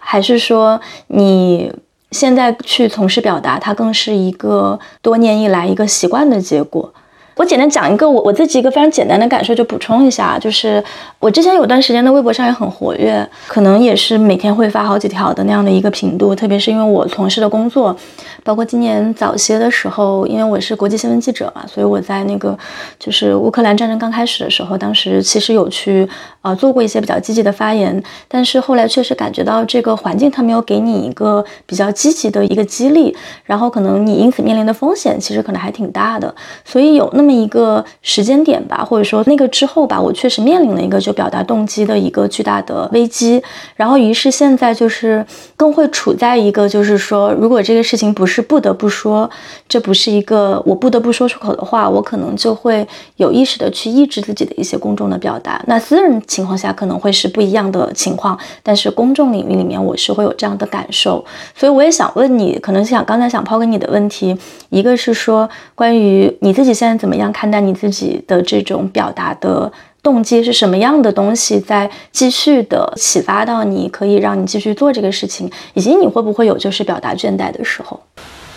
[0.00, 1.72] 还是说你
[2.10, 6.92] 现在去从事表达，它更是一个多年以来一个习惯的结果。
[7.40, 10.84] 我简单讲一个我我自己一个非常简单的感受，就补充一下，就是
[11.18, 16.34] 我之前有段时间的微博上也很活跃，可能也是每天会发好几条的那样的一个频度。
[16.34, 17.96] 特别是因为我从事的工作，
[18.44, 22.54] 包括今年早些的时候，因为我是国际新闻记者嘛，所以我在那个
[22.98, 26.06] 就是乌克兰战争刚开始的时候，当时其实有去
[26.42, 36.34] 呃做过一些比较积极的发言，但是后来确实感觉到这个环境它没有给你一个比较积极的一个激励，然后可能你因此面临的风险其实可能还挺大的，
[36.66, 37.29] 所以有那么。
[37.30, 43.42] 一个时间点吧，或者说那个之后吧，我确实面临了一个就表达动机的一个巨大的危机。
[43.76, 45.24] 然后于是现在就是
[45.56, 49.30] 更会处在一个就是说，如果这个事情不是不得不说，
[49.68, 52.86] 这不是一个我不得不说出口的话，我可能就会
[53.16, 55.62] 有意识的去抑制自己的一些公众的表达。
[55.66, 61.24] 那私人情况下可能会是不一样的情况，但是公众领域里面我是会有这样的感受。
[61.54, 64.36] 所以我也想问你，可能想刚才想抛给你的问题，
[64.70, 67.09] 一个是说关于你自己现在怎么。
[67.10, 77.98] 怎么样看待你自己的这种表达的动机是什么样的东西，在继续的启发到你，可以让你继续做这个事情，以及你会不会有就是表达倦怠的时候？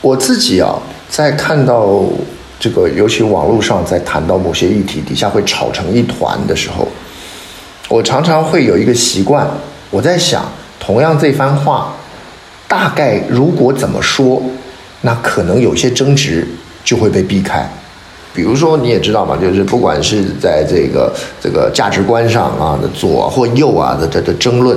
[0.02, 0.78] 我自己啊，
[1.10, 2.04] 在看到
[2.60, 6.88] 这个，尤其网络上在谈到某些议题底下会吵成一团的时候，
[7.90, 9.48] 我常常会有一个习惯，
[9.90, 10.46] 我在想，
[10.80, 11.96] 同样这番话，
[12.68, 14.40] 大概如果怎么说，
[15.02, 16.48] 那可能有些争执
[16.84, 17.68] 就会被避开。
[18.34, 24.76] 比如说，你也知道嘛，就是不管是在这个这个价值观上啊的左或右啊的这的争论，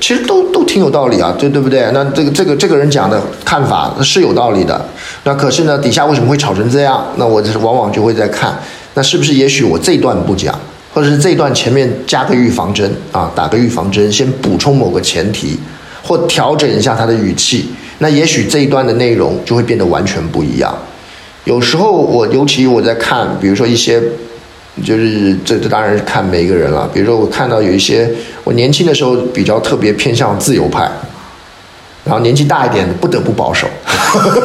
[0.00, 1.88] 其实都都挺有道理啊，对对不对？
[1.92, 4.84] 那这个这个这个人讲的看法是有道理的，
[5.22, 7.06] 那可是呢，底下为什么会吵成这样？
[7.16, 8.58] 那我就是往往就会在看，
[8.94, 10.58] 那是不是也许我这段不讲，
[10.92, 15.56] 或者是这段前面加个预防针啊，打个预防针，先补充某个前提，
[16.02, 17.68] 或调整一下他的语气，
[17.98, 20.76] 那也许这一段的内容就会变得完全不一样。
[21.46, 24.02] 有时候我尤其我在看，比如说一些，
[24.84, 26.90] 就是这这当然是看每一个人了。
[26.92, 28.10] 比如说我看到有一些，
[28.42, 30.90] 我年轻的时候比较特别偏向自由派，
[32.04, 33.68] 然后年纪大一点不得不保守，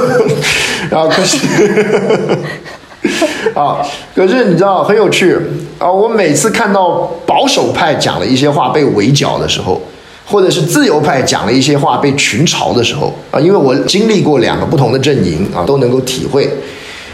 [0.91, 1.37] 然后可是，
[3.57, 3.81] 啊，
[4.13, 5.35] 可是你知道很有趣
[5.79, 5.91] 啊！
[5.91, 9.81] 我每次看到保守派讲了一些话被围剿的时候。
[10.23, 16.49] 或者是自由派讲了一些话被群嘲的时候啊，因为我经历过两个不同的阵营啊，都能够体会。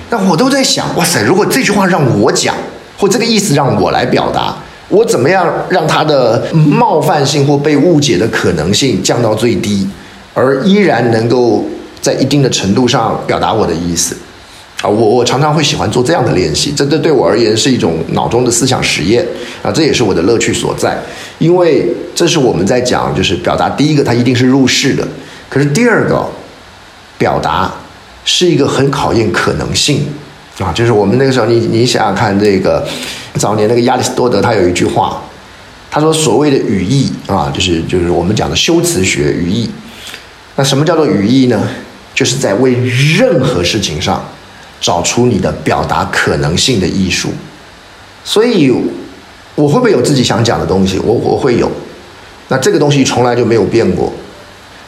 [0.10, 2.56] 那我都在想，哇塞，如果这句话让我讲，
[2.98, 4.56] 或这个意思让我来表达，
[4.90, 9.88] 我怎么样让他的冒犯性或被误解的可能性降到最低，
[10.34, 11.66] 而依然能够
[12.02, 14.16] 在一定的程度上表达我的意思？
[14.82, 19.26] 啊，我我常常会喜欢做这样的练习，这这对我而言是一种脑中的思想实验
[19.64, 20.96] 啊，这也是我的乐趣所在，
[21.40, 25.06] 因为这是我们在讲，就是表达第一个，它一定是入世的，
[25.50, 26.24] 可是第二个，
[27.18, 27.74] 表达
[28.28, 30.06] 是一个很考验可能性
[30.60, 32.86] 啊，就是我们那个时候，你你想想看，这个
[33.36, 35.24] 早年那个亚里士多德他有一句话，
[35.90, 39.72] 他说所谓的语义啊，就是就是我们讲的修辞学语义，
[40.58, 41.68] 那什么叫做语义呢？
[42.14, 44.24] 就是在为任何事情上。
[44.80, 47.30] 找出你的表达可能性的艺术，
[48.24, 48.72] 所以
[49.56, 51.00] 我会不会有自己想讲的东西？
[51.00, 51.68] 我我会有，
[52.50, 54.14] 那这个东西从来就没有变过。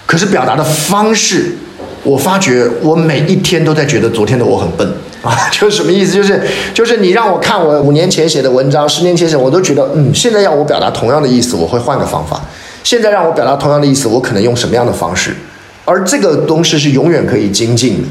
[0.06, 1.58] 可是表达的方式，
[2.04, 4.88] 我发觉我每一天都在觉得昨天的我很笨
[5.22, 5.36] 啊！
[5.52, 6.14] 就是什么意思？
[6.14, 6.42] 就是
[6.74, 12.42] 就是你让我看我五年前写的文章，十年前写，我都觉得嗯，现在要我表达同样的意思，我会换个方法。
[12.84, 15.36] 现在让我表达同样的意思，我可能用什么样的方式？
[15.86, 18.08] 而这个东西是永远可以精进的。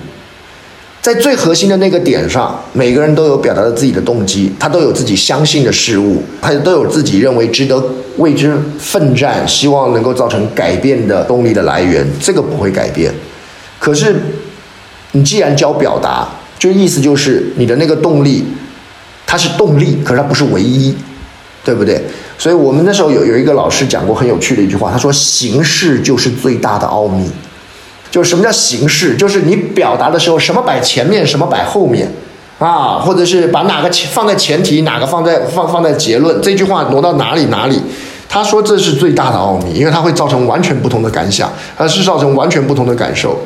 [1.01, 7.83] 在最核心的那个点上，每个人都有表达的自己的动机，他都有自己相信的事物，他都有自己认为值得
[8.19, 13.15] 为之奋战、希望能够造成改变的动力的来源，这个不会改变。
[13.79, 14.17] 可是，
[15.13, 16.29] 你既然教表达，
[16.59, 18.45] 就意思就是你的那个动力
[19.27, 20.95] 它是动力，可是它不是唯一，
[21.65, 22.03] 对不对？
[22.37, 27.31] 所以我们那时候有有一个老师讲过很有趣的一句话，他说：“形式就是最大的奥秘。”
[28.11, 29.17] 就是什么叫形式？
[29.17, 32.11] 就是你表达的时候，什么摆前面，什么摆后面，
[32.59, 37.81] 啊，或者是把哪个放在前提，哪个放在放放在结论，这句话挪到哪里哪里。
[38.29, 43.39] 他说这是最大的奥秘，因为它会造成完全不同的感想，它是造成完全不同的感受。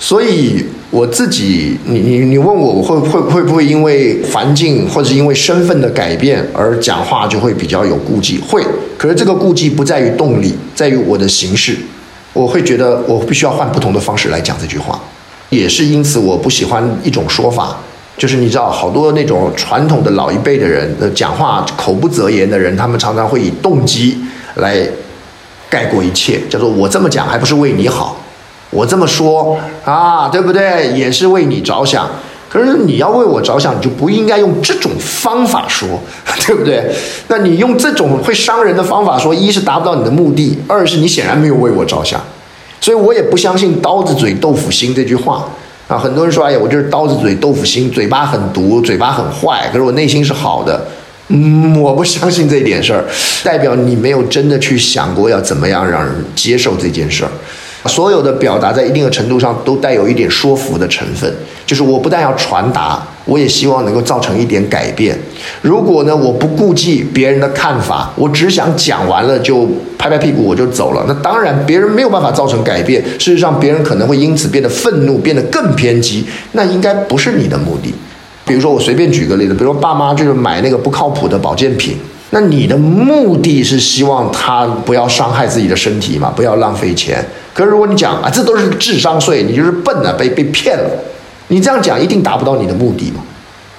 [0.00, 8.38] 所以我自己，你你你问我，我会会会不会因为环境或者因为身份的改变而讲话就会比较有顾忌？
[8.38, 8.64] 会，
[8.96, 11.76] 可是这个顾忌不在于动力，在于我的形式。
[12.32, 15.00] 我会觉得我必须要换不同的方式来讲这句话，
[15.50, 17.76] 也是因此我不喜欢一种说法，
[18.16, 24.16] 就是你知道好多那种传统的老一辈的人的讲话口不择言的人，他们常常会以动机
[24.56, 24.86] 来
[25.68, 28.24] 盖过一切，叫做我这么讲还不是为你好，
[28.70, 30.92] 我这么说啊，对不对？
[30.92, 32.08] 也是为你着想。
[32.50, 36.00] 可是你要为我着想，你就不应该用这种方法说，
[36.46, 36.90] 对不对？
[37.28, 42.18] 那你用这种会伤人的方法说，一是达不到你的目的，二是你显然没有为我着想。
[42.80, 45.46] 所以我也不相信“刀子嘴豆腐心”这句话
[45.88, 45.98] 啊。
[45.98, 50.86] 很多人说：“哎呀，我就是刀子嘴豆腐心，嘴巴很毒，嘴巴很坏，可是我内心是好的。”
[51.30, 53.04] 嗯，我不相信这点事儿，
[53.44, 57.30] 代表你没有真的去想过要怎么样让人接受这件事儿。
[57.88, 61.32] 所有的表达在一定的程度上都带有一点说服的成分，
[61.66, 65.18] 就是我不但要传达，我也希望能够造成一点改变。
[65.62, 69.66] 如果呢，我不顾忌别人的看法，我只想讲完了就
[69.96, 73.02] 拍拍屁股我就走了，那当然别人没有办法造成改变。
[73.18, 77.94] 事实上，别人可能会因此变得愤怒，变得更偏激，那应该不是你的目的。
[78.44, 81.96] 比如说，我随便举个例子，比如说爸妈就是买那个不靠谱的保健品，
[82.30, 87.22] 那你的目的是希望他不要伤害自己的身体嘛，不要浪费钱。
[87.58, 90.88] 可是如果你讲啊，这都是智商税，你就是笨啊，被被骗了。
[91.48, 93.20] 你这样讲一定达不到你的目的嘛。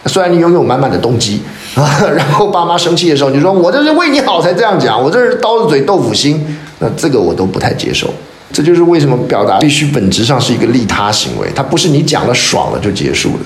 [0.06, 1.42] 虽然你拥有满满的动机
[1.76, 8.14] 啊， 然后爸妈生气的时候，你说我这是为你好才这样讲，我这是刀子嘴豆腐心，那这个我都不太接受。
[8.52, 13.40] 这就是为什么表达必须本质上是一个利他行为，它不是你讲了爽了就结束了。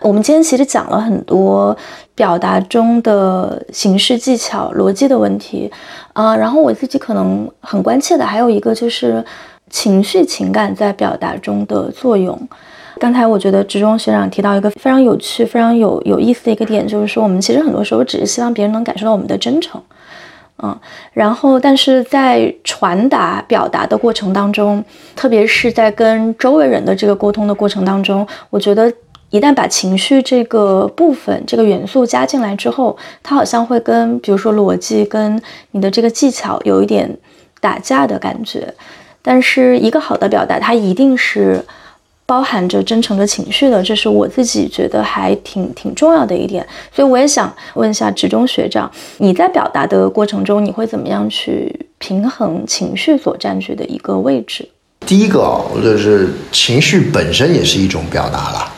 [0.00, 1.76] 我们今天其实讲了很多
[2.14, 5.68] 表达中的形式技巧、逻辑的问题
[6.12, 9.24] 啊，然后我自己可能很关切的还有一个就是。
[9.70, 12.48] 情绪情感在表达中的作用。
[13.00, 19.82] 刚才我觉得职中学长提到一个非常有趣、非常有有意思的一个点，就是说我们其实很多时候只是希望别人能感受到我们的真诚，
[20.62, 20.78] 嗯，
[21.12, 24.82] 然后但是在传达表达的过程当中，
[25.16, 28.90] 特别是在跟周围人的这个沟通的过程当中，我觉得
[29.30, 35.42] 一旦把情绪这个部分、这个元素加进来之后，它好像会跟比如说逻辑、跟
[35.72, 37.18] 你的这个技巧有一点
[37.60, 38.72] 打架的感觉。
[39.26, 41.64] 但是一个好的表达，它一定是
[42.26, 46.66] 包含着真诚的情绪的，这是我自己觉得还挺挺重要的一点。
[46.94, 54.68] 所以我也想问一下职中学长，你在表达的过程中，你会怎么样去平衡情绪所占据的一个位置？
[55.06, 58.72] 第一个，就是情绪本身也是一种表达了。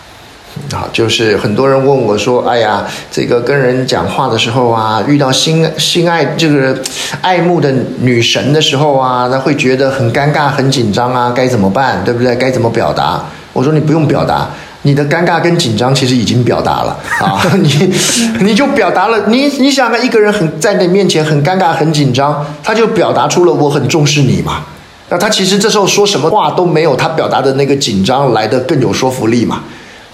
[0.73, 6.77] 啊，就是很多人问我说：“哎呀，这个跟人讲话的时候啊，遇到心心爱就是
[7.21, 12.03] 爱慕的女神的时候啊，那会觉得很尴尬、很紧张啊，该怎么办？
[12.05, 12.35] 对不对？
[12.35, 13.23] 该怎么表达？”
[13.55, 14.49] 我说：“你不用表达，
[14.83, 17.95] 你的尴尬跟紧张其实已经表达了 啊，你
[18.41, 19.29] 你就表达了。
[19.29, 24.65] 你你想看一个人很在你面前很尴尬、很紧张，他就表达出了我很重视你嘛。
[25.09, 29.63] 那他其实这时候说什么话都没有他表达的那个紧张来的更有说服力嘛。”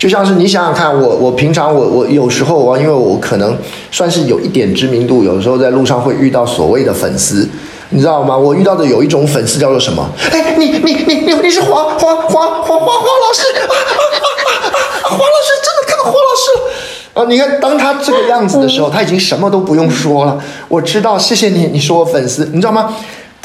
[0.03, 3.57] 就像是你想想看，我我平常我我有时候啊，因为我可能
[3.93, 7.49] 算是有一点知名度，有时候在路上会遇到所谓的粉丝，
[7.91, 8.37] 你知道吗？
[8.37, 10.05] 我遇到的有一种粉丝叫做什么？
[10.33, 14.27] 哎，你你你你你是黄黄黄黄黄黄老师啊啊啊
[15.05, 17.27] 啊，黄老师真的看到黄老师了啊！
[17.29, 20.37] 你看，当他这个样子的时候，他已经什么都不用说了。
[20.67, 22.93] 我知道，谢谢你，你是我粉丝，你知道吗？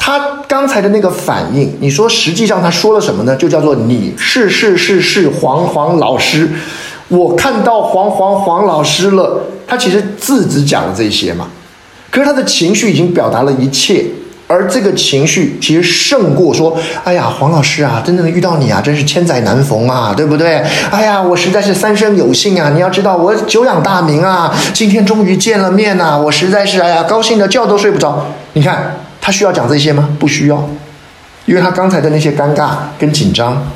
[0.08, 0.18] 他
[0.48, 3.36] 刚才的那个反应，你说实际上他说了什么呢？
[3.36, 6.48] 就叫做你是是是是黄黄老师，
[7.08, 9.42] 我看到黄黄黄老师了。
[9.66, 11.48] 他其实字只讲了这些嘛，
[12.10, 14.06] 可是他的情绪已经表达了一切，
[14.46, 16.74] 而这个情绪其实胜过说，
[17.04, 20.64] 哎呀，黄老师啊，真正的遇到你啊，真是千载难逢啊，对不对？
[20.90, 22.70] 哎呀，我实在是三生有幸啊！
[22.72, 28.32] 你要知道，我久仰大名啊，今天终于见了面呐，我实在是哎呀，高兴的觉都睡不着。
[28.54, 29.04] 你看。
[29.20, 30.08] 他需要讲这些吗？
[30.18, 30.68] 不需要，
[31.46, 33.70] 因为他刚才的那些尴尬跟紧张，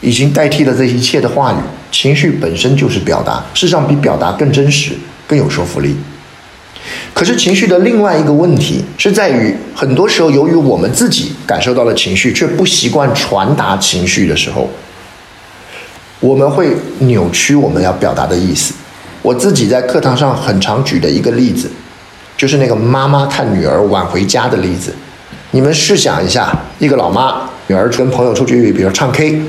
[0.00, 1.56] 已经代替了这一切的话语。
[1.90, 4.92] 情绪本身就是表达，事实上比表达更真实、
[5.28, 5.96] 更有说服力。
[7.14, 14.68] 可是情绪的另外一个问题是在于，很多时候由于我们自己感受到了情绪，却不习惯传达情绪的时候，
[16.20, 18.74] 我们会扭曲我们要表达的意思。
[19.22, 21.70] 我自己在课堂上很常举的一个例子，
[22.36, 24.94] 就是那个妈妈看女儿晚回家的例子。
[25.52, 29.40] 你们试想一下，一个老妈，女儿跟朋友出去，比如唱 K，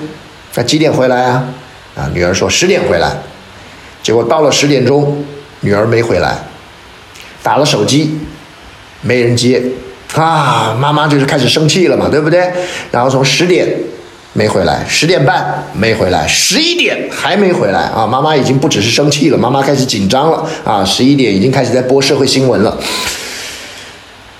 [0.53, 1.43] 那几点回来啊？
[1.95, 3.11] 啊，女儿说十点回来，
[4.03, 5.25] 结果到了十点钟，
[5.61, 6.37] 女儿没回来，
[7.41, 8.19] 打了手机，
[9.01, 9.63] 没人接，
[10.13, 12.51] 啊，妈妈就是开始生气了嘛，对不对？
[12.91, 13.75] 然后从十点
[14.37, 22.77] 没回来，十点半没回来，十一点还没回来啊，妈妈已经不只是生气了，妈妈开始紧张了啊，十一点已经开始在播社会新闻了，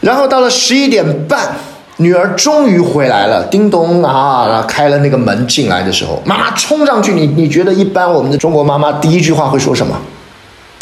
[0.02, 1.56] 然后到了十一点半。
[1.98, 4.46] 女儿终于回来了，叮咚啊！
[4.50, 7.14] 然后开了那个门进来的时候，妈妈冲上去。
[7.14, 9.98] 你你觉得一般我们的中国妈妈第一句话会说什么？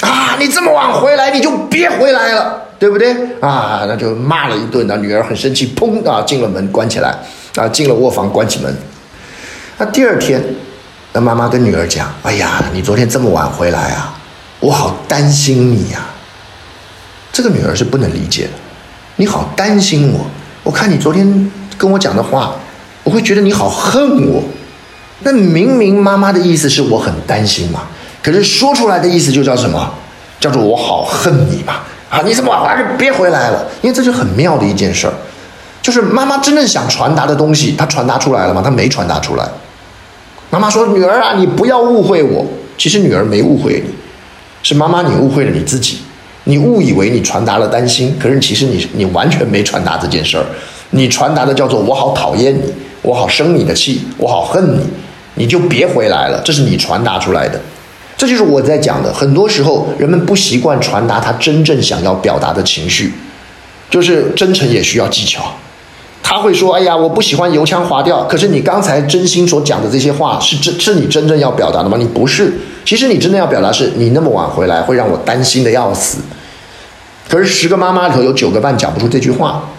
[0.02, 3.16] 啊，你这么晚回来，你就别回来了，对不对？
[3.42, 4.88] 啊，那就骂了一顿。
[4.88, 7.16] 那女儿很生气，砰啊，进了门关起来，
[7.58, 8.76] 啊，进了卧房关起门。
[9.78, 10.44] 那第二天，
[11.14, 14.14] 那妈妈跟女儿讲：“哎呀，你昨天这么晚回来啊，
[14.60, 16.00] 我好担心你呀。”
[17.34, 18.52] 这个女儿是不能理解的，
[19.16, 20.26] 你好担心我。
[20.64, 22.56] 我看你昨天跟我讲的话，
[23.04, 24.44] 我会觉得你好恨我。
[25.20, 27.82] 那明明妈妈的意思是我很担心嘛，
[28.22, 29.94] 可是说出来的意思就叫什么？
[30.40, 31.76] 叫做我好恨你嘛！
[32.10, 33.66] 啊，你怎么还是别回来了？
[33.82, 35.14] 因为这就很妙的一件事儿，
[35.82, 38.62] 就是妈妈真正想传达的东西，她传达出来了吗？
[38.62, 39.48] 她没传达出来。
[40.54, 42.46] 妈妈说：“女儿啊，你不要误会我。”
[42.78, 43.90] 其实女儿没误会你，
[44.62, 45.98] 是妈妈你误会了你自己。
[46.44, 50.46] 你误以为你传达了担心，可是其实你你完全没传达这件事儿，
[50.92, 52.72] 你传达的叫做我好讨厌你，
[53.02, 54.84] 我好生你的气，我好恨你，
[55.34, 57.60] 你就别回来了，这是你传达出来的，
[58.16, 59.12] 这就是我在讲的。
[59.12, 63.12] 很多时候人们不习惯传达他真正想要表达的情绪，
[63.90, 65.56] 就是真诚也需要技巧。
[66.24, 71.98] 他会说：“哎呀，我不喜欢油腔滑调。”可是你刚才真心所讲的这些话，是真是你真正要表达的吗？
[72.00, 72.52] 你不是。
[72.86, 76.20] 其实你真的要表达是，你那么晚回来会让我担心的要死。
[77.30, 79.70] 可是十个妈妈里头有九个半讲不出这句话，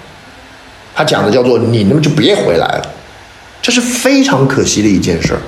[0.94, 2.82] 他讲的叫做“你那么就别回来了”，
[3.60, 5.40] 这是非常可惜的一件事儿。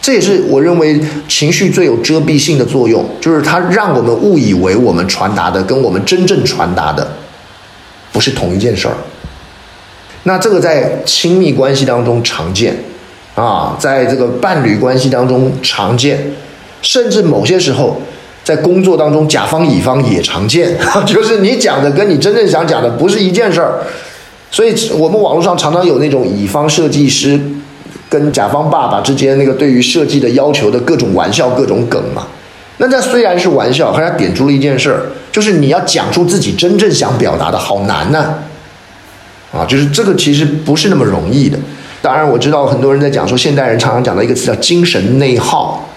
[0.00, 7.06] 这也是我认为情绪最有遮蔽性的作用，就是它让我们误以为我们传达的跟我们真正传达的
[8.12, 8.94] 不是同一件事儿。
[10.28, 12.76] 那这个在亲密关系当中常见，
[13.34, 16.32] 啊，在这个伴侣关系当中常见，
[16.82, 17.98] 甚至某些时候
[18.44, 20.76] 在工作当中，甲方乙方也常见，
[21.06, 23.80] 就是你讲的跟你真正想讲的不是一件事儿。
[24.50, 27.40] 所以我们网络上常常有那种乙方设计师
[28.10, 32.26] 跟甲方爸爸之间那个对于设计的要求的各种玩笑、各种梗嘛。
[32.76, 38.34] 那这虽然是玩笑，可是点出了一件事儿，就是你要讲出自己真正想表达的，好难呢。
[39.52, 41.58] 啊就是这个其实不是那么容易的。
[42.00, 45.88] 当然，我知道很多人在讲说，现代人常常讲到一个词叫精神内耗。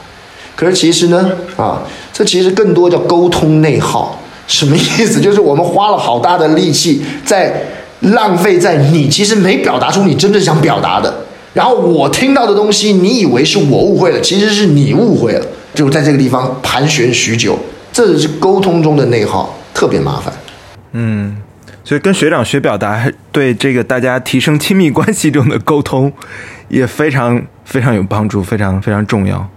[0.55, 4.19] 可是其实呢，啊，这其实更多叫沟通内耗。
[4.47, 5.21] 什么意思？
[5.21, 7.63] 就是我们花了好大的力气在
[8.01, 11.13] 浪费在你其实没表达出你真正想表达的，
[11.53, 15.45] 然后我听到的东西，你以为是我误会了，其实是你误会了，
[15.75, 17.57] 就在这个地方盘旋许久。
[17.93, 20.33] 这是沟通中的内耗，特别麻烦。
[20.93, 21.37] 嗯。
[21.83, 26.13] 所以跟学长学表达，对这个大家提升亲密关系中的沟通，
[26.69, 29.49] 也非常非常有帮助，非常非常重要。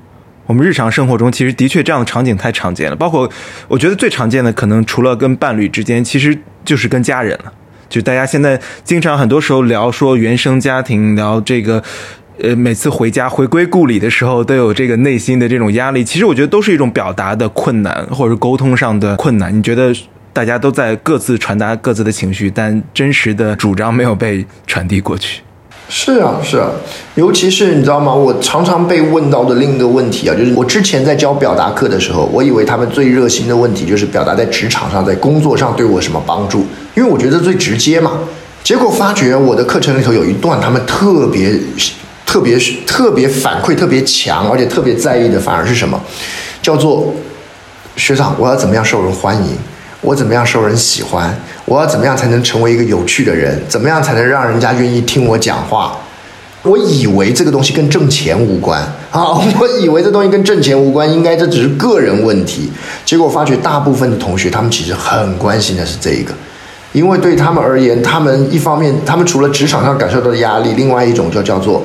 [0.47, 3.31] 我们日常生活中其实的确这样的场景太常见了，包括
[3.69, 7.53] 我觉得最常见的可能除了跟伴侣之间，其实就是跟家人了。
[7.89, 11.83] 就大家现在经常很多时候聊说原生家庭，聊这个，
[12.43, 16.03] 呃，每次回家回归故里的时候都有这个内心的这种压力。
[16.03, 19.57] 其实我觉得都是一种表达的困难，或者是沟通上的困难。
[19.57, 19.95] 你觉得？
[20.35, 25.41] 大家都在各自传达各自的情绪，但真实的主张没有被传递过去。
[25.89, 26.71] 是啊，是啊，
[27.15, 28.13] 尤其是你知道吗？
[28.13, 36.67] 我常常被问到的另一个问题啊，就是我之前在教表达课的时候，我以为他们最热心的问题就是表达在职场上、在工作上对我什么帮助，
[36.97, 38.19] 因为我觉得最直接嘛。
[38.65, 41.55] 结果发觉我的课程里头有一段，他们特别、
[42.27, 46.01] 特别、特别反馈特别强，而且特别在意的，反而是什么？
[46.61, 47.15] 叫做
[47.95, 49.57] 学长，我要怎么样受人欢迎？
[50.05, 51.35] 我怎么样受人喜欢？
[51.65, 53.59] 我要怎么样才能成为一个有趣的人？
[53.67, 55.97] 怎么样才能让人家愿意听我讲话？
[56.63, 59.37] 我以为这个东西跟挣钱无关啊！
[59.61, 62.71] 我以为这东西跟挣钱无关，应该这只是个人问题。
[63.05, 66.33] 结果发觉大部分的同学，他们其实很关心的是这一个，
[66.93, 71.83] 因为对他们而言，他们一方面，他们除了职场上感受到的压力，另外一种就叫做，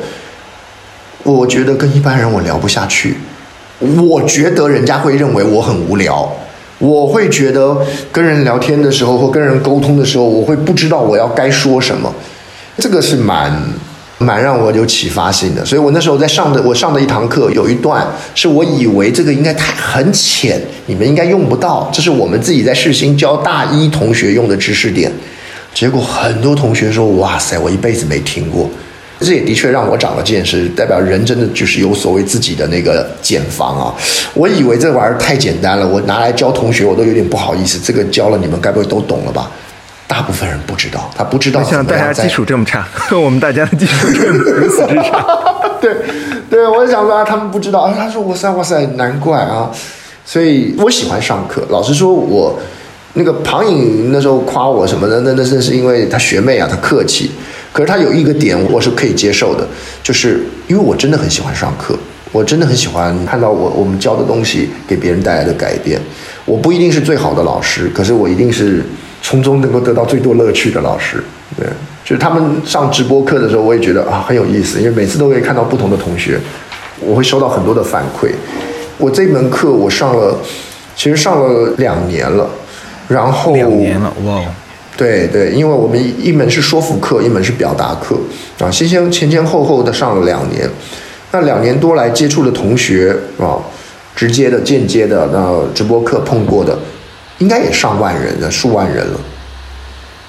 [1.23, 3.17] 我觉得跟一般人我聊不下去，
[3.79, 6.31] 我觉得人家会认为我很无聊。
[6.79, 7.77] 我会觉得
[8.11, 12.13] 跟人聊天的时候或跟人沟通的时候，我会不知道我要该说什么，
[12.77, 13.53] 这个是蛮
[14.17, 15.65] 蛮让我有启发性的。
[15.65, 25.11] 所以我那时候在上的，我上的一堂课有一段是我以为这个应该太很浅，你们应该用不到，这是我们自己在世新教大一同学用的知识点。
[25.73, 28.69] 结果很多同学说：“哇塞，我一辈子没听过。”
[29.19, 33.93] 这也的确让我长了见识，代表人真的就是有所谓自己的那个茧房啊！
[34.33, 37.79] 我以为这玩意儿太简单了，我拿来教同学我都有点不好意思。
[37.83, 39.51] 这个教了你们该不会都懂了吧？
[40.07, 41.61] 大部分人不知道，他不知道。
[41.63, 45.23] 像大家基础这么差， 我们大家的基础如此之差。
[45.79, 45.93] 对，
[46.49, 47.93] 对，我就想说他们不知道啊。
[47.95, 49.69] 他说：“哇塞，哇塞，难怪啊！”
[50.25, 51.63] 所以我喜欢上课。
[51.69, 52.59] 老实说，我
[53.13, 57.31] 那个庞颖那时候夸我什么的，那那那是因为他学妹啊，他客气。
[57.71, 59.67] 可是他有一个点我是可以接受的，
[60.01, 61.97] 就是因为我真的很喜欢上课，
[62.31, 65.99] 我真的很喜欢看到我我们教的东西给别人带来的改变。
[66.45, 68.83] 我不一定是最好的老师，可是我一定是
[69.21, 71.23] 从中能够得到最多乐趣的老师。
[71.55, 71.67] 对，
[72.03, 76.39] 就是他们上直播课的时候，我也觉得啊很有意思，因为每次都可以看到不同的同学，
[76.99, 78.31] 我会收到很多的反馈。
[78.97, 80.37] 我这门课我上了，
[80.95, 82.49] 其实上了两年了，
[83.07, 84.41] 然后两年了，哇。
[84.99, 88.17] 对对，因为我们一门是说服课，一门是表达课，
[88.59, 90.69] 啊，先先前前后后的上了两年，
[91.31, 93.55] 那两年多来接触的同学啊，
[94.13, 96.77] 直接的、间接的，那直播课碰过的，
[97.37, 99.19] 应该也上万人了，数万人了。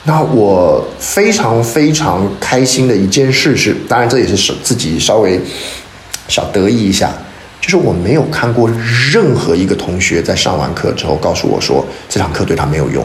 [0.05, 5.41] 那我非常非常开心的一件事是，当然这也是自己稍微
[6.29, 7.13] 小得意一下，
[7.61, 8.71] 就是我没有看过
[9.13, 13.05] 任何一个同学在上完课之后告诉我说这堂课对他没有用。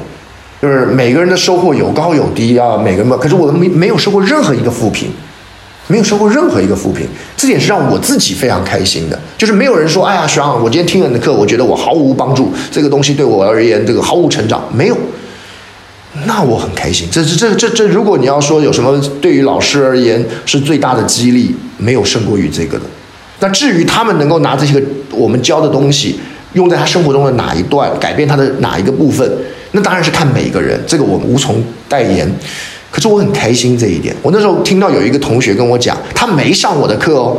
[0.61, 5.10] 就是每个人的收获有高有低啊，每个人吧，可是我没没有收过任何一个负评，
[5.88, 7.06] 没有收过任何一个负评，
[7.38, 9.19] 这点是让我自己非常开心的。
[9.38, 14.98] 就是没有人说，哎呀，徐昂，我今天听了你的课，我觉得我毫无帮助，这个东西对我而言，这个毫无成长，没有。
[16.26, 17.07] 那我很开心。
[17.11, 22.86] 这这这这这，如果你要说有什么对于老师而言是最大的激励，没有胜过于这个的。
[23.41, 26.18] 那至于他们能够拿这些个我们教的东西
[26.53, 29.30] 用在他生活中的哪一段，改变他的哪一个部分？
[29.76, 32.26] 那当然是看每个人，这个我们无从代言。
[32.89, 34.15] 可是我很开心这一点。
[34.22, 37.38] 我那时候听到有一个同学跟我讲，他没上我的课哦，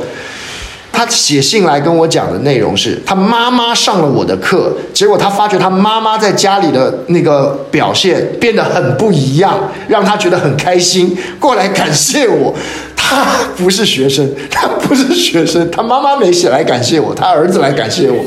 [0.92, 12.54] 他写信来跟我讲的内容是他妈妈上了我的课，结果他发觉他妈妈在家里的那个表现变得很不一样，让他觉得很开心，过来感谢我。
[12.94, 13.24] 他
[13.56, 18.22] 不是学生，他不是学生，他妈妈没写来感谢我，他儿子来感谢我，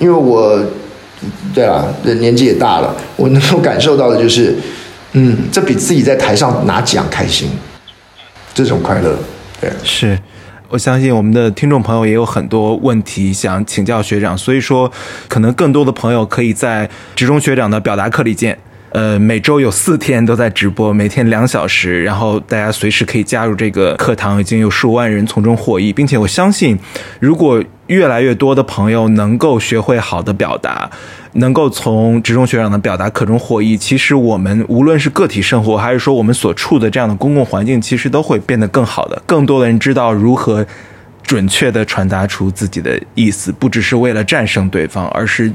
[0.00, 0.58] 因为我。
[1.54, 4.54] 对啊，年纪也大了，我能够感受到的就是，
[5.12, 7.48] 嗯，这比自己在台上拿奖开心，
[8.52, 9.16] 这种快乐。
[9.60, 10.18] 对，是
[10.68, 14.90] 我相信我们的听众朋友也有很多问题想请教学长，所以说
[15.28, 18.58] 可能更多的朋友可以在职中学长的表达课里见。
[18.94, 26.78] 呃，每周有四天都在直播，每天两小时，然后大家随时可以加入这个课堂，已经有数万人从中获益，并且我相信，
[27.18, 30.88] 如果越来越多的朋友能够学会好的表达，
[31.32, 39.20] 能够从职中学长的表达课中获益，其实我们无论是个体生活，还是说我们所处的这样的公共环境，其实都会变得更好的。
[39.26, 40.64] 更多的人知道如何
[41.24, 45.52] 准确的传达出自己的意思，不只是为了战胜对方，而是。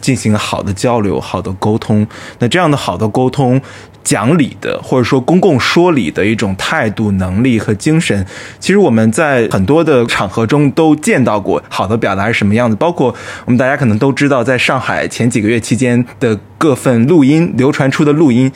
[0.00, 2.06] 进行好的交流、好的沟通，
[2.38, 3.60] 那这样的好的沟通、
[4.02, 8.26] 讲理的或者说公共说理的一种态度、能力和精神，
[8.58, 11.62] 其实我们在很多的场合中都见到过。
[11.68, 12.76] 好的表达是什么样子？
[12.76, 13.14] 包括
[13.44, 18.50] 我们大家可能都知道，在上海前几个月期间的各份录音流传出的录音，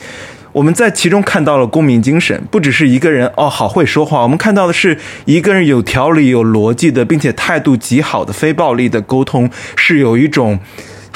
[0.51, 10.59] 我们在其中看到了公民精神，不只是一个人哦好会说话，我们看到的是一个人有条理、有逻辑的，并且态度极好的非暴力的沟通，是有一种。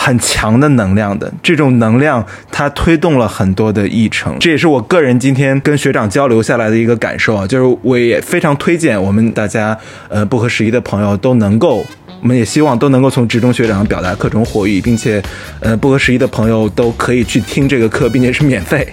[0.01, 9.77] 很强的能量的这种能量，它推动了很多的议程，这也是我个人今天跟学长交流下来的一个感受啊，就是我也非常推荐我们大家，
[10.07, 11.85] 呃，不合时宜的朋友都能够，
[12.21, 15.21] 我们也希望都能够从职中学长的表达课中获益，并且，
[15.59, 18.87] 呃，不合时宜的朋友都可以去听这个课，并且是免费。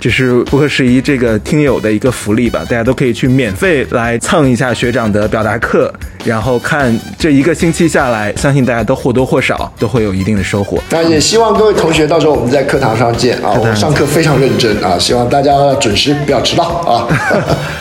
[0.00, 5.92] 这是不合时宜这个听友的一个福利吧，大家都可以去免费来蹭一下学长的表达课，
[6.24, 10.78] 然后看这一个星期下来，相信大家都或多或少都会有一定的收获。
[10.90, 17.08] 那也希望各位同学到时候我们在课堂上见啊，我上课非常认真啊，希望大家准时，不要迟到啊。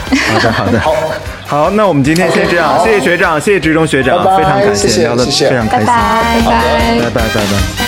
[0.34, 0.96] 好的，好的，好，
[1.48, 7.42] 好，那我们今天先这样，谢谢学长，谢谢职中学长，非常感谢，聊的非常开心，拜拜，拜拜，拜拜，拜
[7.80, 7.87] 拜。